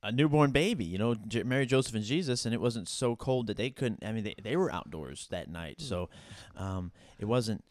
a 0.03 0.11
newborn 0.11 0.51
baby, 0.51 0.85
you 0.85 0.97
know, 0.97 1.15
J- 1.15 1.43
Mary, 1.43 1.65
Joseph, 1.65 1.95
and 1.95 2.03
Jesus, 2.03 2.45
and 2.45 2.53
it 2.53 2.61
wasn't 2.61 2.89
so 2.89 3.15
cold 3.15 3.47
that 3.47 3.57
they 3.57 3.69
couldn't. 3.69 4.03
I 4.03 4.11
mean, 4.11 4.23
they, 4.23 4.35
they 4.41 4.55
were 4.55 4.71
outdoors 4.71 5.27
that 5.29 5.49
night, 5.49 5.79
so 5.79 6.09
um, 6.55 6.91
it 7.19 7.25
wasn't. 7.25 7.63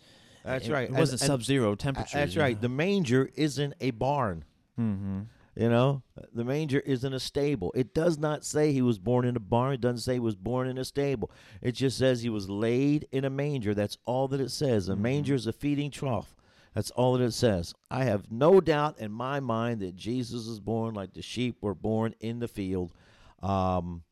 That's 0.45 0.67
it, 0.69 0.73
right. 0.73 0.89
It 0.89 0.95
wasn't 0.95 1.21
sub-zero 1.21 1.73
uh, 1.73 1.77
temperatures. 1.77 2.13
That's 2.13 2.37
right. 2.37 2.61
The 2.61 2.69
manger 2.69 3.31
isn't 3.35 3.75
a 3.81 3.91
barn. 3.93 4.45
mm-hmm. 4.79 5.21
You 5.57 5.69
know, 5.69 6.03
the 6.33 6.45
manger 6.45 6.79
isn't 6.79 7.13
a 7.13 7.19
stable. 7.21 7.73
It 7.75 7.93
does 7.93 8.17
not 8.19 8.45
say 8.45 8.73
he 8.73 8.83
was 8.83 8.99
born 8.99 9.27
in 9.27 9.37
a 9.37 9.41
barn. 9.41 9.75
It 9.75 9.81
doesn't 9.81 9.99
say 9.99 10.15
he 10.15 10.19
was 10.21 10.37
born 10.37 10.69
in 10.69 10.79
a 10.79 10.85
stable. 10.85 11.31
It 11.61 11.73
just 11.73 11.99
says 11.99 12.23
he 12.23 12.31
was 12.31 12.49
laid 12.49 13.07
in 13.11 13.25
a 13.25 13.31
manger. 13.31 13.75
That's 13.75 13.99
all 14.07 14.29
that 14.29 14.41
it 14.41 14.53
says. 14.53 14.89
A 14.89 14.95
Mhm. 14.95 15.01
manger 15.01 15.35
is 15.35 15.47
a 15.49 15.53
feeding 15.53 15.91
trough. 15.91 16.35
That's 16.73 16.93
all 16.93 17.15
that 17.19 17.25
it 17.25 17.33
says. 17.33 17.75
I 17.91 18.05
have 18.05 18.31
no 18.31 18.61
doubt 18.61 19.01
in 19.01 19.11
my 19.11 19.41
mind 19.41 19.81
that 19.81 19.97
Jesus 19.97 20.47
was 20.47 20.61
born 20.61 20.95
like 20.95 21.13
the 21.15 21.21
sheep 21.21 21.57
were 21.61 21.75
born 21.75 22.15
in 22.21 22.39
the 22.39 22.49
field, 22.49 22.95
um, 23.43 24.05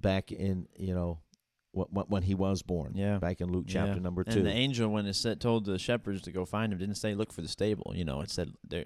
back 0.00 0.30
in 0.30 0.68
you 0.76 0.94
know, 0.94 1.18
when, 1.74 2.06
when 2.08 2.22
he 2.22 2.34
was 2.34 2.62
born. 2.62 2.92
Yeah. 2.94 3.18
back 3.18 3.40
in 3.40 3.50
Luke 3.50 3.64
chapter 3.66 3.94
Yeah. 3.94 3.98
number 4.00 4.24
two. 4.24 4.38
And 4.38 4.46
the 4.46 4.52
angel, 4.52 4.88
when 4.88 5.06
it 5.06 5.14
said, 5.14 5.40
told 5.40 5.64
the 5.64 5.78
shepherds 5.78 6.22
to 6.22 6.30
go 6.32 6.44
find 6.44 6.72
him, 6.72 6.78
didn't 6.78 6.96
say 6.96 7.14
look 7.14 7.32
for 7.32 7.42
the 7.42 7.48
stable. 7.48 7.92
You 7.94 8.04
know, 8.04 8.20
it 8.20 8.30
said 8.30 8.52
you're 8.70 8.84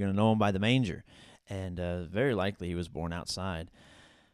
going 0.00 0.10
to 0.10 0.16
know 0.16 0.32
him 0.32 0.38
by 0.38 0.50
the 0.52 0.58
manger, 0.58 1.04
and 1.48 1.78
uh, 1.80 2.04
very 2.04 2.34
likely 2.34 2.68
he 2.68 2.74
was 2.74 2.88
born 2.88 3.12
outside. 3.12 3.70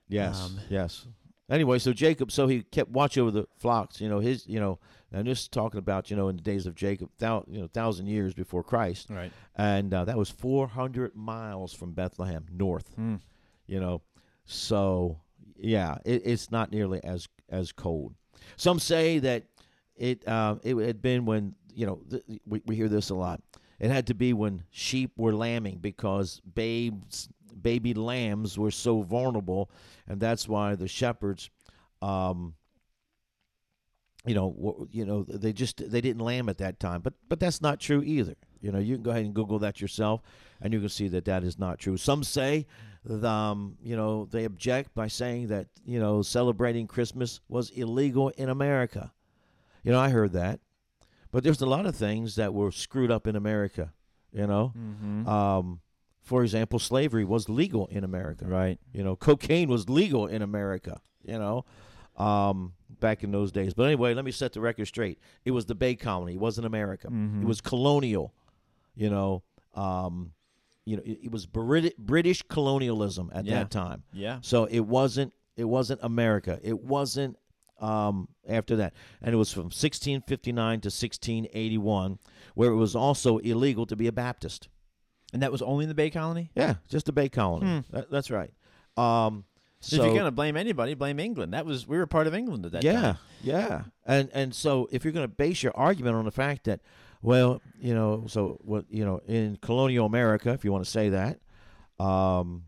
Yes. 0.08 0.40
Um, 0.40 0.58
yes. 0.68 1.06
Anyway, 1.50 1.78
so 1.78 1.92
Jacob, 1.92 2.32
so 2.32 2.46
he 2.46 2.62
kept 2.62 2.90
watch 2.90 3.18
over 3.18 3.30
the 3.30 3.46
flocks. 3.58 4.00
You 4.00 4.08
know, 4.08 4.20
his, 4.20 4.46
you 4.46 4.58
know, 4.58 4.78
and 5.12 5.26
this 5.26 5.42
is 5.42 5.48
talking 5.48 5.78
about, 5.78 6.10
you 6.10 6.16
know, 6.16 6.28
in 6.28 6.36
the 6.36 6.42
days 6.42 6.66
of 6.66 6.74
Jacob, 6.74 7.10
thou, 7.18 7.44
you 7.46 7.60
know, 7.60 7.66
thousand 7.66 8.06
years 8.06 8.32
before 8.32 8.62
Christ, 8.62 9.10
Right. 9.10 9.30
and 9.56 9.92
uh, 9.92 10.04
that 10.06 10.16
was 10.16 10.30
four 10.30 10.66
hundred 10.68 11.14
miles 11.14 11.74
from 11.74 11.92
Bethlehem 11.92 12.46
north. 12.50 12.96
Mm. 12.98 13.20
You 13.66 13.80
know, 13.80 14.00
so 14.46 15.20
yeah, 15.58 15.98
it, 16.06 16.22
it's 16.24 16.50
not 16.50 16.70
nearly 16.72 17.02
as 17.04 17.28
as 17.52 17.70
cold. 17.70 18.14
Some 18.56 18.80
say 18.80 19.20
that 19.20 19.44
it 19.94 20.26
uh, 20.26 20.56
it 20.64 20.74
had 20.76 21.00
been 21.00 21.24
when 21.24 21.54
you 21.74 21.86
know 21.86 22.00
th- 22.10 22.24
we 22.46 22.62
we 22.66 22.74
hear 22.74 22.88
this 22.88 23.10
a 23.10 23.14
lot. 23.14 23.40
It 23.78 23.90
had 23.90 24.06
to 24.08 24.14
be 24.14 24.32
when 24.32 24.64
sheep 24.70 25.12
were 25.16 25.32
lambing 25.34 25.78
because 25.78 26.40
babes 26.54 27.28
baby 27.60 27.94
lambs 27.94 28.58
were 28.58 28.70
so 28.70 29.02
vulnerable, 29.02 29.70
and 30.08 30.20
that's 30.20 30.48
why 30.48 30.74
the 30.74 30.88
shepherds, 30.88 31.50
um, 32.00 32.54
you 34.24 34.34
know, 34.34 34.88
you 34.90 35.04
know, 35.04 35.24
they 35.24 35.52
just 35.52 35.90
they 35.90 36.00
didn't 36.00 36.22
lamb 36.22 36.48
at 36.48 36.58
that 36.58 36.80
time. 36.80 37.00
But 37.00 37.14
but 37.28 37.40
that's 37.40 37.60
not 37.60 37.80
true 37.80 38.02
either. 38.02 38.34
You 38.60 38.72
know, 38.72 38.78
you 38.78 38.94
can 38.94 39.02
go 39.02 39.10
ahead 39.10 39.24
and 39.24 39.34
Google 39.34 39.58
that 39.60 39.80
yourself, 39.80 40.22
and 40.60 40.72
you 40.72 40.80
can 40.80 40.88
see 40.88 41.08
that 41.08 41.24
that 41.26 41.44
is 41.44 41.58
not 41.58 41.78
true. 41.78 41.96
Some 41.96 42.24
say, 42.24 42.66
um, 43.10 43.76
you 43.82 43.96
know, 43.96 44.26
they 44.30 44.44
object 44.44 44.94
by 44.94 45.08
saying 45.08 45.48
that 45.48 45.66
you 45.84 45.98
know 45.98 46.22
celebrating 46.22 46.86
Christmas 46.86 47.40
was 47.48 47.70
illegal 47.70 48.28
in 48.30 48.48
America. 48.48 49.12
You 49.84 49.92
know, 49.92 49.98
I 50.00 50.10
heard 50.10 50.32
that, 50.34 50.60
but 51.32 51.42
there's 51.42 51.60
a 51.60 51.66
lot 51.66 51.86
of 51.86 51.96
things 51.96 52.36
that 52.36 52.54
were 52.54 52.70
screwed 52.70 53.10
up 53.10 53.26
in 53.26 53.34
America. 53.36 53.92
You 54.32 54.46
know, 54.46 54.72
Mm-hmm. 54.78 55.28
um, 55.28 55.80
for 56.22 56.42
example, 56.44 56.78
slavery 56.78 57.24
was 57.24 57.48
legal 57.48 57.86
in 57.88 58.04
America. 58.04 58.46
right. 58.46 58.78
You 58.92 59.02
know, 59.02 59.16
cocaine 59.16 59.68
was 59.68 59.90
legal 59.90 60.26
in 60.28 60.40
America, 60.40 61.00
you 61.24 61.36
know, 61.38 61.64
um, 62.16 62.74
back 63.00 63.24
in 63.24 63.32
those 63.32 63.50
days. 63.50 63.74
But 63.74 63.84
anyway, 63.86 64.14
let 64.14 64.24
me 64.24 64.30
set 64.30 64.52
the 64.52 64.60
record 64.60 64.86
straight. 64.86 65.18
It 65.44 65.50
was 65.50 65.66
the 65.66 65.74
Bay 65.74 65.96
Colony. 65.96 66.34
It 66.34 66.40
wasn't 66.40 66.66
America. 66.66 67.08
Mhm. 67.08 67.42
It 67.42 67.46
was 67.46 67.60
colonial, 67.60 68.32
you 68.94 69.10
know. 69.10 69.42
Um, 69.74 70.32
you 70.84 70.96
know, 70.96 71.02
it, 71.04 71.18
it 71.24 71.30
was 71.32 71.46
Brit- 71.46 71.96
British 71.98 72.42
colonialism 72.42 73.30
at 73.34 73.44
Yeah. 73.44 73.58
that 73.60 73.70
time. 73.70 74.02
Yeah. 74.12 74.38
So 74.42 74.64
it 74.64 74.80
wasn't 74.80 75.32
it 75.56 75.64
wasn't 75.64 76.00
America. 76.02 76.58
It 76.62 76.80
wasn't 76.82 77.36
um, 77.80 78.28
after 78.48 78.76
that. 78.76 78.94
And 79.20 79.34
it 79.34 79.36
was 79.36 79.52
from 79.52 79.64
1659 79.64 80.80
to 80.82 80.86
1681 80.86 82.18
where 82.54 82.70
it 82.70 82.76
was 82.76 82.94
also 82.94 83.38
illegal 83.38 83.86
to 83.86 83.96
be 83.96 84.06
a 84.06 84.12
Baptist. 84.12 84.68
And 85.32 85.42
that 85.42 85.50
was 85.52 85.62
only 85.62 85.84
in 85.84 85.88
the 85.88 85.94
Bay 85.94 86.10
Colony. 86.10 86.50
Yeah, 86.54 86.74
just 86.88 87.06
the 87.06 87.12
Bay 87.12 87.28
Colony. 87.28 87.66
Hmm. 87.66 87.96
That, 87.96 88.10
that's 88.10 88.30
right. 88.30 88.52
Um, 88.96 89.44
So 89.80 89.96
so 89.96 90.02
if 90.02 90.06
you're 90.08 90.16
gonna 90.18 90.30
blame 90.30 90.56
anybody, 90.56 90.94
blame 90.94 91.18
England. 91.18 91.54
That 91.54 91.64
was 91.66 91.86
we 91.88 91.96
were 91.98 92.06
part 92.06 92.26
of 92.26 92.34
England 92.34 92.66
at 92.66 92.72
that 92.72 92.84
yeah, 92.84 93.00
time. 93.02 93.16
yeah, 93.42 93.68
yeah. 93.68 93.82
and 94.06 94.30
and 94.32 94.54
so 94.54 94.88
if 94.92 95.04
you're 95.04 95.12
going 95.12 95.24
to 95.28 95.34
base 95.34 95.62
your 95.62 95.74
argument 95.76 96.14
on 96.16 96.24
the 96.24 96.30
fact 96.30 96.64
that, 96.64 96.80
well, 97.22 97.62
you 97.80 97.94
know, 97.94 98.24
so 98.28 98.58
what 98.62 98.84
you 98.90 99.04
know 99.04 99.20
in 99.26 99.56
colonial 99.62 100.06
America, 100.06 100.50
if 100.50 100.64
you 100.64 100.72
want 100.72 100.84
to 100.84 100.90
say 100.90 101.10
that, 101.10 101.38
um, 101.98 102.64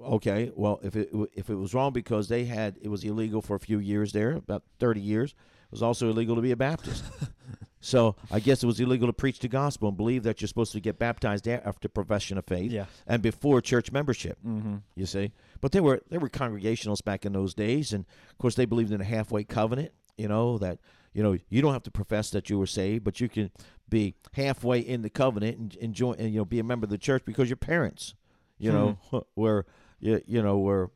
okay, 0.00 0.50
well, 0.54 0.80
if 0.82 0.96
it 0.96 1.10
if 1.34 1.50
it 1.50 1.54
was 1.54 1.74
wrong 1.74 1.92
because 1.92 2.28
they 2.28 2.44
had 2.44 2.76
it 2.82 2.88
was 2.88 3.04
illegal 3.04 3.42
for 3.42 3.56
a 3.56 3.60
few 3.60 3.78
years 3.78 4.12
there, 4.12 4.32
about 4.32 4.62
thirty 4.78 5.00
years, 5.00 5.30
it 5.30 5.70
was 5.72 5.82
also 5.82 6.08
illegal 6.10 6.36
to 6.36 6.42
be 6.42 6.50
a 6.52 6.56
Baptist. 6.56 7.04
so 7.80 8.16
I 8.30 8.40
guess 8.40 8.62
it 8.62 8.66
was 8.66 8.80
illegal 8.80 9.06
to 9.06 9.12
preach 9.12 9.38
the 9.38 9.48
gospel 9.48 9.88
and 9.88 9.96
believe 9.96 10.24
that 10.24 10.40
you're 10.40 10.48
supposed 10.48 10.72
to 10.72 10.80
get 10.80 10.98
baptized 10.98 11.46
after 11.46 11.88
profession 11.88 12.36
of 12.38 12.44
faith 12.44 12.72
Yeah. 12.72 12.86
and 13.06 13.22
before 13.22 13.60
church 13.60 13.92
membership. 13.92 14.38
Mm-hmm. 14.44 14.76
You 14.96 15.06
see, 15.06 15.32
but 15.60 15.72
they 15.72 15.80
were 15.80 16.02
they 16.10 16.18
were 16.18 16.28
Congregationalists 16.28 17.02
back 17.02 17.24
in 17.24 17.32
those 17.32 17.54
days, 17.54 17.92
and 17.92 18.04
of 18.30 18.38
course 18.38 18.54
they 18.56 18.64
believed 18.64 18.92
in 18.92 19.00
a 19.00 19.04
halfway 19.04 19.44
covenant. 19.44 19.92
You 20.18 20.28
know 20.28 20.58
that 20.58 20.78
you 21.16 21.22
know 21.22 21.38
you 21.48 21.62
don't 21.62 21.72
have 21.72 21.82
to 21.84 21.90
profess 21.90 22.28
that 22.32 22.50
you 22.50 22.58
were 22.58 22.66
saved, 22.66 23.02
but 23.02 23.20
you 23.20 23.28
can 23.30 23.50
be 23.88 24.14
halfway 24.34 24.80
in 24.80 25.00
the 25.00 25.08
covenant 25.08 25.56
and, 25.56 25.76
and 25.80 25.94
join 25.94 26.16
and 26.18 26.30
you 26.30 26.40
know 26.40 26.44
be 26.44 26.58
a 26.58 26.64
member 26.64 26.84
of 26.84 26.90
the 26.90 26.98
church 26.98 27.22
because 27.24 27.48
your 27.48 27.56
parents, 27.56 28.14
you 28.58 28.70
know, 28.70 28.98
hmm. 29.10 29.18
were 29.34 29.64
you, 29.98 30.20
you 30.26 30.42
know 30.42 30.58
were 30.58 30.90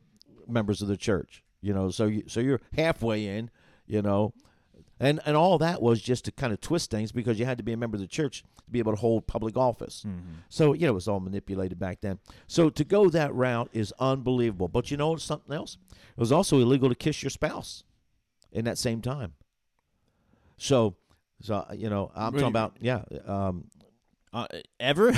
members 0.47 0.79
of 0.83 0.87
the 0.87 0.95
church. 0.95 1.43
You 1.59 1.73
know, 1.73 1.89
so 1.89 2.05
you 2.05 2.23
so 2.27 2.39
you're 2.39 2.61
halfway 2.77 3.25
in. 3.25 3.49
You 3.87 4.03
know, 4.03 4.33
And 4.99 5.19
and 5.25 5.35
all 5.35 5.57
that 5.57 5.81
was 5.81 5.99
just 5.99 6.25
to 6.25 6.31
kind 6.31 6.53
of 6.53 6.61
twist 6.61 6.91
things 6.91 7.11
because 7.11 7.39
you 7.39 7.45
had 7.45 7.57
to 7.57 7.63
be 7.63 7.73
a 7.73 7.77
member 7.77 7.95
of 7.95 8.01
the 8.01 8.07
church 8.07 8.43
to 8.43 8.71
be 8.71 8.77
able 8.77 8.91
to 8.91 8.99
hold 8.99 9.25
public 9.25 9.57
office. 9.57 10.05
Mm-hmm. 10.07 10.33
So 10.49 10.73
you 10.73 10.81
know 10.81 10.91
it 10.91 10.93
was 10.93 11.07
all 11.07 11.19
manipulated 11.19 11.79
back 11.79 12.01
then. 12.01 12.19
So 12.45 12.69
to 12.69 12.83
go 12.83 13.09
that 13.09 13.33
route 13.33 13.71
is 13.73 13.91
unbelievable. 13.97 14.67
But 14.67 14.91
you 14.91 14.97
know 14.97 15.15
something 15.15 15.55
else? 15.55 15.77
It 15.89 16.19
was 16.19 16.31
also 16.31 16.59
illegal 16.59 16.89
to 16.89 16.95
kiss 16.95 17.23
your 17.23 17.31
spouse 17.31 17.83
in 18.51 18.65
that 18.65 18.77
same 18.77 19.01
time. 19.01 19.33
So 20.61 20.95
so 21.41 21.65
you 21.75 21.89
know 21.89 22.11
I'm 22.15 22.33
talking 22.33 22.47
about 22.47 22.77
yeah 22.79 23.01
um, 23.25 23.65
Uh, 24.33 24.47
ever? 24.79 25.11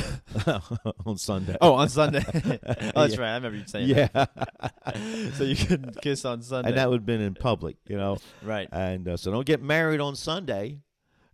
on 1.05 1.17
Sunday. 1.17 1.55
oh, 1.61 1.73
on 1.73 1.87
Sunday. 1.89 2.23
oh, 2.95 3.01
that's 3.01 3.17
right. 3.17 3.29
I 3.29 3.35
remember 3.35 3.57
you 3.59 3.67
saying 3.67 3.87
yeah, 3.89 4.07
that. 4.13 4.97
So 5.35 5.43
you 5.43 5.55
couldn't 5.55 6.01
kiss 6.01 6.25
on 6.25 6.41
Sunday. 6.41 6.69
and 6.69 6.77
that 6.79 6.89
would 6.89 7.01
have 7.01 7.05
been 7.05 7.21
in 7.21 7.35
public, 7.35 7.75
you 7.87 7.95
know. 7.95 8.17
right. 8.41 8.67
And 8.71 9.07
uh, 9.07 9.17
so 9.17 9.29
don't 9.31 9.45
get 9.45 9.61
married 9.61 9.99
on 9.99 10.15
Sunday, 10.15 10.79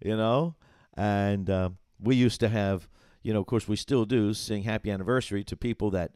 you 0.04 0.18
know. 0.18 0.56
And 0.98 1.50
uh, 1.50 1.70
we 2.02 2.16
used 2.18 2.42
to 2.42 2.50
have, 2.50 2.90
you 3.24 3.32
know, 3.32 3.40
of 3.40 3.46
course 3.46 3.68
we 3.70 3.78
still 3.78 4.04
do, 4.04 4.34
sing 4.34 4.64
happy 4.64 4.92
anniversary 4.92 5.46
to 5.46 5.56
people 5.56 5.92
that 5.92 6.12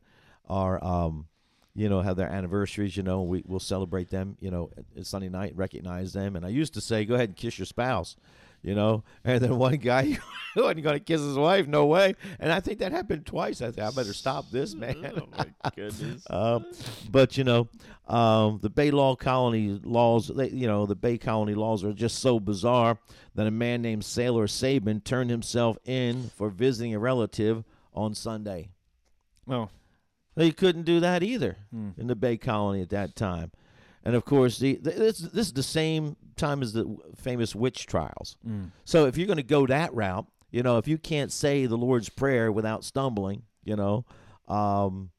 are, 0.50 0.84
um, 0.84 1.28
you 1.76 1.90
know, 1.90 2.02
have 2.02 2.18
their 2.18 2.30
anniversaries. 2.30 2.96
You 2.96 3.04
know, 3.04 3.24
we 3.24 3.44
we'll 3.46 3.60
celebrate 3.60 4.10
them. 4.10 4.38
You 4.40 4.52
know, 4.52 4.70
at 4.98 5.06
Sunday 5.06 5.30
night, 5.30 5.56
recognize 5.56 6.14
them. 6.14 6.36
And 6.36 6.46
I 6.46 6.50
used 6.50 6.74
to 6.76 6.82
say, 6.82 7.06
go 7.06 7.16
ahead 7.16 7.30
and 7.30 7.38
kiss 7.38 7.58
your 7.58 7.66
spouse. 7.66 8.16
You 8.62 8.76
know, 8.76 9.04
and 9.26 9.44
then 9.44 9.58
one 9.58 9.76
guy 9.76 10.18
wasn't 10.56 10.84
going 10.84 10.98
to 10.98 11.04
kiss 11.04 11.20
his 11.20 11.36
wife. 11.36 11.68
No 11.68 11.86
way. 11.86 12.16
And 12.40 12.50
I 12.50 12.62
think 12.62 12.80
that 12.80 12.94
happened 12.94 13.26
twice. 13.26 13.62
I 13.62 13.72
think 13.72 13.86
I 13.86 13.92
better 13.92 14.14
stop 14.14 14.50
this, 14.52 14.74
man. 14.76 14.96
oh 15.18 15.28
my 15.38 15.72
goodness. 15.76 16.26
Um, 16.30 16.66
but 17.12 17.38
you 17.38 17.44
know, 17.44 17.68
um, 18.08 18.60
the 18.62 18.70
Bay 18.70 18.90
Law 18.90 19.16
Colony 19.18 19.82
laws, 19.84 20.32
they, 20.34 20.50
you 20.50 20.68
know, 20.68 20.86
the 20.86 20.96
Bay 20.96 21.18
Colony 21.18 21.56
laws 21.56 21.84
are 21.84 21.92
just 21.92 22.20
so 22.20 22.40
bizarre 22.40 22.98
that 23.36 23.48
a 23.48 23.52
man 23.52 23.82
named 23.82 24.06
Sailor 24.06 24.48
Sabin 24.48 25.02
turned 25.02 25.30
himself 25.30 25.78
in 25.84 26.30
for 26.38 26.50
visiting 26.50 26.94
a 26.96 27.00
relative 27.00 27.66
on 27.94 28.14
Sunday. 28.14 28.70
oh. 29.50 29.70
They 30.36 30.52
couldn't 30.52 30.84
do 30.84 31.00
that 31.00 31.22
either 31.24 31.58
Hmm. 31.72 31.90
in 31.98 32.08
the 32.08 32.16
Bay 32.16 32.38
Colony 32.38 32.82
at 32.82 32.90
that 32.90 33.16
time. 33.16 33.52
And 34.06 34.16
of 34.16 34.26
course, 34.26 34.58
the, 34.60 34.76
th 34.76 34.96
this 34.96 35.18
this 35.20 35.48
is 35.48 35.54
the 35.54 35.64
same 35.64 36.16
time 36.36 36.62
as 36.62 36.74
the 36.74 36.98
famous 37.16 37.56
witch 37.56 37.86
trials. 37.86 38.36
Mm. 38.46 38.72
So 38.86 39.06
if 39.06 39.18
you're 39.18 39.28
going 39.28 39.38
to 39.38 39.44
go 39.44 39.66
that 39.68 39.94
route, 39.94 40.26
you 40.52 40.62
know, 40.64 40.78
if 40.78 40.88
you 40.88 40.98
can't 40.98 41.32
say 41.32 41.66
the 41.68 41.78
Lord's 41.78 42.10
prayer 42.10 42.52
without 42.52 42.84
stumbling, 42.84 43.44
you 43.64 43.76
know, 43.76 44.06
um, 44.48 45.12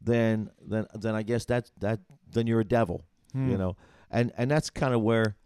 then 0.00 0.50
then 0.66 0.86
then 0.94 1.14
I 1.14 1.22
guess 1.22 1.44
that's 1.44 1.70
that 1.80 2.00
then 2.32 2.46
you're 2.46 2.60
a 2.60 2.64
devil, 2.64 3.04
Hmm. 3.32 3.50
you 3.50 3.58
know, 3.58 3.76
and 4.10 4.32
and 4.36 4.50
that's 4.50 4.70
kind 4.70 4.92
of 4.94 5.02
where, 5.02 5.36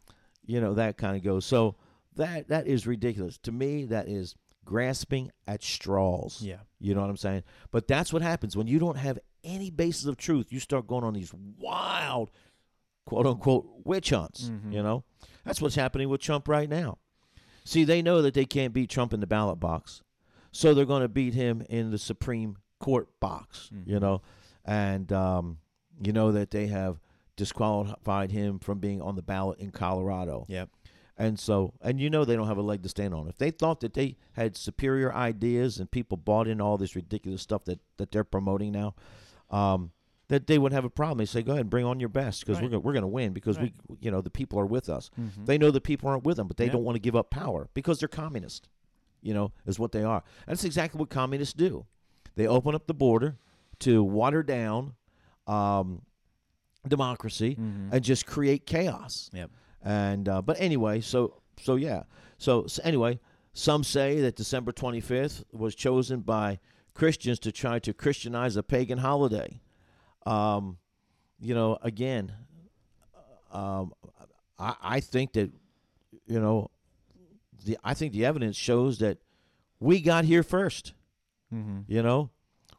you 0.47 0.61
know, 0.61 0.73
that 0.75 0.97
kind 0.97 1.17
of 1.17 1.23
goes. 1.23 1.45
So 1.45 1.75
that 2.15 2.49
that 2.49 2.67
is 2.67 2.87
ridiculous 2.87 3.37
to 3.39 3.53
me. 3.53 3.85
That 3.85 4.09
is 4.09 4.35
grasping 4.67 5.31
at 5.47 5.63
straws. 5.63 6.43
Yeah. 6.43 6.59
You 6.79 6.95
know 6.95 7.01
what 7.01 7.09
I'm 7.09 7.17
saying? 7.17 7.45
But 7.71 7.89
that's 7.89 8.13
what 8.13 8.21
happens 8.21 8.55
when 8.55 8.67
you 8.67 8.79
don't 8.79 8.99
have 8.99 9.19
any 9.43 9.71
basis 9.71 10.05
of 10.05 10.19
truth. 10.19 10.53
You 10.53 10.61
start 10.61 10.87
going 10.87 11.05
on 11.05 11.15
these 11.15 11.33
wild, 11.59 12.31
quote 13.07 13.27
unquote, 13.27 13.67
witch 13.85 14.11
hunts. 14.11 14.51
Mhm. 14.51 14.73
You 14.75 14.83
know, 14.83 15.05
that's 15.45 15.63
what's 15.63 15.77
happening 15.77 16.11
with 16.11 16.21
Trump 16.21 16.49
right 16.49 16.69
now. 16.69 16.99
See, 17.65 17.85
they 17.85 18.03
know 18.03 18.21
that 18.23 18.35
they 18.35 18.45
can't 18.45 18.75
beat 18.75 18.91
Trump 18.91 19.15
in 19.15 19.21
the 19.21 19.27
ballot 19.27 19.59
box, 19.59 20.03
so 20.53 20.75
they're 20.75 20.85
going 20.85 21.03
to 21.03 21.09
beat 21.09 21.35
him 21.35 21.63
in 21.71 21.91
the 21.91 21.99
Supreme 21.99 22.59
Court 22.79 23.09
box. 23.21 23.71
You 23.87 23.99
know, 23.99 24.23
and 24.65 25.11
um, 25.13 25.59
you 26.03 26.13
know 26.13 26.31
that 26.33 26.51
they 26.51 26.67
have 26.67 27.01
disqualified 27.37 28.31
him 28.31 28.59
from 28.59 28.79
being 28.79 29.01
on 29.03 29.15
the 29.17 29.23
ballot 29.23 29.59
in 29.59 29.71
Colorado. 29.71 30.45
Yep. 30.49 30.71
And 31.19 31.39
so, 31.41 31.73
and 31.81 31.99
you 31.99 32.11
know 32.11 32.25
they 32.27 32.37
don't 32.37 32.47
have 32.47 32.59
a 32.59 32.63
leg 32.63 32.83
to 32.83 32.89
stand 32.91 33.15
on. 33.15 33.27
If 33.29 33.39
they 33.39 33.51
thought 33.51 33.81
that 33.81 33.95
they 33.95 34.17
had 34.33 34.55
superior 34.57 35.15
ideas 35.15 35.79
and 35.79 35.91
people 35.91 36.19
bought 36.19 36.47
in 36.47 36.61
all 36.61 36.77
this 36.77 36.95
ridiculous 36.95 37.41
stuff 37.41 37.65
that, 37.65 37.81
that 37.97 38.11
they're 38.11 38.23
promoting 38.25 38.73
now, 38.73 38.95
um, 39.51 39.93
that 40.29 40.47
they 40.47 40.59
would 40.59 40.73
have 40.73 40.85
a 40.85 40.91
problem. 40.91 41.19
They 41.19 41.25
say, 41.25 41.43
"Go 41.43 41.53
ahead 41.53 41.63
and 41.63 41.71
bring 41.71 41.87
on 41.87 42.01
your 42.01 42.09
best 42.11 42.41
because 42.45 42.61
we're 42.61 42.69
gonna, 42.69 42.81
we're 42.81 42.93
going 42.93 43.03
to 43.03 43.07
win 43.09 43.33
because 43.33 43.57
Right. 43.59 43.73
we, 43.89 43.97
you 44.01 44.11
know, 44.11 44.21
the 44.21 44.29
people 44.29 44.59
are 44.59 44.67
with 44.67 44.89
us. 44.91 45.09
Mhm. 45.19 45.47
They 45.47 45.57
know 45.57 45.71
the 45.71 45.81
people 45.81 46.09
aren't 46.11 46.25
with 46.25 46.37
them, 46.37 46.49
but 46.49 46.57
they 46.59 46.67
Yeah. 46.67 46.73
don't 46.73 46.85
want 46.85 46.97
to 46.97 47.01
give 47.01 47.17
up 47.17 47.31
power 47.31 47.69
because 47.75 47.99
they're 48.01 48.09
communist. 48.09 48.69
You 49.23 49.33
know, 49.35 49.53
is 49.65 49.79
what 49.79 49.93
they 49.93 50.03
are. 50.05 50.23
And 50.47 50.53
that's 50.57 50.65
exactly 50.65 50.99
what 50.99 51.09
communists 51.11 51.55
do. 51.55 51.87
They 52.35 52.47
open 52.47 52.75
up 52.75 52.87
the 52.89 52.95
border 52.95 53.39
to 53.81 54.05
water 54.05 54.43
down 54.43 54.95
um, 55.47 56.03
democracy 56.87 57.55
Mhm. 57.57 57.93
and 57.93 58.05
just 58.05 58.27
create 58.27 58.67
chaos. 58.67 59.31
Yep. 59.33 59.51
And 59.83 60.29
uh, 60.29 60.43
but 60.43 60.57
anyway, 60.61 61.01
so 61.01 61.41
so 61.61 61.77
yeah. 61.77 62.05
So, 62.39 62.67
so 62.67 62.83
anyway, 62.85 63.21
some 63.53 63.83
say 63.85 64.21
that 64.21 64.37
December 64.37 64.73
25th 64.73 65.45
was 65.53 65.75
chosen 65.75 66.21
by 66.21 66.59
Christians 66.95 67.39
to 67.41 67.53
try 67.53 67.79
to 67.79 67.93
Christianize 67.95 68.57
a 68.57 68.63
pagan 68.63 68.99
holiday. 68.99 69.61
Um, 70.27 70.79
you 71.39 71.55
know, 71.55 71.79
again, 71.83 72.33
um, 73.53 73.93
I, 74.59 74.75
I 74.83 75.01
think 75.01 75.33
that 75.35 75.53
you 76.27 76.41
know, 76.41 76.71
the 77.65 77.79
I 77.85 77.95
think 77.95 78.13
the 78.13 78.25
evidence 78.25 78.57
shows 78.57 78.99
that 78.99 79.19
we 79.81 80.01
got 80.01 80.25
here 80.25 80.43
first. 80.43 80.95
Mm-hmm. 81.55 81.81
You 81.87 82.03
know, 82.03 82.31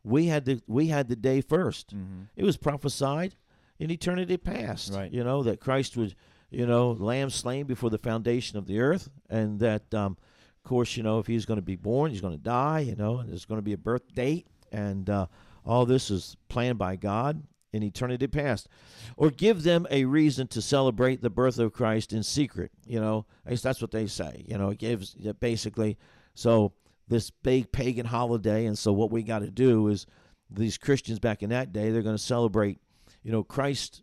we 0.03 0.27
had 0.27 0.45
the 0.45 0.61
we 0.67 0.87
had 0.87 1.07
the 1.07 1.15
day 1.15 1.41
1st 1.41 1.85
Mm-hmm. 1.85 2.21
It 2.35 2.43
was 2.43 2.57
prophesied 2.57 3.35
in 3.79 3.91
eternity 3.91 4.37
past. 4.37 4.93
Right. 4.93 5.11
You 5.11 5.23
know 5.23 5.43
that 5.43 5.59
Christ 5.59 5.95
was, 5.95 6.15
you 6.49 6.65
know, 6.65 6.91
lamb 6.91 7.29
slain 7.29 7.65
before 7.65 7.89
the 7.89 7.97
foundation 7.97 8.57
of 8.57 8.67
the 8.67 8.79
earth, 8.79 9.09
and 9.29 9.59
that, 9.59 9.93
um, 9.93 10.17
of 10.57 10.69
course, 10.69 10.95
you 10.97 11.03
know, 11.03 11.19
if 11.19 11.27
he's 11.27 11.45
going 11.45 11.57
to 11.59 11.65
be 11.65 11.75
born, 11.75 12.11
he's 12.11 12.21
going 12.21 12.37
to 12.37 12.43
die. 12.43 12.79
You 12.79 12.95
know, 12.95 13.17
and 13.19 13.29
there's 13.29 13.45
going 13.45 13.59
to 13.59 13.63
be 13.63 13.73
a 13.73 13.77
birth 13.77 14.13
date, 14.13 14.47
and 14.71 15.09
uh, 15.09 15.27
all 15.65 15.85
this 15.85 16.09
is 16.09 16.37
planned 16.49 16.77
by 16.77 16.95
God 16.95 17.43
in 17.73 17.83
eternity 17.83 18.27
past, 18.27 18.69
or 19.17 19.29
give 19.29 19.63
them 19.63 19.85
a 19.91 20.05
reason 20.05 20.47
to 20.47 20.61
celebrate 20.61 21.21
the 21.21 21.29
birth 21.29 21.59
of 21.59 21.73
Christ 21.73 22.13
in 22.13 22.23
secret. 22.23 22.71
You 22.85 22.99
know, 22.99 23.25
that's 23.45 23.81
what 23.81 23.91
they 23.91 24.07
say. 24.07 24.45
You 24.47 24.57
know, 24.57 24.69
it 24.69 24.79
gives 24.79 25.15
basically 25.39 25.97
so 26.33 26.73
this 27.07 27.29
big 27.29 27.71
pagan 27.71 28.05
holiday, 28.05 28.65
and 28.65 28.77
so 28.77 28.93
what 28.93 29.11
we 29.11 29.23
got 29.23 29.39
to 29.39 29.51
do 29.51 29.87
is 29.87 30.05
these 30.49 30.77
Christians 30.77 31.19
back 31.19 31.43
in 31.43 31.49
that 31.49 31.73
day, 31.73 31.91
they're 31.91 32.01
going 32.01 32.15
to 32.15 32.21
celebrate, 32.21 32.79
you 33.21 33.31
know, 33.31 33.43
Christ's 33.43 34.01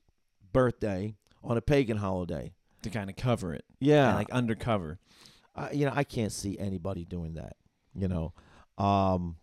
birthday 0.53 1.17
on 1.45 1.57
a 1.57 1.61
pagan 1.63 1.97
holiday. 1.97 2.53
To 2.83 2.91
kind 2.91 3.09
of 3.09 3.17
cover 3.17 3.55
it. 3.55 3.65
Yeah, 3.81 4.15
like 4.15 4.31
undercover. 4.31 4.99
I, 5.57 5.71
you 5.71 5.87
know, 5.87 5.93
I 5.95 6.05
can't 6.05 6.33
see 6.33 6.59
anybody 6.59 7.05
doing 7.07 7.35
that. 7.35 7.57
You 7.95 8.09
know, 8.09 8.35
um, 8.77 9.37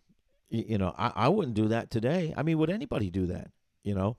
y- 0.50 0.64
you 0.68 0.78
know, 0.78 0.94
I, 0.96 1.12
I 1.14 1.28
wouldn't 1.28 1.54
do 1.54 1.68
that 1.68 1.90
today. 1.90 2.32
I 2.36 2.42
mean, 2.44 2.58
would 2.58 2.70
anybody 2.70 3.10
do 3.10 3.26
that? 3.26 3.50
You 3.82 3.94
know, 3.96 4.16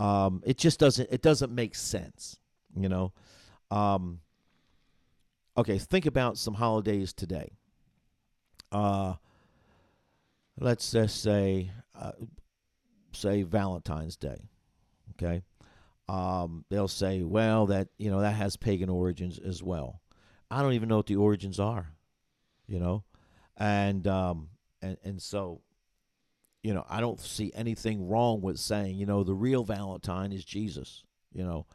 um, 0.00 0.42
it 0.44 0.58
just 0.58 0.80
doesn't. 0.80 1.08
It 1.12 1.22
doesn't 1.22 1.54
make 1.54 1.76
sense. 1.76 2.38
You 2.76 2.88
know, 2.88 3.12
um, 3.70 4.20
okay. 5.56 5.78
Think 5.78 6.06
about 6.06 6.36
some 6.36 6.54
holidays 6.54 7.12
today. 7.12 7.52
Uh, 8.72 9.14
let's 10.58 10.90
just 10.90 11.22
say, 11.22 11.70
uh, 11.94 12.12
say 13.12 13.42
Valentine's 13.44 14.16
Day. 14.16 14.48
Okay, 15.12 15.42
um, 16.08 16.64
they'll 16.70 16.88
say, 16.88 17.22
well, 17.22 17.66
that 17.66 17.88
you 17.98 18.10
know 18.10 18.20
that 18.20 18.34
has 18.34 18.56
pagan 18.56 18.88
origins 18.88 19.38
as 19.38 19.62
well. 19.62 20.00
I 20.50 20.62
don't 20.62 20.74
even 20.74 20.88
know 20.88 20.96
what 20.96 21.06
the 21.06 21.16
origins 21.16 21.58
are, 21.58 21.92
you 22.66 22.78
know, 22.78 23.04
and 23.56 24.06
um, 24.06 24.48
and 24.82 24.96
and 25.02 25.20
so, 25.22 25.62
you 26.62 26.74
know, 26.74 26.84
I 26.88 27.00
don't 27.00 27.20
see 27.20 27.50
anything 27.54 28.06
wrong 28.08 28.40
with 28.42 28.58
saying, 28.58 28.96
you 28.96 29.06
know, 29.06 29.24
the 29.24 29.34
real 29.34 29.64
Valentine 29.64 30.32
is 30.32 30.44
Jesus, 30.44 31.02
you 31.32 31.44
know, 31.44 31.66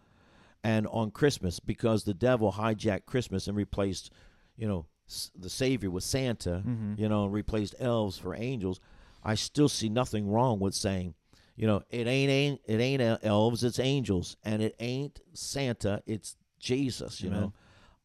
and 0.63 0.87
on 0.87 1.11
Christmas 1.11 1.59
because 1.59 2.03
the 2.03 2.13
devil 2.13 2.53
hijacked 2.53 3.05
Christmas 3.05 3.47
and 3.47 3.57
replaced, 3.57 4.11
you 4.55 4.67
know, 4.67 4.85
s- 5.07 5.31
the 5.35 5.49
Savior 5.49 5.89
with 5.89 6.03
Santa, 6.03 6.63
Mhm. 6.65 6.99
you 6.99 7.09
know, 7.09 7.25
and 7.25 7.33
replaced 7.33 7.75
elves 7.79 8.17
for 8.17 8.35
angels. 8.35 8.79
I 9.23 9.35
still 9.35 9.69
see 9.69 9.89
nothing 9.89 10.29
wrong 10.29 10.59
with 10.59 10.73
saying, 10.75 11.15
you 11.59 11.67
know, 11.67 11.83
it 11.89 12.07
ain't 12.07 12.31
ain't 12.31 12.61
it 12.67 12.79
ain't 12.79 13.19
elves, 13.21 13.65
it's 13.65 13.79
angels, 13.79 14.37
and 14.45 14.61
it 14.61 14.75
ain't 14.79 15.19
Santa, 15.33 16.01
it's 16.05 16.37
Jesus, 16.57 17.19
you 17.19 17.29
Amen. 17.29 17.51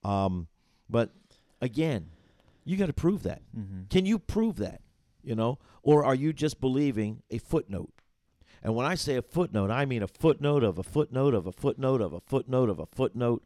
know. 0.02 0.10
Um, 0.10 0.48
but 0.90 1.10
again, 1.60 2.08
you 2.64 2.76
got 2.76 2.86
to 2.86 2.92
prove 2.92 3.22
that. 3.22 3.42
Mm-hmm. 3.56 3.82
Can 3.90 4.06
you 4.06 4.18
prove 4.18 4.56
that? 4.56 4.80
You 5.22 5.36
know, 5.36 5.60
or 5.84 6.04
are 6.04 6.16
you 6.16 6.32
just 6.32 6.60
believing 6.60 7.22
a 7.30 7.38
footnote? 7.38 7.92
And 8.60 8.74
when 8.74 8.86
I 8.86 8.96
say 8.96 9.14
a 9.14 9.22
footnote, 9.22 9.70
I 9.70 9.84
mean 9.84 10.02
a 10.02 10.08
footnote 10.08 10.64
of 10.64 10.76
a 10.76 10.82
footnote 10.82 11.32
of 11.32 11.46
a 11.46 11.52
footnote 11.52 12.00
of 12.00 12.12
a 12.12 12.20
footnote 12.20 12.68
of 12.68 12.80
a 12.80 12.86
footnote. 12.86 13.44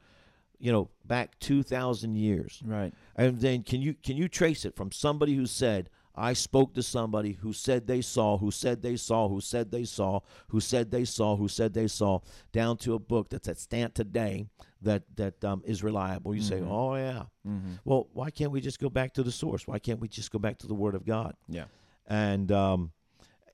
You 0.59 0.73
know, 0.73 0.89
back 1.05 1.39
two 1.39 1.63
thousand 1.63 2.17
years. 2.17 2.63
Right. 2.65 2.95
And 3.15 3.41
then 3.41 3.63
can 3.63 3.83
you 3.83 3.93
can 3.93 4.17
you 4.17 4.27
trace 4.27 4.65
it 4.65 4.75
from 4.75 4.91
somebody 4.91 5.35
who 5.35 5.45
said, 5.45 5.91
I 6.19 6.33
spoke 6.33 6.75
to 6.75 6.83
somebody 6.83 7.33
who 7.33 7.53
said 7.53 7.87
they 7.87 8.01
saw, 8.01 8.39
who 8.39 8.51
said 8.51 8.83
they 8.83 8.97
saw, 8.97 9.29
who 9.29 9.41
said 9.41 9.71
they 9.71 9.85
saw, 9.85 10.21
who 10.49 10.61
said 10.61 10.91
they 10.91 11.05
saw, 11.05 11.37
who 11.37 11.49
said 11.49 11.73
they 11.75 11.89
saw, 11.89 12.21
down 12.53 12.77
to 12.79 12.95
a 12.95 12.99
book 12.99 13.31
that's 13.31 13.49
at 13.49 13.59
stand 13.59 13.95
today 13.95 14.47
that 14.83 15.05
that 15.16 15.43
um, 15.45 15.62
is 15.64 15.83
reliable. 15.83 16.35
You 16.35 16.43
say, 16.43 16.61
Mhm. 16.61 16.69
"Oh 16.71 16.95
yeah." 16.97 17.25
Mm-hmm. 17.47 17.75
Well, 17.85 18.09
why 18.12 18.31
can't 18.31 18.51
we 18.53 18.61
just 18.61 18.79
go 18.79 18.89
back 18.91 19.14
to 19.14 19.23
the 19.23 19.33
source? 19.33 19.66
Why 19.66 19.79
can't 19.79 20.01
we 20.01 20.09
just 20.09 20.31
go 20.31 20.39
back 20.39 20.59
to 20.59 20.66
the 20.66 20.75
Word 20.75 20.95
of 20.95 21.05
God? 21.05 21.35
Yeah. 21.49 21.64
And 22.07 22.51
um, 22.53 22.93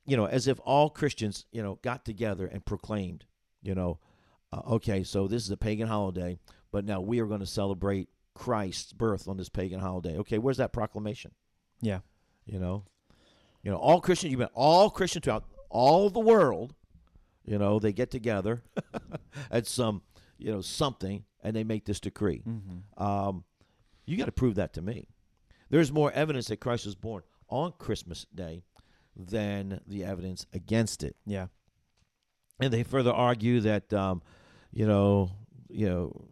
you 0.07 0.17
know, 0.17 0.27
as 0.27 0.49
if 0.49 0.59
all 0.65 0.91
Christians, 0.91 1.47
you 1.53 1.63
know, 1.63 1.79
got 1.83 2.05
together 2.05 2.47
and 2.47 2.65
proclaimed, 2.65 3.25
you 3.63 3.75
know, 3.75 3.99
uh, 4.53 4.61
okay, 4.73 5.03
so 5.03 5.27
this 5.29 5.43
is 5.45 5.51
a 5.51 5.57
pagan 5.57 5.89
holiday, 5.89 6.39
but 6.71 6.85
now 6.85 7.01
we 7.01 7.21
are 7.21 7.27
going 7.27 7.41
to 7.41 7.47
celebrate 7.47 8.09
Christ's 8.35 8.93
birth 8.93 9.29
on 9.29 9.37
this 9.37 9.49
pagan 9.49 9.81
holiday. 9.81 10.19
Okay, 10.19 10.39
where's 10.39 10.59
that 10.59 10.73
proclamation? 10.73 11.31
Yeah. 11.81 12.01
You 12.47 12.59
know, 12.59 12.85
you 13.63 13.71
know, 13.71 13.79
all 13.79 14.01
Christians, 14.01 14.31
you 14.31 14.39
mean 14.39 14.49
all 14.55 14.91
Christians 14.91 15.25
throughout 15.25 15.45
all 15.71 16.11
the 16.11 16.21
world, 16.21 16.75
you 17.45 17.59
know, 17.59 17.79
they 17.79 17.93
get 17.93 18.11
together 18.11 18.63
at 19.51 19.67
some, 19.67 20.03
you 20.39 20.53
know, 20.53 20.61
something, 20.61 21.25
and 21.43 21.57
they 21.57 21.65
make 21.65 21.85
this 21.85 22.01
decree. 22.01 22.43
Mm-hmm. 22.47 23.03
Um, 23.03 23.45
you 24.07 24.17
got 24.17 24.27
to 24.27 24.33
prove 24.33 24.57
that 24.57 24.75
to 24.75 24.83
me. 24.83 25.09
There's 25.71 25.91
more 25.91 26.13
evidence 26.13 26.49
that 26.49 26.61
Christ 26.61 26.87
was 26.87 26.95
born 26.95 27.23
on 27.49 27.73
Christmas 27.79 28.27
Day 28.35 28.65
than 29.17 29.81
the 29.87 30.05
evidence 30.05 30.47
against 30.53 31.03
it. 31.03 31.17
Yeah. 31.25 31.47
And 32.61 32.73
they 32.73 32.83
further 32.83 33.13
argue 33.13 33.61
that, 33.61 33.93
um, 33.93 34.23
you 34.73 34.87
know, 34.87 35.31
you 35.69 35.89
know, 35.89 36.25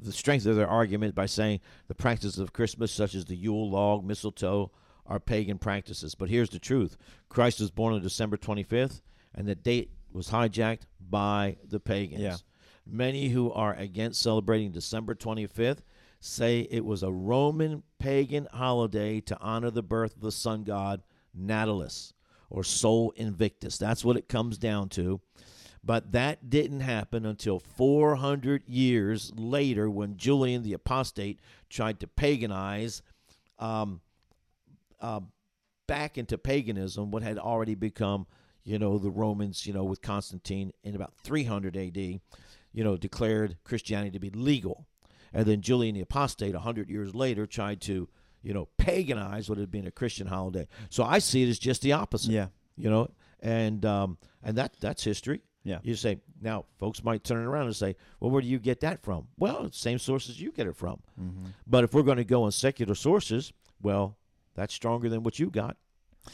the 0.00 0.12
strength 0.12 0.46
of 0.46 0.56
their 0.56 0.68
argument 0.68 1.14
by 1.14 1.26
saying 1.26 1.60
the 1.88 1.94
practices 1.94 2.38
of 2.38 2.52
Christmas, 2.52 2.92
such 2.92 3.14
as 3.14 3.24
the 3.24 3.36
Yule 3.36 3.70
log, 3.70 4.04
mistletoe, 4.04 4.70
are 5.06 5.20
pagan 5.20 5.58
practices. 5.58 6.14
But 6.14 6.28
here's 6.28 6.50
the 6.50 6.58
truth: 6.58 6.96
Christ 7.28 7.60
was 7.60 7.70
born 7.70 7.94
on 7.94 8.02
December 8.02 8.36
25th, 8.36 9.00
and 9.34 9.46
the 9.46 9.54
date 9.54 9.92
was 10.12 10.30
hijacked 10.30 10.82
by 11.00 11.56
the 11.66 11.80
pagans. 11.80 12.22
Yeah. 12.22 12.36
Many 12.86 13.28
who 13.28 13.52
are 13.52 13.74
against 13.74 14.22
celebrating 14.22 14.72
December 14.72 15.14
25th 15.14 15.80
say 16.20 16.66
it 16.70 16.84
was 16.84 17.02
a 17.02 17.12
Roman 17.12 17.82
pagan 17.98 18.48
holiday 18.52 19.20
to 19.20 19.38
honor 19.40 19.70
the 19.70 19.82
birth 19.82 20.16
of 20.16 20.22
the 20.22 20.32
sun 20.32 20.64
god 20.64 21.02
Natalis 21.38 22.12
or 22.50 22.64
Sol 22.64 23.12
Invictus. 23.16 23.76
That's 23.78 24.04
what 24.04 24.16
it 24.16 24.28
comes 24.28 24.58
down 24.58 24.88
to. 24.90 25.20
But 25.88 26.12
that 26.12 26.50
didn't 26.50 26.80
happen 26.80 27.24
until 27.24 27.58
400 27.60 28.68
years 28.68 29.32
later 29.34 29.88
when 29.88 30.18
Julian 30.18 30.62
the 30.62 30.74
Apostate 30.74 31.40
tried 31.70 31.98
to 32.00 32.06
paganize 32.06 33.00
um, 33.58 34.02
uh, 35.00 35.20
back 35.86 36.18
into 36.18 36.36
paganism 36.36 37.10
what 37.10 37.22
had 37.22 37.38
already 37.38 37.74
become, 37.74 38.26
you 38.64 38.78
know, 38.78 38.98
the 38.98 39.08
Romans, 39.08 39.66
you 39.66 39.72
know, 39.72 39.84
with 39.84 40.02
Constantine 40.02 40.72
in 40.84 40.94
about 40.94 41.14
300 41.24 41.74
AD, 41.74 41.96
you 41.96 42.20
know, 42.74 42.98
declared 42.98 43.56
Christianity 43.64 44.10
to 44.10 44.18
be 44.18 44.28
legal. 44.28 44.84
And 45.32 45.46
then 45.46 45.62
Julian 45.62 45.94
the 45.94 46.02
Apostate, 46.02 46.52
100 46.52 46.90
years 46.90 47.14
later, 47.14 47.46
tried 47.46 47.80
to, 47.82 48.10
you 48.42 48.52
know, 48.52 48.68
paganize 48.78 49.48
what 49.48 49.56
had 49.56 49.70
been 49.70 49.86
a 49.86 49.90
Christian 49.90 50.26
holiday. 50.26 50.68
So 50.90 51.02
I 51.02 51.18
see 51.18 51.44
it 51.44 51.48
as 51.48 51.58
just 51.58 51.80
the 51.80 51.92
opposite 51.92 52.30
Yeah. 52.32 52.48
you 52.76 52.90
know 52.90 53.08
and 53.40 53.86
um 53.86 54.18
and 54.42 54.58
that 54.58 54.74
that's 54.80 55.04
history 55.04 55.40
Yeah. 55.68 55.78
you 55.82 55.94
say 55.94 56.18
now 56.40 56.64
folks 56.78 57.04
might 57.04 57.22
turn 57.24 57.44
around 57.44 57.66
and 57.66 57.76
say 57.76 57.94
well 58.20 58.30
where 58.30 58.42
do 58.42 58.48
you 58.48 58.58
get 58.58 58.80
that 58.80 59.02
from 59.02 59.28
well 59.38 59.68
same 59.72 59.98
sources 59.98 60.40
you 60.40 60.50
get 60.50 60.66
it 60.66 60.74
from 60.76 61.00
Mm-hmm. 61.20 61.46
but 61.66 61.84
if 61.84 61.92
we're 61.94 62.02
going 62.02 62.16
to 62.18 62.24
go 62.24 62.42
on 62.44 62.52
secular 62.52 62.94
sources 62.94 63.52
well 63.82 64.16
that's 64.54 64.72
stronger 64.74 65.08
than 65.08 65.22
what 65.22 65.38
you 65.38 65.50
got 65.50 65.76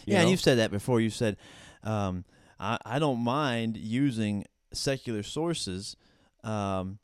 you 0.06 0.12
yeah, 0.12 0.14
know? 0.14 0.20
and 0.22 0.30
you've 0.30 0.40
said 0.40 0.58
that 0.58 0.70
before. 0.72 1.00
You 1.00 1.10
said, 1.10 1.36
um, 1.84 2.24
I, 2.58 2.78
I 2.84 2.98
don't 2.98 3.20
mind 3.20 3.76
using 3.76 4.44
secular 4.72 5.22
sources 5.22 5.94
um, 6.42 6.98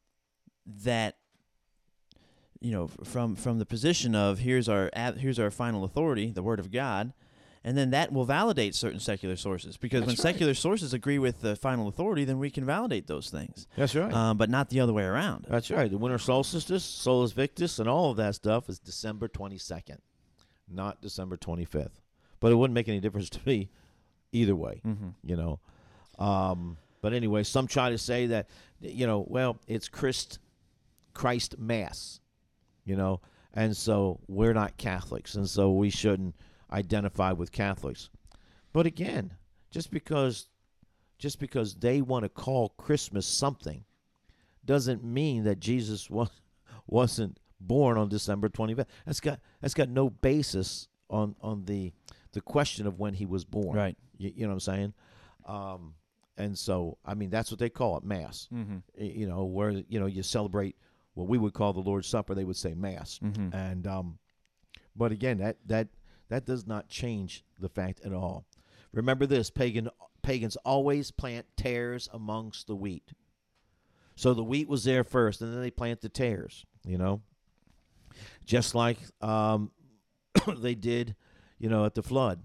that, 0.67 1.17
you 2.61 2.73
know, 2.73 2.89
from 3.05 3.37
from 3.37 3.59
the 3.59 3.67
position 3.67 4.15
of 4.17 4.41
here's 4.41 4.69
our 4.69 4.91
here's 5.19 5.39
our 5.39 5.51
final 5.53 5.85
authority, 5.85 6.31
the 6.33 6.43
Word 6.43 6.59
of 6.59 6.71
God, 6.73 7.13
and 7.63 7.77
then 7.77 7.91
that 7.91 8.13
will 8.13 8.25
validate 8.25 8.75
certain 8.75 9.01
secular 9.01 9.37
sources 9.37 9.77
because 9.77 10.01
when 10.01 10.11
right. 10.11 10.19
secular 10.19 10.55
sources 10.55 10.95
agree 10.95 11.19
with 11.19 11.41
the 11.43 11.55
final 11.57 11.89
authority, 11.89 12.25
then 12.25 12.39
we 12.39 12.51
can 12.51 12.65
validate 12.65 13.07
those 13.07 13.31
things, 13.31 13.67
that's 13.77 13.95
right 13.95 14.13
um, 14.13 14.37
but 14.37 14.49
not 14.49 14.71
the 14.71 14.81
other 14.81 14.93
way 14.93 15.05
around. 15.05 15.47
that's 15.49 15.71
right 15.71 15.91
the 15.91 15.99
winter 15.99 16.19
solstice 16.19 16.85
Sol 16.85 17.23
Invictus 17.25 17.79
and 17.79 17.89
all 17.89 18.11
of 18.11 18.17
that 18.17 18.35
stuff 18.35 18.69
is 18.69 18.79
december 18.79 19.29
22nd 19.29 19.99
not 20.69 21.01
december 21.03 21.37
25th 21.37 22.01
but 22.41 22.53
it 22.53 22.55
wouldn't 22.55 22.75
make 22.75 22.89
any 22.89 23.01
difference 23.01 23.29
to 23.37 23.41
me 23.45 23.69
either 24.33 24.55
way 24.57 24.81
Mm-hmm. 24.87 25.09
you 25.23 25.37
know. 25.37 25.59
Um, 26.19 26.77
but 27.03 27.15
anyway, 27.15 27.43
some 27.45 27.67
try 27.67 27.89
to 27.91 27.97
say 27.97 28.27
that, 28.27 28.49
you 28.83 29.07
know, 29.07 29.25
well, 29.27 29.59
it's 29.67 29.89
Christ, 29.89 30.39
Christ 31.15 31.59
Mass, 31.59 32.21
you 32.85 32.95
know, 32.95 33.23
and 33.55 33.75
so 33.75 34.21
we're 34.29 34.53
not 34.53 34.77
Catholics, 34.77 35.35
and 35.35 35.49
so 35.49 35.73
we 35.73 35.89
shouldn't 35.89 36.35
identify 36.73 37.33
with 37.33 37.53
Catholics. 37.53 38.11
But 38.73 38.87
again, 38.87 39.35
just 39.71 39.91
because, 39.91 40.49
just 41.19 41.39
because 41.39 41.75
they 41.75 42.01
want 42.01 42.25
to 42.25 42.29
call 42.29 42.71
Christmas 42.71 43.27
something, 43.27 43.85
doesn't 44.65 45.03
mean 45.03 45.45
that 45.45 45.61
Jesus 45.61 46.11
was 46.11 46.31
wasn't 46.87 47.39
born 47.61 47.99
on 47.99 48.09
December 48.09 48.49
25th. 48.49 48.87
That's 49.07 49.21
got 49.21 49.41
that's 49.61 49.75
got 49.75 49.89
no 49.89 50.11
basis 50.11 50.89
on 51.09 51.35
on 51.41 51.65
the 51.65 51.93
the 52.33 52.41
question 52.41 52.87
of 52.87 52.99
when 52.99 53.15
he 53.15 53.27
was 53.27 53.45
born. 53.45 53.77
Right. 53.77 53.97
You, 54.17 54.33
you 54.35 54.43
know 54.43 54.49
what 54.49 54.55
I'm 54.55 54.61
saying? 54.61 54.95
Um, 55.47 55.95
and 56.37 56.57
so, 56.57 56.97
I 57.05 57.15
mean, 57.15 57.31
that's 57.31 57.51
what 57.51 57.59
they 57.61 57.69
call 57.69 57.99
it, 57.99 58.05
Mass. 58.05 58.49
Mm-hmm. 58.53 58.79
You 58.97 59.27
know, 59.27 59.45
where 59.45 59.71
you 59.71 60.01
know 60.01 60.07
you 60.07 60.23
celebrate 60.23 60.77
what 61.15 61.29
we 61.29 61.39
would 61.39 61.53
call 61.53 61.73
the 61.73 61.81
Lord's 61.81 62.09
Supper, 62.09 62.35
they 62.35 62.45
would 62.45 62.57
say 62.57 62.75
Mass. 62.75 63.19
Mm-hmm. 63.23 63.55
And 63.55 63.87
um, 63.87 64.19
but 64.97 65.13
again, 65.13 65.39
that 65.39 65.59
that 65.67 65.89
that 66.31 66.47
does 66.47 66.67
not 66.67 66.89
change 66.89 67.45
the 67.59 67.69
fact 67.69 68.01
at 68.05 68.13
all. 68.13 68.47
Remember 68.93 69.27
this: 69.27 69.51
pagan 69.51 69.91
pagans 70.23 70.57
always 70.65 71.11
plant 71.11 71.47
tares 71.57 72.09
amongst 72.13 72.67
the 72.67 72.75
wheat. 72.75 73.13
So 74.17 74.35
the 74.35 74.45
wheat 74.45 74.69
was 74.69 74.85
there 74.85 75.05
first, 75.05 75.41
and 75.41 75.53
then 75.53 75.61
they 75.61 75.71
plant 75.71 76.01
the 76.01 76.09
tares. 76.09 76.65
You 76.87 76.99
know, 76.99 77.21
just 78.45 78.75
like 78.75 78.99
um, 79.21 79.71
they 80.59 80.75
did, 80.75 81.15
you 81.59 81.69
know, 81.69 81.85
at 81.85 81.95
the 81.95 82.03
flood. 82.03 82.43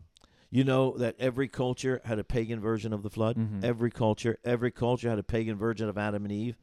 You 0.51 0.63
know 0.63 0.95
that 0.97 1.15
every 1.19 1.47
culture 1.47 2.01
had 2.05 2.17
a 2.17 2.23
pagan 2.23 2.61
version 2.61 2.93
of 2.93 3.03
the 3.03 3.09
flood. 3.09 3.35
Mhm. 3.35 3.63
Every 3.63 3.91
culture, 3.91 4.37
every 4.45 4.71
culture 4.71 5.09
had 5.09 5.19
a 5.19 5.23
pagan 5.23 5.57
version 5.57 5.89
of 5.89 5.97
Adam 5.97 6.23
and 6.23 6.31
Eve. 6.31 6.55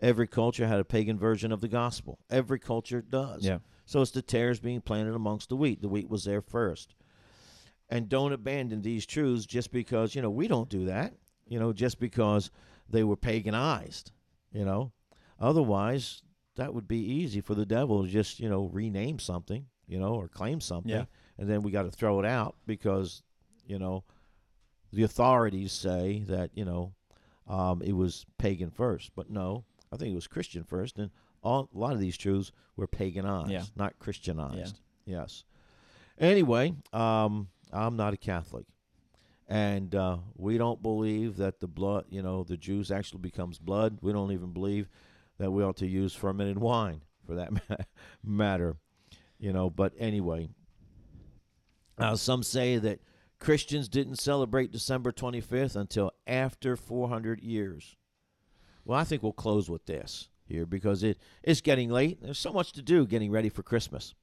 Every 0.00 0.26
culture 0.28 0.66
had 0.66 0.78
a 0.78 0.84
pagan 0.84 1.18
version 1.18 1.50
of 1.52 1.60
the 1.60 1.68
gospel. 1.68 2.20
Every 2.30 2.58
culture 2.58 3.02
does. 3.02 3.44
Yeah. 3.44 3.58
So 3.90 4.02
it's 4.02 4.12
the 4.12 4.22
tares 4.22 4.60
being 4.60 4.82
planted 4.82 5.16
amongst 5.16 5.48
the 5.48 5.56
wheat. 5.56 5.82
The 5.82 5.88
wheat 5.88 6.08
was 6.08 6.22
there 6.22 6.40
first. 6.40 6.94
And 7.88 8.08
don't 8.08 8.32
abandon 8.32 8.82
these 8.82 9.04
truths 9.04 9.46
just 9.46 9.72
because, 9.72 10.14
you 10.14 10.22
know, 10.22 10.30
we 10.30 10.46
don't 10.46 10.68
do 10.68 10.84
that, 10.84 11.14
you 11.48 11.58
know, 11.58 11.72
just 11.72 11.98
because 11.98 12.52
they 12.88 13.02
were 13.02 13.16
paganized, 13.16 14.12
you 14.52 14.64
know. 14.64 14.92
Otherwise, 15.40 16.22
that 16.54 16.72
would 16.72 16.86
be 16.86 17.00
easy 17.00 17.40
for 17.40 17.56
the 17.56 17.66
devil 17.66 18.04
to 18.04 18.08
just, 18.08 18.38
you 18.38 18.48
know, 18.48 18.70
rename 18.72 19.18
something, 19.18 19.66
you 19.88 19.98
know, 19.98 20.14
or 20.14 20.28
claim 20.28 20.60
something. 20.60 20.92
Yeah. 20.92 21.06
And 21.36 21.50
then 21.50 21.62
we 21.62 21.72
got 21.72 21.82
to 21.82 21.90
throw 21.90 22.20
it 22.20 22.26
out 22.26 22.54
because, 22.66 23.24
you 23.66 23.80
know, 23.80 24.04
the 24.92 25.02
authorities 25.02 25.72
say 25.72 26.22
that, 26.28 26.50
you 26.54 26.64
know, 26.64 26.92
um, 27.48 27.82
it 27.82 27.94
was 27.94 28.24
pagan 28.38 28.70
first. 28.70 29.10
But 29.16 29.30
no, 29.30 29.64
I 29.92 29.96
think 29.96 30.12
it 30.12 30.14
was 30.14 30.26
Christian 30.26 30.64
first. 30.64 30.98
And 30.98 31.10
all, 31.42 31.68
a 31.74 31.78
lot 31.78 31.92
of 31.94 32.00
these 32.00 32.16
truths 32.16 32.52
were 32.76 32.86
paganized, 32.86 33.50
Yeah. 33.50 33.64
not 33.76 33.98
Christianized. 33.98 34.78
Yes. 35.04 35.44
Anyway, 36.18 36.74
um, 36.92 37.48
I'm 37.72 37.96
not 37.96 38.14
a 38.14 38.16
Catholic. 38.16 38.66
And 39.48 39.94
uh, 39.94 40.18
we 40.36 40.58
don't 40.58 40.80
believe 40.80 41.36
that 41.38 41.58
the 41.58 41.66
blood, 41.66 42.04
you 42.08 42.22
know, 42.22 42.44
the 42.44 42.56
juice 42.56 42.90
actually 42.92 43.20
becomes 43.20 43.58
blood. 43.58 43.98
We 44.00 44.12
don't 44.12 44.30
even 44.30 44.52
believe 44.52 44.88
that 45.38 45.50
we 45.50 45.64
ought 45.64 45.78
to 45.78 45.86
use 45.88 46.14
fermented 46.14 46.58
wine 46.58 47.00
for 47.26 47.34
that 47.34 47.50
matter, 48.24 48.76
you 49.40 49.52
know. 49.52 49.68
But 49.68 49.92
anyway, 49.98 50.50
uh, 51.98 52.14
some 52.14 52.42
say 52.44 52.76
that 52.76 53.00
Christians 53.40 53.88
didn't 53.88 54.16
celebrate 54.16 54.70
December 54.70 55.10
25th 55.10 55.74
until 55.74 56.12
after 56.28 56.76
400 56.76 57.40
years. 57.40 57.96
Well, 58.84 58.98
I 58.98 59.04
think 59.04 59.22
we'll 59.22 59.32
close 59.32 59.68
with 59.70 59.86
this 59.86 60.28
here 60.44 60.66
because 60.66 61.02
it 61.02 61.18
it's 61.42 61.60
getting 61.60 61.90
late. 61.90 62.22
There's 62.22 62.38
so 62.38 62.52
much 62.52 62.72
to 62.72 62.82
do 62.82 63.06
getting 63.06 63.30
ready 63.30 63.48
for 63.48 63.62
Christmas. 63.62 64.14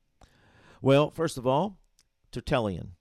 Well, 0.82 1.10
first 1.10 1.38
of 1.38 1.48
all, 1.48 1.80
Tertullian, 2.32 2.92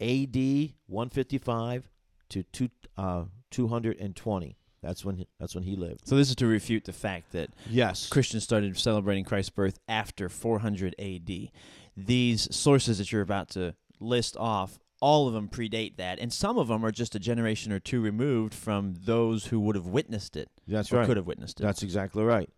A.D. 0.00 0.74
155 0.86 1.90
to 2.30 2.42
two, 2.44 2.68
uh, 2.96 3.24
220. 3.50 4.56
That's 4.82 5.04
when 5.04 5.16
he, 5.16 5.26
that's 5.40 5.54
when 5.54 5.64
he 5.64 5.76
lived. 5.76 6.06
So 6.06 6.14
this 6.16 6.28
is 6.28 6.36
to 6.36 6.46
refute 6.46 6.84
the 6.84 6.92
fact 6.92 7.32
that 7.32 7.50
Yes. 7.70 8.08
Christians 8.08 8.44
started 8.44 8.76
celebrating 8.78 9.24
Christ's 9.24 9.50
birth 9.50 9.78
after 9.88 10.28
400 10.28 10.94
AD. 10.98 11.48
These 11.96 12.54
sources 12.54 12.98
that 12.98 13.10
you're 13.10 13.22
about 13.22 13.48
to 13.50 13.74
list 13.98 14.36
off, 14.36 14.78
all 15.04 15.28
of 15.28 15.34
them 15.34 15.50
predate 15.50 15.98
that, 15.98 16.18
and 16.18 16.32
some 16.32 16.56
of 16.56 16.68
them 16.68 16.82
are 16.82 16.90
just 16.90 17.14
a 17.14 17.18
generation 17.18 17.70
or 17.70 17.78
two 17.78 18.00
removed 18.00 18.54
from 18.54 18.94
those 19.04 19.44
who 19.44 19.60
would 19.60 19.76
have 19.76 19.86
witnessed 19.86 20.34
it 20.34 20.48
That's 20.66 20.90
or 20.90 20.96
right. 20.96 21.06
could 21.06 21.18
have 21.18 21.26
witnessed 21.26 21.60
it. 21.60 21.62
That's 21.62 21.82
exactly 21.82 22.24
right. 22.24 22.48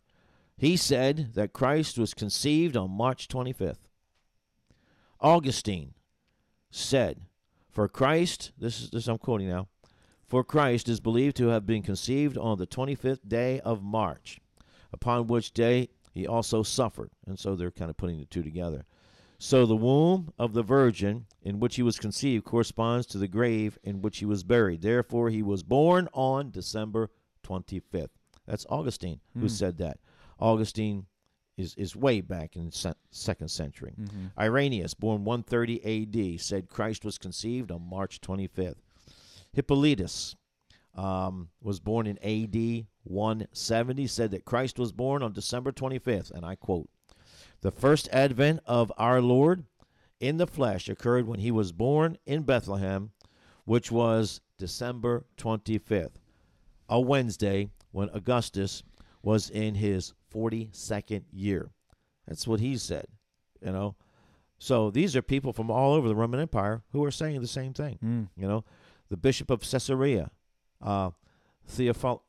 He 0.57 0.77
said 0.77 1.35
that 1.35 1.53
Christ 1.53 1.99
was 1.99 2.15
conceived 2.15 2.77
on 2.77 2.93
March 2.93 3.27
25th. 3.27 3.89
Augustine 5.21 5.95
said, 6.71 7.23
For 7.69 7.89
Christ, 7.89 8.53
this 8.57 8.81
is 8.81 8.91
this 8.91 9.09
I'm 9.09 9.19
quoting 9.19 9.49
now, 9.49 9.67
for 10.25 10.45
Christ 10.45 10.89
is 10.89 11.01
believed 11.01 11.37
to 11.39 11.49
have 11.49 11.67
been 11.67 11.83
conceived 11.83 12.39
on 12.39 12.59
the 12.59 12.67
25th 12.69 13.27
day 13.27 13.59
of 13.59 13.83
March, 13.83 14.39
upon 14.93 15.27
which 15.27 15.51
day 15.51 15.89
he 16.15 16.29
also 16.29 16.63
suffered. 16.63 17.11
And 17.27 17.41
so 17.41 17.57
they're 17.57 17.73
kind 17.73 17.91
of 17.91 17.97
putting 17.97 18.21
the 18.21 18.25
two 18.25 18.45
together. 18.45 18.85
So 19.39 19.66
the 19.66 19.76
womb 19.76 20.32
of 20.39 20.53
the 20.55 20.62
Virgin 20.62 21.26
in 21.43 21.61
which 21.61 21.76
he 21.76 21.82
was 21.82 21.99
conceived 21.99 22.45
corresponds 22.45 23.07
to 23.09 23.18
the 23.18 23.28
grave 23.28 23.78
in 23.82 24.01
which 24.03 24.18
he 24.18 24.24
was 24.24 24.43
buried. 24.45 24.80
Therefore, 24.82 25.28
he 25.30 25.43
was 25.43 25.62
born 25.62 26.09
on 26.12 26.51
December 26.51 27.11
25th. 27.45 28.09
That's 28.47 28.66
Augustine 28.70 29.20
who 29.34 29.49
said 29.49 29.78
that. 29.78 29.99
Augustine 30.41 31.07
is, 31.57 31.74
is 31.76 31.95
way 31.97 32.20
back 32.20 32.57
in 32.57 32.66
the 32.70 32.95
second 33.11 33.49
century. 33.49 33.95
Irenaeus, 34.39 34.95
born 34.95 35.24
130 35.24 35.80
A.D., 35.84 36.39
said 36.39 36.68
Christ 36.68 37.05
was 37.05 37.18
conceived 37.18 37.70
on 37.70 37.89
March 37.89 38.20
25th. 38.20 38.76
Hippolytus 39.53 40.37
um, 40.95 41.49
was 41.62 41.80
born 41.80 42.07
in 42.07 42.18
A.D. 42.22 42.87
170, 43.05 44.07
said 44.07 44.30
that 44.32 44.45
Christ 44.45 44.78
was 44.78 44.93
born 44.93 45.22
on 45.22 45.32
December 45.32 45.72
25th, 45.72 46.30
and 46.30 46.45
I 46.45 46.57
quote, 46.57 46.89
The 47.67 47.73
first 47.73 48.09
advent 48.12 48.61
of 48.64 48.93
our 48.97 49.21
Lord 49.21 49.64
in 50.21 50.37
the 50.37 50.47
flesh 50.47 50.89
occurred 50.89 51.27
when 51.27 51.41
he 51.41 51.51
was 51.51 51.73
born 51.73 52.17
in 52.25 52.45
Bethlehem, 52.45 53.11
which 53.64 53.91
was 53.91 54.41
December 54.57 55.27
25th, 55.37 56.12
a 56.89 57.01
Wednesday 57.01 57.71
when 57.91 58.09
Augustus 58.11 58.85
was 59.21 59.51
in 59.51 59.75
his 59.75 60.14
42nd 60.33 61.25
year. 61.33 61.73
That's 62.29 62.47
what 62.47 62.61
he 62.61 62.77
said, 62.77 63.07
you 63.61 63.73
know. 63.73 63.97
So 64.61 64.93
these 64.93 65.17
are 65.17 65.23
people 65.23 65.53
from 65.53 65.69
all 65.69 65.95
over 65.95 66.07
the 66.07 66.14
Roman 66.14 66.39
Empire 66.39 66.85
who 66.93 67.03
are 67.03 67.11
saying 67.11 67.41
the 67.41 67.49
same 67.49 67.75
thing. 67.75 67.99
Mm. 68.01 68.29
You 68.37 68.47
know, 68.47 68.64
the 69.09 69.17
Bishop 69.17 69.51
of 69.51 69.69
Caesarea, 69.69 70.31
uh, 70.81 71.11
Theophil, 71.69 72.21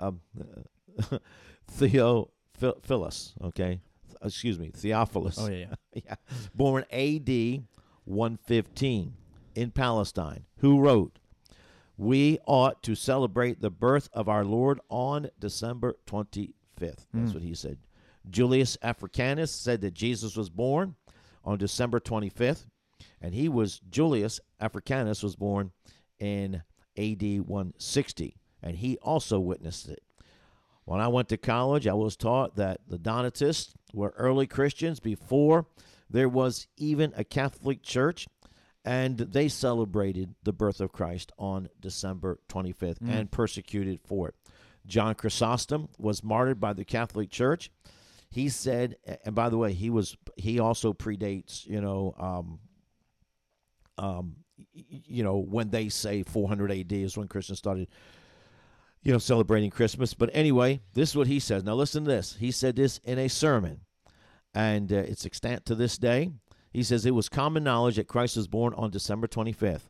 uh, 0.00 0.10
uh, 0.40 1.18
Theophilus, 1.70 3.34
okay, 3.44 3.80
excuse 4.22 4.58
me, 4.58 4.70
oh, 4.74 4.78
Theophilus, 4.78 5.38
Oh 5.38 5.48
yeah, 5.48 5.66
yeah. 5.92 6.02
yeah, 6.06 6.14
born 6.54 6.84
A.D. 6.90 7.64
115 8.04 9.14
in 9.54 9.70
Palestine, 9.70 10.44
who 10.58 10.80
wrote, 10.80 11.18
"We 11.96 12.38
ought 12.46 12.82
to 12.82 12.94
celebrate 12.94 13.60
the 13.60 13.70
birth 13.70 14.08
of 14.12 14.28
our 14.28 14.44
Lord 14.44 14.80
on 14.88 15.30
December 15.38 15.96
25th." 16.06 16.52
That's 16.78 17.04
hmm. 17.12 17.32
what 17.32 17.42
he 17.42 17.54
said. 17.54 17.78
Julius 18.28 18.78
Africanus 18.82 19.52
said 19.52 19.80
that 19.80 19.94
Jesus 19.94 20.36
was 20.36 20.50
born 20.50 20.96
on 21.44 21.58
December 21.58 22.00
25th, 22.00 22.66
and 23.20 23.34
he 23.34 23.48
was 23.48 23.80
Julius 23.90 24.40
Africanus 24.60 25.22
was 25.22 25.36
born 25.36 25.72
in 26.18 26.62
AD 26.96 27.22
160, 27.22 28.36
and 28.62 28.76
he 28.76 28.96
also 28.98 29.38
witnessed 29.38 29.88
it. 29.88 30.02
When 30.84 31.00
I 31.00 31.08
went 31.08 31.28
to 31.28 31.36
college, 31.36 31.86
I 31.86 31.94
was 31.94 32.16
taught 32.16 32.56
that 32.56 32.80
the 32.88 32.98
Donatists 32.98 33.74
were 33.94 34.14
early 34.16 34.46
Christians 34.46 35.00
before 35.00 35.66
there 36.10 36.28
was 36.28 36.66
even 36.76 37.12
a 37.16 37.24
Catholic 37.24 37.82
Church, 37.82 38.28
and 38.84 39.16
they 39.16 39.48
celebrated 39.48 40.34
the 40.42 40.52
birth 40.52 40.80
of 40.80 40.92
Christ 40.92 41.32
on 41.38 41.68
December 41.80 42.38
25th 42.48 42.98
and 43.00 43.30
persecuted 43.30 44.00
for 44.04 44.28
it. 44.28 44.34
John 44.86 45.14
Chrysostom 45.14 45.88
was 45.98 46.24
martyred 46.24 46.60
by 46.60 46.72
the 46.72 46.84
Catholic 46.84 47.30
Church. 47.30 47.70
He 48.28 48.48
said, 48.48 48.96
and 49.24 49.34
by 49.34 49.48
the 49.48 49.58
way, 49.58 49.72
he 49.72 49.88
was 49.90 50.16
he 50.36 50.58
also 50.58 50.92
predates, 50.92 51.66
you 51.66 51.80
know, 51.80 52.14
um, 52.18 52.58
um, 53.98 54.36
you 54.72 55.22
know, 55.22 55.36
when 55.38 55.70
they 55.70 55.88
say 55.88 56.22
400 56.22 56.72
AD 56.72 56.92
is 56.92 57.16
when 57.16 57.28
Christians 57.28 57.58
started, 57.58 57.88
you 59.02 59.12
know, 59.12 59.18
celebrating 59.18 59.70
Christmas. 59.70 60.14
But 60.14 60.30
anyway, 60.32 60.80
this 60.94 61.10
is 61.10 61.16
what 61.16 61.26
he 61.26 61.40
says. 61.40 61.64
Now 61.64 61.74
listen 61.74 62.04
to 62.04 62.10
this. 62.10 62.36
He 62.38 62.50
said 62.50 62.76
this 62.76 62.98
in 63.04 63.18
a 63.18 63.28
sermon, 63.28 63.80
and 64.54 64.92
uh, 64.92 64.96
it's 64.96 65.26
extant 65.26 65.66
to 65.66 65.74
this 65.74 65.98
day. 65.98 66.30
He 66.72 66.82
says 66.82 67.04
it 67.04 67.14
was 67.14 67.28
common 67.28 67.64
knowledge 67.64 67.96
that 67.96 68.08
Christ 68.08 68.36
was 68.36 68.48
born 68.48 68.72
on 68.74 68.90
December 68.90 69.26
25th. 69.26 69.88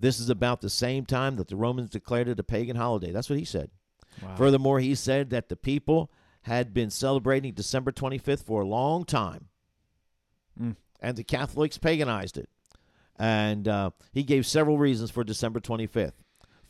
This 0.00 0.18
is 0.18 0.30
about 0.30 0.60
the 0.60 0.70
same 0.70 1.04
time 1.04 1.36
that 1.36 1.48
the 1.48 1.56
Romans 1.56 1.90
declared 1.90 2.28
it 2.28 2.40
a 2.40 2.42
pagan 2.42 2.76
holiday. 2.76 3.12
That's 3.12 3.28
what 3.30 3.38
he 3.38 3.44
said. 3.44 3.70
Wow. 4.22 4.34
Furthermore, 4.36 4.80
he 4.80 4.94
said 4.94 5.30
that 5.30 5.48
the 5.48 5.56
people 5.56 6.10
had 6.42 6.72
been 6.72 6.88
celebrating 6.90 7.52
December 7.52 7.92
25th 7.92 8.44
for 8.44 8.62
a 8.62 8.66
long 8.66 9.04
time, 9.04 9.48
Mm. 10.60 10.76
and 11.00 11.16
the 11.16 11.22
Catholics 11.24 11.78
paganized 11.78 12.36
it. 12.36 12.48
And 13.16 13.68
uh, 13.68 13.90
he 14.12 14.22
gave 14.22 14.46
several 14.46 14.78
reasons 14.78 15.10
for 15.10 15.22
December 15.22 15.60
25th. 15.60 16.14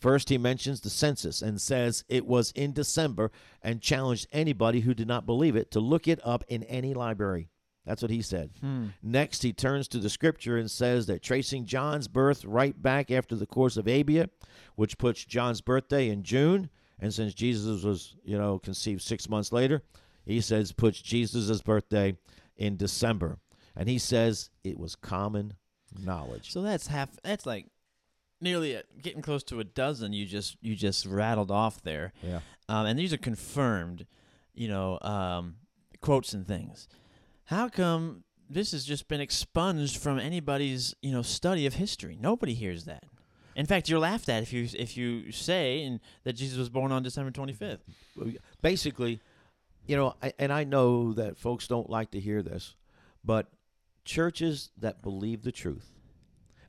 First, 0.00 0.30
he 0.30 0.38
mentions 0.38 0.80
the 0.80 0.90
census 0.90 1.42
and 1.42 1.60
says 1.60 2.04
it 2.08 2.26
was 2.26 2.52
in 2.52 2.72
December 2.72 3.30
and 3.62 3.82
challenged 3.82 4.26
anybody 4.32 4.80
who 4.80 4.94
did 4.94 5.06
not 5.06 5.26
believe 5.26 5.56
it 5.56 5.70
to 5.72 5.80
look 5.80 6.08
it 6.08 6.20
up 6.24 6.42
in 6.48 6.62
any 6.64 6.94
library. 6.94 7.50
That's 7.84 8.02
what 8.02 8.10
he 8.10 8.22
said. 8.22 8.50
Hmm. 8.60 8.86
Next, 9.02 9.42
he 9.42 9.52
turns 9.52 9.88
to 9.88 9.98
the 9.98 10.10
scripture 10.10 10.56
and 10.56 10.70
says 10.70 11.06
that 11.06 11.22
tracing 11.22 11.66
John's 11.66 12.08
birth 12.08 12.44
right 12.44 12.80
back 12.80 13.10
after 13.10 13.36
the 13.36 13.46
course 13.46 13.76
of 13.76 13.86
Abia, 13.86 14.30
which 14.74 14.98
puts 14.98 15.24
John's 15.24 15.60
birthday 15.60 16.08
in 16.08 16.22
June, 16.22 16.70
and 16.98 17.12
since 17.12 17.34
Jesus 17.34 17.82
was, 17.82 18.16
you 18.24 18.38
know, 18.38 18.58
conceived 18.58 19.02
six 19.02 19.28
months 19.28 19.52
later, 19.52 19.82
he 20.24 20.40
says 20.40 20.72
puts 20.72 21.00
Jesus' 21.00 21.62
birthday 21.62 22.16
in 22.56 22.76
December. 22.76 23.38
And 23.74 23.88
he 23.88 23.98
says 23.98 24.50
it 24.62 24.78
was 24.78 24.94
common 24.94 25.54
knowledge. 25.98 26.52
So 26.52 26.62
that's 26.62 26.86
half. 26.86 27.08
That's 27.22 27.46
like 27.46 27.66
nearly 28.40 28.74
a, 28.74 28.82
getting 29.00 29.22
close 29.22 29.42
to 29.44 29.60
a 29.60 29.64
dozen. 29.64 30.12
You 30.12 30.26
just 30.26 30.56
you 30.60 30.74
just 30.76 31.06
rattled 31.06 31.50
off 31.50 31.82
there, 31.82 32.12
Yeah. 32.22 32.40
um, 32.68 32.86
and 32.86 32.98
these 32.98 33.12
are 33.12 33.18
confirmed, 33.18 34.06
you 34.54 34.68
know, 34.68 34.98
um, 35.02 35.56
quotes 36.00 36.32
and 36.32 36.46
things. 36.46 36.88
How 37.44 37.68
come 37.68 38.24
this 38.48 38.72
has 38.72 38.84
just 38.84 39.06
been 39.08 39.20
expunged 39.20 39.96
from 39.96 40.18
anybody's 40.18 40.94
you 41.02 41.12
know 41.12 41.22
study 41.22 41.66
of 41.66 41.74
history? 41.74 42.16
Nobody 42.20 42.54
hears 42.54 42.84
that. 42.84 43.04
In 43.56 43.66
fact, 43.66 43.88
you're 43.88 43.98
laughed 43.98 44.28
at 44.28 44.42
if 44.42 44.52
you 44.52 44.68
if 44.78 44.96
you 44.96 45.32
say 45.32 45.82
and 45.82 46.00
that 46.24 46.34
Jesus 46.34 46.56
was 46.58 46.68
born 46.68 46.92
on 46.92 47.02
December 47.02 47.30
25th. 47.32 47.80
basically, 48.62 49.20
you 49.86 49.96
know, 49.96 50.14
I, 50.22 50.32
and 50.38 50.52
I 50.52 50.64
know 50.64 51.12
that 51.14 51.36
folks 51.36 51.66
don't 51.66 51.90
like 51.90 52.12
to 52.12 52.20
hear 52.20 52.42
this, 52.42 52.76
but 53.24 53.48
churches 54.04 54.70
that 54.78 55.02
believe 55.02 55.42
the 55.42 55.52
truth 55.52 55.90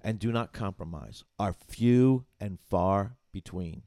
and 0.03 0.19
do 0.19 0.31
not 0.31 0.53
compromise 0.53 1.23
are 1.39 1.53
few 1.53 2.25
and 2.39 2.59
far 2.59 3.17
between. 3.31 3.83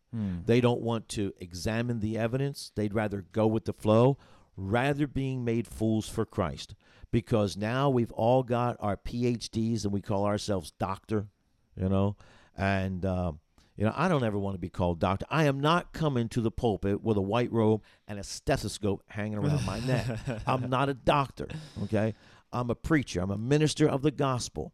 They 0.47 0.61
don't 0.61 0.81
want 0.81 1.09
to 1.11 1.33
examine 1.39 2.01
the 2.01 2.17
evidence, 2.19 2.73
they'd 2.75 2.95
rather 2.95 3.25
go 3.33 3.47
with 3.47 3.65
the 3.65 3.73
flow, 3.73 4.17
rather 4.57 5.07
being 5.07 5.45
made 5.45 5.67
fools 5.67 6.09
for 6.09 6.25
Christ. 6.25 6.75
Because 7.11 7.57
now 7.57 7.91
we've 7.91 8.13
all 8.13 8.43
got 8.43 8.77
our 8.81 8.97
PhDs 8.97 9.85
and 9.85 9.93
we 9.93 10.01
call 10.01 10.25
ourselves 10.25 10.73
doctor, 10.79 11.29
you 11.77 11.89
know, 11.89 12.17
and 12.57 13.05
um, 13.05 13.39
you 13.77 13.85
know, 13.85 13.93
I 13.97 14.09
don't 14.09 14.25
ever 14.25 14.39
want 14.39 14.55
to 14.55 14.61
be 14.61 14.69
called 14.69 15.01
doctor. 15.01 15.27
I 15.31 15.45
am 15.45 15.61
not 15.61 15.93
coming 15.93 16.29
to 16.31 16.41
the 16.41 16.51
pulpit 16.51 17.03
with 17.03 17.17
a 17.17 17.21
white 17.23 17.53
robe 17.53 17.83
and 18.09 18.19
a 18.19 18.25
stethoscope 18.25 19.03
hanging 19.09 19.39
around 19.39 19.65
my 19.67 19.81
neck. 19.81 20.07
I'm 20.47 20.71
not 20.71 20.89
a 20.89 20.95
doctor, 20.95 21.49
okay? 21.85 22.15
I'm 22.53 22.71
a 22.71 22.75
preacher. 22.77 23.21
I'm 23.21 23.31
a 23.33 23.39
minister 23.39 23.89
of 23.89 24.03
the 24.03 24.13
gospel. 24.13 24.73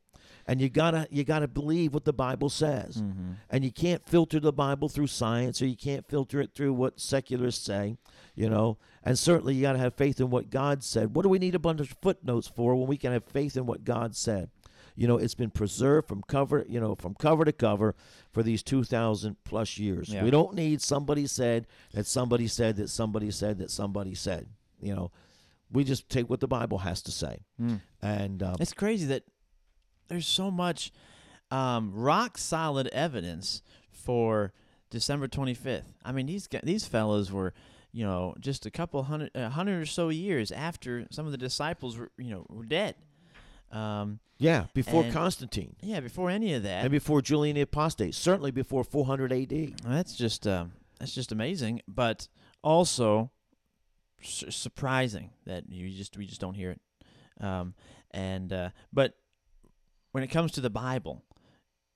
And 0.50 0.60
you 0.60 0.68
gotta 0.68 1.06
you 1.10 1.22
gotta 1.22 1.46
believe 1.46 1.94
what 1.94 2.04
the 2.04 2.12
Bible 2.12 2.48
says, 2.48 3.02
and 3.50 3.64
you 3.64 3.70
can't 3.70 4.04
filter 4.04 4.40
the 4.40 4.52
Bible 4.52 4.88
through 4.88 5.06
science, 5.06 5.62
or 5.62 5.66
you 5.66 5.76
can't 5.76 6.04
filter 6.08 6.40
it 6.40 6.54
through 6.56 6.72
what 6.72 6.98
secularists 6.98 7.64
say, 7.64 7.96
you 8.34 8.48
know. 8.50 8.76
And 9.04 9.16
certainly 9.16 9.54
you 9.54 9.62
gotta 9.62 9.78
have 9.78 9.94
faith 9.94 10.18
in 10.20 10.28
what 10.30 10.50
God 10.50 10.82
said. 10.82 11.14
What 11.14 11.22
do 11.22 11.28
we 11.28 11.38
need 11.38 11.54
a 11.54 11.60
bunch 11.60 11.80
of 11.80 11.94
footnotes 12.02 12.48
for 12.48 12.74
when 12.74 12.88
we 12.88 12.96
can 12.96 13.12
have 13.12 13.24
faith 13.24 13.56
in 13.56 13.64
what 13.66 13.84
God 13.84 14.16
said? 14.16 14.50
You 14.96 15.06
know, 15.06 15.18
it's 15.18 15.36
been 15.36 15.50
preserved 15.50 16.08
from 16.08 16.22
cover, 16.26 16.66
you 16.68 16.80
know, 16.80 16.94
from 16.96 17.14
cover 17.14 17.44
to 17.44 17.52
cover 17.52 17.94
for 18.32 18.42
these 18.42 18.62
2,000 18.64 19.36
plus 19.44 19.78
years. 19.78 20.08
Yeah. 20.08 20.24
We 20.24 20.30
don't 20.30 20.54
need 20.54 20.82
somebody 20.82 21.26
said 21.28 21.66
that 21.94 22.06
somebody 22.06 22.48
said 22.48 22.74
that 22.76 22.90
somebody 22.90 23.30
said 23.30 23.58
that 23.58 23.70
somebody 23.70 24.14
said. 24.14 24.48
You 24.82 24.94
know, 24.96 25.10
we 25.70 25.84
just 25.84 26.08
take 26.10 26.28
what 26.28 26.40
the 26.40 26.48
Bible 26.48 26.78
has 26.78 27.02
to 27.02 27.12
say. 27.12 27.44
And 28.02 28.42
uh, 28.42 28.56
It's 28.58 28.72
crazy 28.74 29.06
that 29.06 29.22
there's 30.10 30.26
so 30.26 30.50
much 30.50 30.92
um, 31.50 31.92
rock 31.94 32.36
solid 32.36 32.88
evidence 32.88 33.62
for 33.90 34.52
December 34.90 35.28
25th. 35.28 35.84
I 36.04 36.12
mean, 36.12 36.26
these 36.26 36.46
these 36.62 36.84
fellows 36.86 37.32
were, 37.32 37.54
you 37.92 38.04
know, 38.04 38.34
just 38.40 38.66
a 38.66 38.70
couple 38.70 39.02
hundred, 39.04 39.30
a 39.34 39.48
hundred 39.50 39.80
or 39.80 39.86
so 39.86 40.08
years 40.10 40.52
after 40.52 41.06
some 41.10 41.24
of 41.26 41.32
the 41.32 41.38
disciples 41.38 41.96
were, 41.96 42.10
you 42.18 42.30
know, 42.30 42.44
were 42.50 42.64
dead. 42.66 42.96
Um, 43.72 44.18
yeah, 44.38 44.66
before 44.74 45.04
And- 45.04 45.12
Constantine 45.12 45.76
yeah, 45.80 46.00
before 46.00 46.28
any 46.28 46.54
of 46.54 46.64
that, 46.64 46.82
and 46.82 46.90
before 46.90 47.22
Julian 47.22 47.54
the 47.54 47.60
Apostate, 47.62 48.14
certainly 48.14 48.50
before 48.50 48.82
400 48.82 49.32
AD. 49.32 49.74
that's 49.84 50.16
just 50.16 50.46
um, 50.46 50.72
that's 50.98 51.14
just 51.14 51.30
amazing. 51.30 51.82
But 51.86 52.26
also, 52.64 53.30
su- 54.22 54.50
surprising 54.50 55.30
that 55.46 55.68
you 55.70 55.88
just 55.90 56.16
we 56.16 56.26
just 56.26 56.40
don't 56.40 56.54
hear 56.54 56.72
it. 56.72 56.80
Um, 57.44 57.74
and 58.10 58.52
uh, 58.52 58.70
but 58.92 59.14
when 60.12 60.22
it 60.24 60.28
comes 60.28 60.52
to 60.52 60.60
the 60.60 60.70
Bible, 60.70 61.24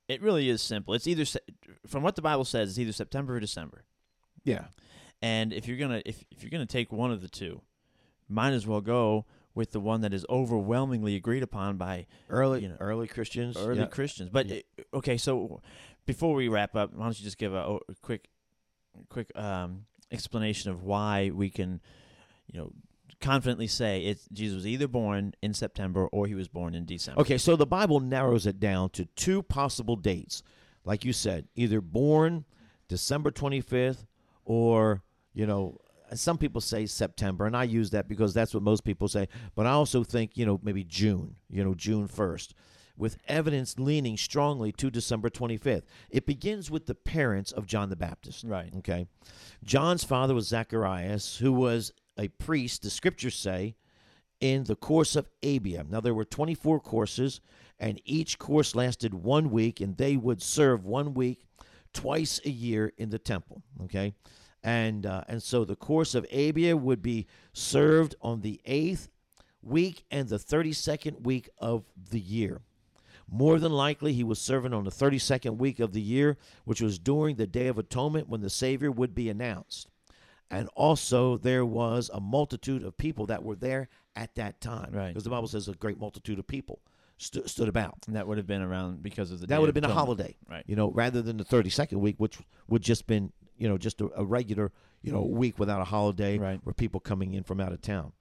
it 0.09 0.21
really 0.23 0.49
is 0.49 0.62
simple. 0.62 0.95
It's 0.95 1.07
either 1.07 1.25
from 1.87 2.03
what 2.03 2.17
the 2.17 2.23
Bible 2.23 2.45
says, 2.45 2.71
it's 2.71 2.79
either 2.79 2.93
September 2.93 3.37
or 3.37 3.41
December. 3.41 3.85
Yeah. 4.45 4.67
And 5.23 5.53
if 5.53 5.67
you're 5.67 5.79
gonna 5.79 6.03
if 6.05 6.25
if 6.31 6.43
you're 6.43 6.51
gonna 6.51 6.67
take 6.67 6.93
one 6.93 7.11
of 7.11 7.23
the 7.23 7.29
two, 7.29 7.62
might 8.29 8.53
as 8.53 8.67
well 8.67 8.81
go 8.81 9.25
with 9.55 9.71
the 9.71 9.81
one 9.81 10.01
that 10.01 10.12
is 10.12 10.27
overwhelmingly 10.29 11.15
agreed 11.15 11.43
upon 11.43 11.77
by 11.77 12.07
Early 12.29 12.62
You 12.62 12.69
know, 12.71 12.77
early 12.81 13.07
Christians. 13.07 13.57
early 13.57 13.79
yeah. 13.79 13.87
Christians. 13.87 14.29
But 14.31 14.47
Yeah. 14.49 14.61
okay, 14.95 15.17
so 15.17 15.61
before 16.07 16.35
we 16.35 16.49
wrap 16.49 16.75
up, 16.75 16.93
why 16.93 17.05
don't 17.05 17.19
you 17.19 17.25
just 17.25 17.39
give 17.39 17.55
a, 17.55 17.79
a 17.89 17.95
quick, 18.03 18.29
quick 19.09 19.31
um, 19.39 19.87
explanation 20.11 20.71
of 20.73 20.83
why 20.83 21.31
we 21.33 21.51
can, 21.51 21.81
you 22.53 22.59
know, 22.61 22.73
confidently 23.25 23.66
say 23.66 24.05
it's 24.05 24.29
Jesus 24.33 24.57
was 24.57 24.66
either 24.66 24.87
born 24.87 25.33
in 25.43 25.55
September 25.55 26.07
or 26.09 26.27
he 26.27 26.35
was 26.35 26.47
born 26.47 26.75
in 26.75 26.85
December. 26.85 27.22
Okay, 27.22 27.39
so 27.39 27.57
the 27.57 27.66
Bible 27.66 27.99
narrows 28.01 28.47
it 28.47 28.61
down 28.61 28.91
to 28.91 29.07
two 29.16 29.43
possible 29.43 29.97
dates. 29.97 30.43
Like 30.85 31.05
you 31.05 31.14
said, 31.14 31.49
either 31.57 31.81
born 31.81 32.45
December 32.89 33.31
25th 33.31 34.05
or, 34.45 35.03
you 35.33 35.47
know, 35.47 35.79
some 36.12 36.37
people 36.37 36.61
say 36.61 36.85
September, 36.85 37.47
and 37.47 37.57
I 37.57 37.64
use 37.64 37.91
that 37.91 38.09
because 38.09 38.35
that's 38.35 38.53
what 38.53 38.62
most 38.62 38.85
people 38.85 39.09
say. 39.09 39.29
But 39.55 39.66
I 39.66 39.70
also 39.70 40.05
think, 40.05 40.37
you 40.37 40.45
know, 40.45 40.61
maybe 40.62 40.85
June, 40.85 41.37
you 41.49 41.64
know, 41.64 41.75
June 41.75 42.07
1st, 42.07 42.53
with 42.99 43.16
evidence 43.27 43.79
leaning 43.79 44.18
strongly 44.18 44.70
to 44.72 44.91
December 44.91 45.31
25th. 45.31 45.85
It 46.11 46.27
begins 46.27 46.70
with 46.70 46.85
the 46.85 46.95
parents 46.95 47.53
of 47.53 47.66
John 47.66 47.89
the 47.89 47.97
Baptist. 47.97 48.45
Right. 48.45 48.70
Okay. 48.79 49.07
John's 49.64 50.05
father 50.05 50.35
was 50.35 50.47
Zacharias, 50.47 51.39
who 51.39 51.53
was 51.53 51.91
a 52.19 52.29
priest, 52.29 52.83
the 52.83 52.91
scriptures 52.91 53.35
say, 53.35 53.77
in 54.41 54.65
the 54.65 54.77
course 54.77 55.17
of 55.17 55.29
Abia. 55.43 55.89
Now, 55.89 56.01
there 56.01 56.15
were 56.15 56.25
24 56.25 56.81
courses, 56.81 57.41
and 57.79 58.01
each 58.05 58.39
course 58.39 58.75
lasted 58.75 59.15
one 59.15 59.51
week, 59.51 59.81
and 59.81 59.97
they 59.97 60.17
would 60.17 60.43
serve 60.43 60.85
one 60.85 61.15
week 61.15 61.47
twice 61.93 62.41
a 62.45 62.51
year 62.51 62.93
in 62.99 63.11
the 63.11 63.19
temple. 63.19 63.62
Okay. 63.85 64.15
And, 64.62 65.07
uh, 65.07 65.25
and 65.29 65.43
so 65.43 65.65
the 65.65 65.77
course 65.77 66.15
of 66.15 66.27
Abia 66.31 66.79
would 66.79 67.03
be 67.03 67.27
served 67.53 68.17
on 68.21 68.41
the 68.41 68.61
eighth 68.65 69.09
week 69.62 70.05
and 70.11 70.29
the 70.29 70.39
32nd 70.39 71.23
week 71.23 71.49
of 71.59 71.85
the 72.11 72.21
year. 72.21 72.61
More 73.31 73.59
than 73.59 73.73
likely, 73.73 74.12
he 74.12 74.25
was 74.25 74.39
serving 74.39 74.75
on 74.75 74.85
the 74.85 74.91
32nd 74.91 75.57
week 75.57 75.81
of 75.81 75.93
the 75.93 76.01
year, 76.01 76.37
which 76.65 76.81
was 76.81 76.99
during 76.99 77.37
the 77.37 77.47
Day 77.47 77.69
of 77.69 77.79
Atonement 77.79 78.29
when 78.29 78.43
the 78.43 78.51
Savior 78.51 78.91
would 78.91 79.15
be 79.15 79.31
announced. 79.31 79.89
And 80.51 80.68
also, 80.76 81.36
there 81.38 81.64
was 81.64 82.11
a 82.12 82.20
multitude 82.20 82.84
of 82.84 82.97
people 82.97 83.26
that 83.26 83.42
were 83.42 83.57
there 83.57 83.88
at 84.14 84.34
that 84.36 84.61
time. 84.61 84.90
Right. 84.92 85.09
Because 85.09 85.24
the 85.24 85.30
Bible 85.30 85.49
says 85.49 85.68
a 85.68 85.72
great 85.74 85.99
multitude 85.99 86.38
of 86.38 86.47
people 86.47 86.80
stu- 87.18 87.47
stood 87.47 87.68
about. 87.68 88.05
And 88.07 88.14
that 88.14 88.26
would 88.28 88.36
have 88.36 88.47
been 88.47 88.62
around 88.62 89.03
because 89.03 89.30
of 89.32 89.40
the 89.40 89.47
day. 89.47 89.55
That 89.55 89.61
would 89.61 89.68
have 89.68 89.74
been 89.74 89.84
a 89.84 89.92
holiday, 89.92 90.36
Right. 90.49 90.62
you 90.66 90.76
know, 90.76 90.90
rather 90.90 91.22
than 91.22 91.38
the 91.38 91.45
32nd 91.45 91.95
week, 91.99 92.16
which 92.18 92.38
would 92.68 92.82
just 92.82 93.07
been, 93.07 93.32
you 93.57 93.68
know, 93.68 93.78
just 93.78 94.01
a, 94.01 94.11
a 94.16 94.24
regular, 94.24 94.70
you 95.03 95.12
know, 95.12 95.22
week 95.22 95.59
without 95.59 95.80
a 95.80 95.84
holiday 95.84 96.38
Right. 96.38 96.61
where 96.62 96.74
people 96.74 97.01
coming 97.01 97.34
in 97.34 97.42
from 97.42 97.61
out 97.61 97.72
of 97.72 97.80
town. 97.80 98.12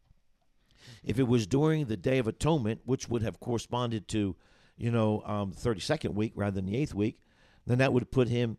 If 1.04 1.20
it 1.20 1.28
was 1.28 1.46
during 1.46 1.86
the 1.86 1.98
Day 1.98 2.18
of 2.18 2.28
Atonement, 2.28 2.82
which 2.86 3.08
would 3.10 3.22
have 3.22 3.40
corresponded 3.40 4.08
to, 4.10 4.36
you 4.78 4.92
know, 4.92 5.22
um, 5.26 5.52
the 5.52 5.58
32nd 5.58 6.14
week 6.14 6.34
rather 6.36 6.56
than 6.56 6.66
the 6.66 6.78
eighth 6.78 6.94
week, 6.94 7.20
then 7.66 7.78
that 7.78 7.94
would 7.94 8.12
put 8.12 8.28
him 8.28 8.58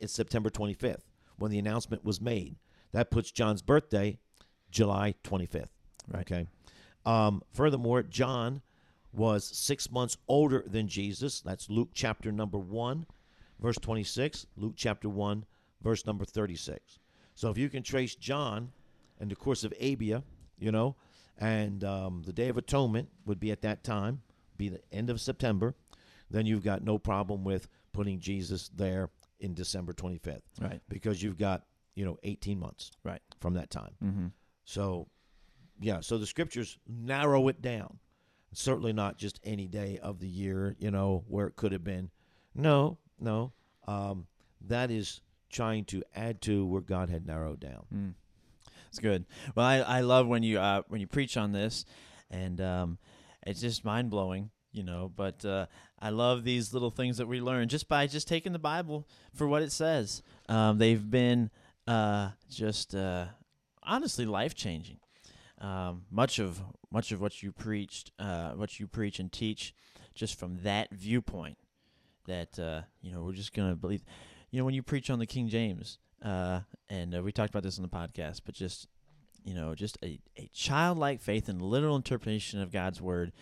at 0.00 0.10
September 0.10 0.50
25th 0.50 1.02
when 1.36 1.50
the 1.50 1.58
announcement 1.58 2.04
was 2.04 2.20
made. 2.20 2.56
That 2.94 3.10
puts 3.10 3.30
John's 3.30 3.60
birthday 3.60 4.18
July 4.70 5.14
25th. 5.24 5.68
Right. 6.08 6.20
Okay. 6.20 6.46
Um, 7.04 7.42
furthermore, 7.52 8.02
John 8.02 8.62
was 9.12 9.44
six 9.44 9.90
months 9.90 10.16
older 10.28 10.64
than 10.66 10.88
Jesus. 10.88 11.40
That's 11.40 11.68
Luke 11.68 11.90
chapter 11.92 12.32
number 12.32 12.58
1, 12.58 13.06
verse 13.60 13.76
26. 13.76 14.46
Luke 14.56 14.74
chapter 14.76 15.08
1, 15.08 15.44
verse 15.82 16.06
number 16.06 16.24
36. 16.24 16.98
So 17.34 17.50
if 17.50 17.58
you 17.58 17.68
can 17.68 17.82
trace 17.82 18.14
John 18.14 18.70
in 19.20 19.28
the 19.28 19.36
course 19.36 19.64
of 19.64 19.72
Abia, 19.80 20.22
you 20.58 20.72
know, 20.72 20.96
and 21.38 21.82
um, 21.84 22.22
the 22.24 22.32
Day 22.32 22.48
of 22.48 22.56
Atonement 22.56 23.08
would 23.26 23.40
be 23.40 23.50
at 23.50 23.62
that 23.62 23.82
time, 23.82 24.22
be 24.56 24.68
the 24.68 24.80
end 24.92 25.10
of 25.10 25.20
September, 25.20 25.74
then 26.30 26.46
you've 26.46 26.64
got 26.64 26.82
no 26.84 26.96
problem 26.98 27.42
with 27.44 27.68
putting 27.92 28.20
Jesus 28.20 28.70
there 28.74 29.10
in 29.40 29.52
December 29.52 29.92
25th 29.92 30.42
Right. 30.60 30.80
because 30.88 31.22
you've 31.22 31.38
got, 31.38 31.64
you 31.94 32.04
know, 32.04 32.18
18 32.22 32.58
months 32.58 32.90
Right. 33.04 33.22
from 33.40 33.54
that 33.54 33.70
time. 33.70 33.94
Mm-hmm. 34.02 34.26
So, 34.64 35.08
yeah, 35.80 36.00
so 36.00 36.18
the 36.18 36.26
scriptures 36.26 36.78
narrow 36.88 37.48
it 37.48 37.60
down. 37.62 37.98
Certainly 38.52 38.92
not 38.92 39.18
just 39.18 39.40
any 39.44 39.66
day 39.66 39.98
of 40.02 40.20
the 40.20 40.28
year, 40.28 40.76
you 40.78 40.90
know, 40.90 41.24
where 41.28 41.46
it 41.46 41.56
could 41.56 41.72
have 41.72 41.82
been. 41.84 42.10
No, 42.54 42.98
no. 43.18 43.52
Um, 43.86 44.26
that 44.60 44.90
is 44.90 45.20
trying 45.50 45.84
to 45.86 46.02
add 46.14 46.40
to 46.42 46.64
where 46.64 46.80
God 46.80 47.10
had 47.10 47.26
narrowed 47.26 47.60
down. 47.60 47.84
Mm. 47.92 48.14
It's 48.88 49.00
good. 49.00 49.24
Well, 49.56 49.66
I, 49.66 49.78
I 49.78 50.00
love 50.02 50.28
when 50.28 50.44
you 50.44 50.60
uh, 50.60 50.82
when 50.86 51.00
you 51.00 51.08
preach 51.08 51.36
on 51.36 51.50
this, 51.50 51.84
and 52.30 52.60
um, 52.60 52.98
it's 53.44 53.60
just 53.60 53.84
mind 53.84 54.08
blowing, 54.08 54.50
you 54.70 54.84
know. 54.84 55.10
But 55.14 55.44
uh, 55.44 55.66
I 55.98 56.10
love 56.10 56.44
these 56.44 56.72
little 56.72 56.90
things 56.92 57.16
that 57.16 57.26
we 57.26 57.40
learn 57.40 57.68
just 57.68 57.88
by 57.88 58.06
just 58.06 58.28
taking 58.28 58.52
the 58.52 58.58
Bible 58.60 59.08
for 59.34 59.48
what 59.48 59.62
it 59.62 59.72
says. 59.72 60.22
Um, 60.48 60.78
they've 60.78 61.10
been 61.10 61.50
uh, 61.86 62.30
just 62.48 62.94
uh, 62.94 63.26
honestly 63.82 64.24
life 64.24 64.54
changing. 64.54 64.98
Um, 65.60 66.02
much 66.10 66.38
of 66.38 66.60
much 66.90 67.12
of 67.12 67.20
what 67.20 67.42
you 67.42 67.52
preached, 67.52 68.10
uh, 68.18 68.50
what 68.50 68.78
you 68.78 68.86
preach 68.86 69.18
and 69.18 69.32
teach, 69.32 69.74
just 70.14 70.38
from 70.38 70.58
that 70.62 70.92
viewpoint, 70.92 71.56
that 72.26 72.58
uh, 72.58 72.82
you 73.00 73.12
know 73.12 73.22
we're 73.22 73.32
just 73.32 73.54
gonna 73.54 73.74
believe. 73.76 74.04
You 74.50 74.60
know, 74.60 74.64
when 74.64 74.74
you 74.74 74.82
preach 74.82 75.10
on 75.10 75.18
the 75.18 75.26
King 75.26 75.48
James, 75.48 75.98
uh, 76.22 76.60
and 76.88 77.14
uh, 77.14 77.22
we 77.22 77.32
talked 77.32 77.50
about 77.50 77.62
this 77.62 77.78
on 77.78 77.82
the 77.82 77.88
podcast, 77.88 78.42
but 78.44 78.54
just 78.54 78.88
you 79.44 79.54
know, 79.54 79.74
just 79.74 79.98
a, 80.02 80.18
a 80.38 80.48
childlike 80.52 81.20
faith 81.20 81.48
and 81.48 81.60
literal 81.60 81.96
interpretation 81.96 82.60
of 82.60 82.72
God's 82.72 83.00
word, 83.00 83.32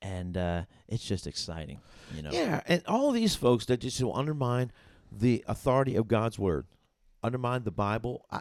and 0.00 0.36
uh, 0.36 0.62
it's 0.86 1.04
just 1.04 1.26
exciting. 1.26 1.80
You 2.14 2.22
know, 2.22 2.30
Yeah, 2.32 2.60
and 2.66 2.82
all 2.86 3.10
these 3.10 3.34
folks 3.34 3.66
that 3.66 3.80
just 3.80 4.00
undermine 4.02 4.72
the 5.10 5.44
authority 5.48 5.96
of 5.96 6.06
God's 6.06 6.38
word, 6.38 6.66
undermine 7.22 7.64
the 7.64 7.70
Bible. 7.70 8.26
I, 8.30 8.40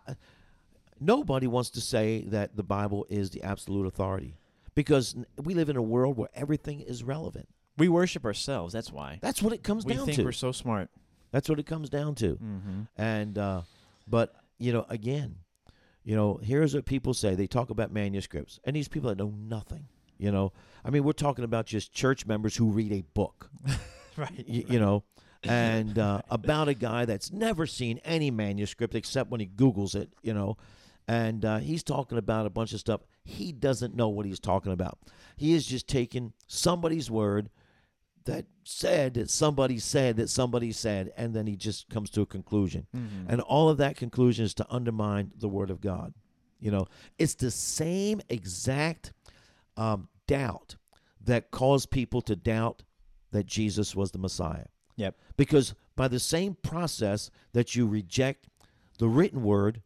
nobody 0.99 1.47
wants 1.47 1.69
to 1.71 1.81
say 1.81 2.23
that 2.27 2.55
the 2.55 2.63
Bible 2.63 3.05
is 3.09 3.29
the 3.31 3.43
absolute 3.43 3.85
authority 3.87 4.37
because 4.75 5.15
we 5.41 5.53
live 5.53 5.69
in 5.69 5.77
a 5.77 5.81
world 5.81 6.17
where 6.17 6.29
everything 6.35 6.81
is 6.81 7.03
relevant. 7.03 7.47
we 7.77 7.87
worship 7.89 8.25
ourselves. 8.25 8.73
That's 8.73 8.91
why 8.91 9.19
That's 9.21 9.41
what 9.41 9.53
it 9.53 9.63
comes 9.63 9.85
we 9.85 9.93
down 9.93 10.05
to. 10.05 10.11
We 10.11 10.15
think 10.15 10.25
we're 10.25 10.31
so 10.31 10.51
smart. 10.51 10.89
That's 11.31 11.49
what 11.49 11.59
it 11.59 11.65
comes 11.65 11.89
down 11.89 12.15
to. 12.15 12.35
Mm-hmm. 12.35 12.81
And 12.97 13.37
uh, 13.37 13.61
but 14.07 14.33
you 14.57 14.71
know, 14.73 14.85
again, 14.89 15.35
you 16.03 16.15
know, 16.15 16.39
here's 16.41 16.73
what 16.73 16.85
people 16.85 17.13
say. 17.13 17.35
They 17.35 17.47
talk 17.47 17.69
about 17.69 17.91
manuscripts, 17.91 18.59
and 18.63 18.75
these 18.75 18.87
people 18.87 19.09
that 19.09 19.17
know 19.17 19.33
nothing. 19.37 19.87
You 20.17 20.31
know, 20.31 20.51
I 20.83 20.89
mean, 20.89 21.03
we're 21.03 21.11
talking 21.11 21.43
about 21.43 21.67
just 21.67 21.93
church 21.93 22.25
members 22.25 22.55
who 22.55 22.71
read 22.71 22.91
a 22.91 23.01
book. 23.13 23.49
Right. 24.17 24.45
y- 24.49 24.65
you 24.67 24.79
know, 24.79 25.03
and 25.43 25.97
uh, 25.97 26.21
about 26.29 26.67
a 26.67 26.73
guy 26.73 27.05
that's 27.05 27.31
never 27.31 27.65
seen 27.65 27.99
any 28.03 28.31
manuscript 28.31 28.95
except 28.95 29.29
when 29.29 29.39
he 29.39 29.47
Googles 29.47 29.95
it, 29.95 30.13
you 30.21 30.33
know, 30.33 30.57
and 31.07 31.45
uh, 31.45 31.57
he's 31.57 31.83
talking 31.83 32.17
about 32.17 32.45
a 32.45 32.49
bunch 32.49 32.73
of 32.73 32.79
stuff. 32.79 33.01
He 33.23 33.51
doesn't 33.51 33.95
know 33.95 34.09
what 34.09 34.25
he's 34.25 34.39
talking 34.39 34.71
about. 34.71 34.99
He 35.37 35.53
is 35.53 35.65
just 35.65 35.87
taking 35.87 36.33
somebody's 36.47 37.09
word 37.09 37.49
that 38.25 38.45
said 38.63 39.13
that 39.13 39.29
somebody 39.29 39.79
said 39.79 40.17
that 40.17 40.29
somebody 40.29 40.71
said, 40.71 41.13
and 41.15 41.33
then 41.33 41.47
he 41.47 41.55
just 41.55 41.89
comes 41.89 42.09
to 42.11 42.21
a 42.21 42.25
conclusion. 42.25 42.85
Mm-hmm. 42.95 43.29
And 43.29 43.41
all 43.41 43.69
of 43.69 43.77
that 43.77 43.95
conclusion 43.95 44.45
is 44.45 44.53
to 44.55 44.67
undermine 44.69 45.31
the 45.37 45.47
word 45.47 45.69
of 45.69 45.79
God. 45.79 46.13
You 46.59 46.71
know, 46.71 46.87
it's 47.17 47.35
the 47.35 47.51
same 47.51 48.21
exact 48.29 49.13
um, 49.77 50.09
doubt 50.27 50.75
that 51.23 51.51
caused 51.51 51.89
people 51.89 52.21
to 52.23 52.35
doubt 52.35 52.83
that 53.31 53.45
Jesus 53.45 53.95
was 53.95 54.11
the 54.11 54.17
Messiah. 54.17 54.65
Yep. 54.97 55.15
Because 55.37 55.73
by 55.95 56.07
the 56.07 56.19
same 56.19 56.55
process 56.61 57.31
that 57.53 57.75
you 57.75 57.87
reject 57.87 58.49
the 58.99 59.07
written 59.07 59.43
word, 59.43 59.81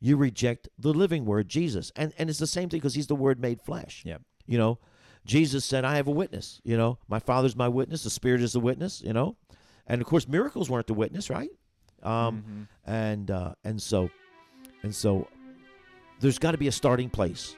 you 0.00 0.16
reject 0.16 0.68
the 0.78 0.92
living 0.92 1.24
word, 1.26 1.48
Jesus. 1.48 1.92
And 1.94 2.12
and 2.18 2.30
it's 2.30 2.38
the 2.38 2.46
same 2.46 2.68
thing 2.68 2.78
because 2.80 2.94
he's 2.94 3.06
the 3.08 3.14
word 3.14 3.38
made 3.40 3.60
flesh. 3.60 4.02
Yep. 4.06 4.22
You 4.46 4.58
know, 4.58 4.78
Jesus 5.24 5.64
said, 5.64 5.84
I 5.84 5.96
have 5.96 6.08
a 6.08 6.12
witness. 6.12 6.60
You 6.64 6.76
know, 6.76 6.98
my 7.08 7.18
Father's 7.20 7.54
my 7.54 7.68
witness, 7.68 8.02
the 8.02 8.10
Spirit 8.10 8.40
is 8.42 8.52
the 8.54 8.60
witness, 8.60 9.02
you 9.02 9.12
know. 9.12 9.36
And 9.86 10.00
of 10.00 10.06
course, 10.06 10.26
miracles 10.26 10.70
weren't 10.70 10.86
the 10.86 10.94
witness, 10.94 11.28
right? 11.30 11.50
Um, 12.02 12.42
Mhm. 12.42 12.68
and 12.84 13.30
uh, 13.30 13.54
and 13.62 13.80
so 13.80 14.10
and 14.82 14.92
so 14.94 15.28
there's 16.20 16.38
got 16.38 16.52
to 16.52 16.58
be 16.58 16.68
a 16.68 16.72
starting 16.72 17.10
place. 17.10 17.56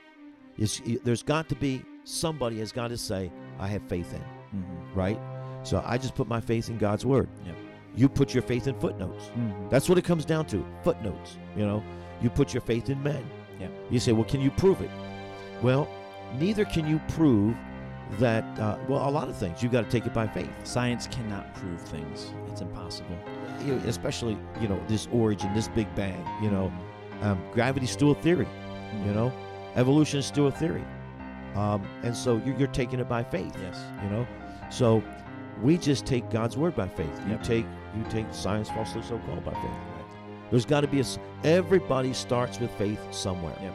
It's, 0.59 0.81
there's 1.05 1.23
got 1.23 1.49
to 1.49 1.55
be 1.57 1.83
somebody 2.05 2.59
has 2.61 2.71
got 2.73 2.89
to 2.89 2.97
say, 2.99 3.31
I 3.59 3.67
have 3.69 3.83
faith 3.89 4.13
in 4.15 4.21
Mhm. 4.61 4.95
right? 4.97 5.19
So 5.65 5.83
I 5.85 5.99
just 5.99 6.15
put 6.15 6.29
my 6.29 6.41
faith 6.41 6.69
in 6.69 6.79
God's 6.79 7.05
word. 7.05 7.29
Yep. 7.47 7.57
You 7.97 8.09
put 8.09 8.35
your 8.35 8.43
faith 8.43 8.67
in 8.67 8.79
footnotes. 8.81 9.31
Mhm. 9.37 9.71
That's 9.71 9.89
what 9.89 9.99
it 9.99 10.03
comes 10.05 10.25
down 10.25 10.47
to. 10.47 10.65
Footnotes. 10.83 11.37
You 11.57 11.67
know, 11.67 11.83
you 12.21 12.31
put 12.31 12.55
your 12.55 12.61
faith 12.61 12.91
in 12.91 13.03
men. 13.03 13.25
Yeah. 13.61 13.69
You 13.91 13.99
say, 14.01 14.13
well, 14.13 14.25
can 14.25 14.41
you 14.41 14.51
prove 14.51 14.81
it? 14.81 14.91
Well, 15.63 15.89
neither 16.39 16.65
can 16.65 16.87
you 16.87 17.01
prove 17.09 17.55
that. 18.19 18.45
Uh, 18.59 18.77
well, 18.89 19.09
a 19.09 19.11
lot 19.11 19.29
of 19.29 19.37
things 19.37 19.63
You've 19.63 19.73
got 19.73 19.85
to 19.85 19.91
take 19.91 20.07
it 20.07 20.13
by 20.13 20.27
faith. 20.27 20.51
Science 20.65 21.07
cannot 21.07 21.55
prove 21.55 21.81
things. 21.81 22.33
It's 22.51 22.61
impossible. 22.61 23.17
You- 23.65 23.81
especially 23.87 24.37
you 24.61 24.69
know 24.69 24.79
this 24.89 25.09
origin, 25.13 25.53
this 25.55 25.69
Big 25.69 25.93
Bang. 25.95 26.23
You 26.43 26.51
know, 26.51 26.73
um, 27.23 27.39
gravity's 27.53 27.91
still 27.91 28.11
a 28.11 28.15
theory. 28.17 28.49
You 29.07 29.13
know, 29.15 29.33
evolution 29.77 30.19
is 30.19 30.27
still 30.27 30.49
a 30.49 30.53
theory, 30.53 30.85
um, 31.57 31.83
and 32.03 32.15
so 32.15 32.41
you're, 32.45 32.57
you're 32.57 32.69
taking 32.69 33.01
it 33.01 33.09
by 33.09 33.23
faith. 33.23 33.57
Yes. 33.63 33.81
You 34.03 34.11
know, 34.11 34.27
so 34.71 35.03
we 35.63 35.79
just 35.79 36.07
take 36.07 36.29
God's 36.31 36.57
word 36.57 36.75
by 36.77 36.89
faith. 36.89 37.21
You 37.27 37.33
Yep. 37.33 37.43
take 37.43 37.67
you 37.97 38.05
take 38.11 38.27
science 38.33 38.69
falsely 38.71 39.03
so 39.03 39.19
called 39.21 39.45
by 39.45 39.53
faith. 39.53 39.71
There's 40.51 40.65
got 40.67 40.81
to 40.83 40.89
be 40.89 41.01
a. 41.01 41.05
Everybody 41.45 42.13
starts 42.13 42.59
with 42.61 42.71
faith 42.73 43.01
somewhere. 43.13 43.57
Yep. 43.63 43.75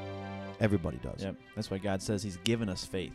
Everybody 0.60 0.98
does. 0.98 1.24
Yep. 1.24 1.36
That's 1.56 1.72
why 1.72 1.78
God 1.78 2.02
says 2.02 2.22
He's 2.22 2.38
given 2.38 2.70
us 2.70 2.84
faith. 2.86 3.14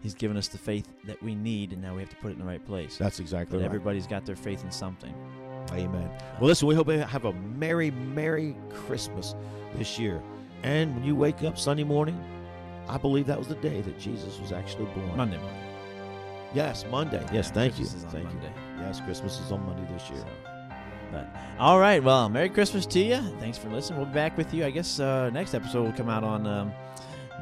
He's 0.00 0.14
given 0.14 0.36
us 0.36 0.46
the 0.46 0.58
faith 0.58 0.88
that 1.04 1.20
we 1.22 1.34
need, 1.34 1.72
and 1.72 1.82
now 1.82 1.94
we 1.94 2.00
have 2.00 2.10
to 2.10 2.16
put 2.16 2.28
it 2.28 2.34
in 2.34 2.38
the 2.38 2.44
right 2.44 2.64
place. 2.64 2.96
That's 2.96 3.18
exactly 3.18 3.56
But 3.58 3.62
right. 3.62 3.66
everybody's 3.66 4.06
got 4.06 4.24
their 4.24 4.36
faith 4.36 4.62
in 4.62 4.70
something. 4.70 5.12
Amen. 5.72 6.08
Well, 6.40 6.46
listen, 6.48 6.68
we 6.68 6.76
hope 6.76 6.86
you 6.88 6.98
have 7.00 7.24
a 7.24 7.32
merry, 7.32 7.90
merry 7.90 8.56
Christmas 8.72 9.34
this 9.74 9.98
year. 9.98 10.22
And 10.62 10.94
when 10.94 11.04
you 11.04 11.16
wake 11.16 11.42
up 11.42 11.58
Sunday 11.58 11.82
morning, 11.84 12.18
I 12.88 12.96
believe 12.96 13.26
that 13.26 13.38
was 13.38 13.48
the 13.48 13.56
day 13.56 13.80
that 13.80 13.98
Jesus 13.98 14.38
was 14.38 14.52
actually 14.52 14.86
born. 14.86 15.16
Monday 15.16 15.36
morning. 15.38 15.64
Yes, 16.54 16.84
Monday. 16.90 17.24
Yes, 17.32 17.50
thank 17.50 17.74
Christmas 17.74 17.92
you. 17.92 17.98
is 17.98 18.04
on 18.04 18.10
thank 18.10 18.24
Monday. 18.26 18.46
you. 18.46 18.82
Yes, 18.82 19.00
Christmas 19.00 19.40
is 19.40 19.52
on 19.52 19.64
Monday 19.66 19.86
this 19.92 20.08
year. 20.10 20.20
So, 20.20 20.26
but 21.12 21.28
all 21.58 21.78
right, 21.78 22.02
well, 22.02 22.28
Merry 22.28 22.48
Christmas 22.48 22.86
to 22.86 23.00
you. 23.00 23.16
Thanks 23.40 23.58
for 23.58 23.68
listening. 23.68 23.98
We'll 23.98 24.08
be 24.08 24.14
back 24.14 24.36
with 24.36 24.52
you. 24.54 24.64
I 24.64 24.70
guess 24.70 25.00
uh, 25.00 25.30
next 25.30 25.54
episode 25.54 25.84
will 25.84 25.92
come 25.92 26.08
out 26.08 26.24
on 26.24 26.46
um, 26.46 26.72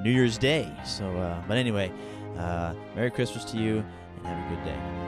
New 0.02 0.10
Year's 0.10 0.38
Day. 0.38 0.70
So, 0.84 1.04
uh, 1.16 1.42
but 1.48 1.56
anyway, 1.56 1.92
uh, 2.36 2.74
Merry 2.94 3.10
Christmas 3.10 3.44
to 3.46 3.58
you, 3.58 3.84
and 4.18 4.26
have 4.26 4.52
a 4.52 4.54
good 4.54 4.64
day. 4.64 5.05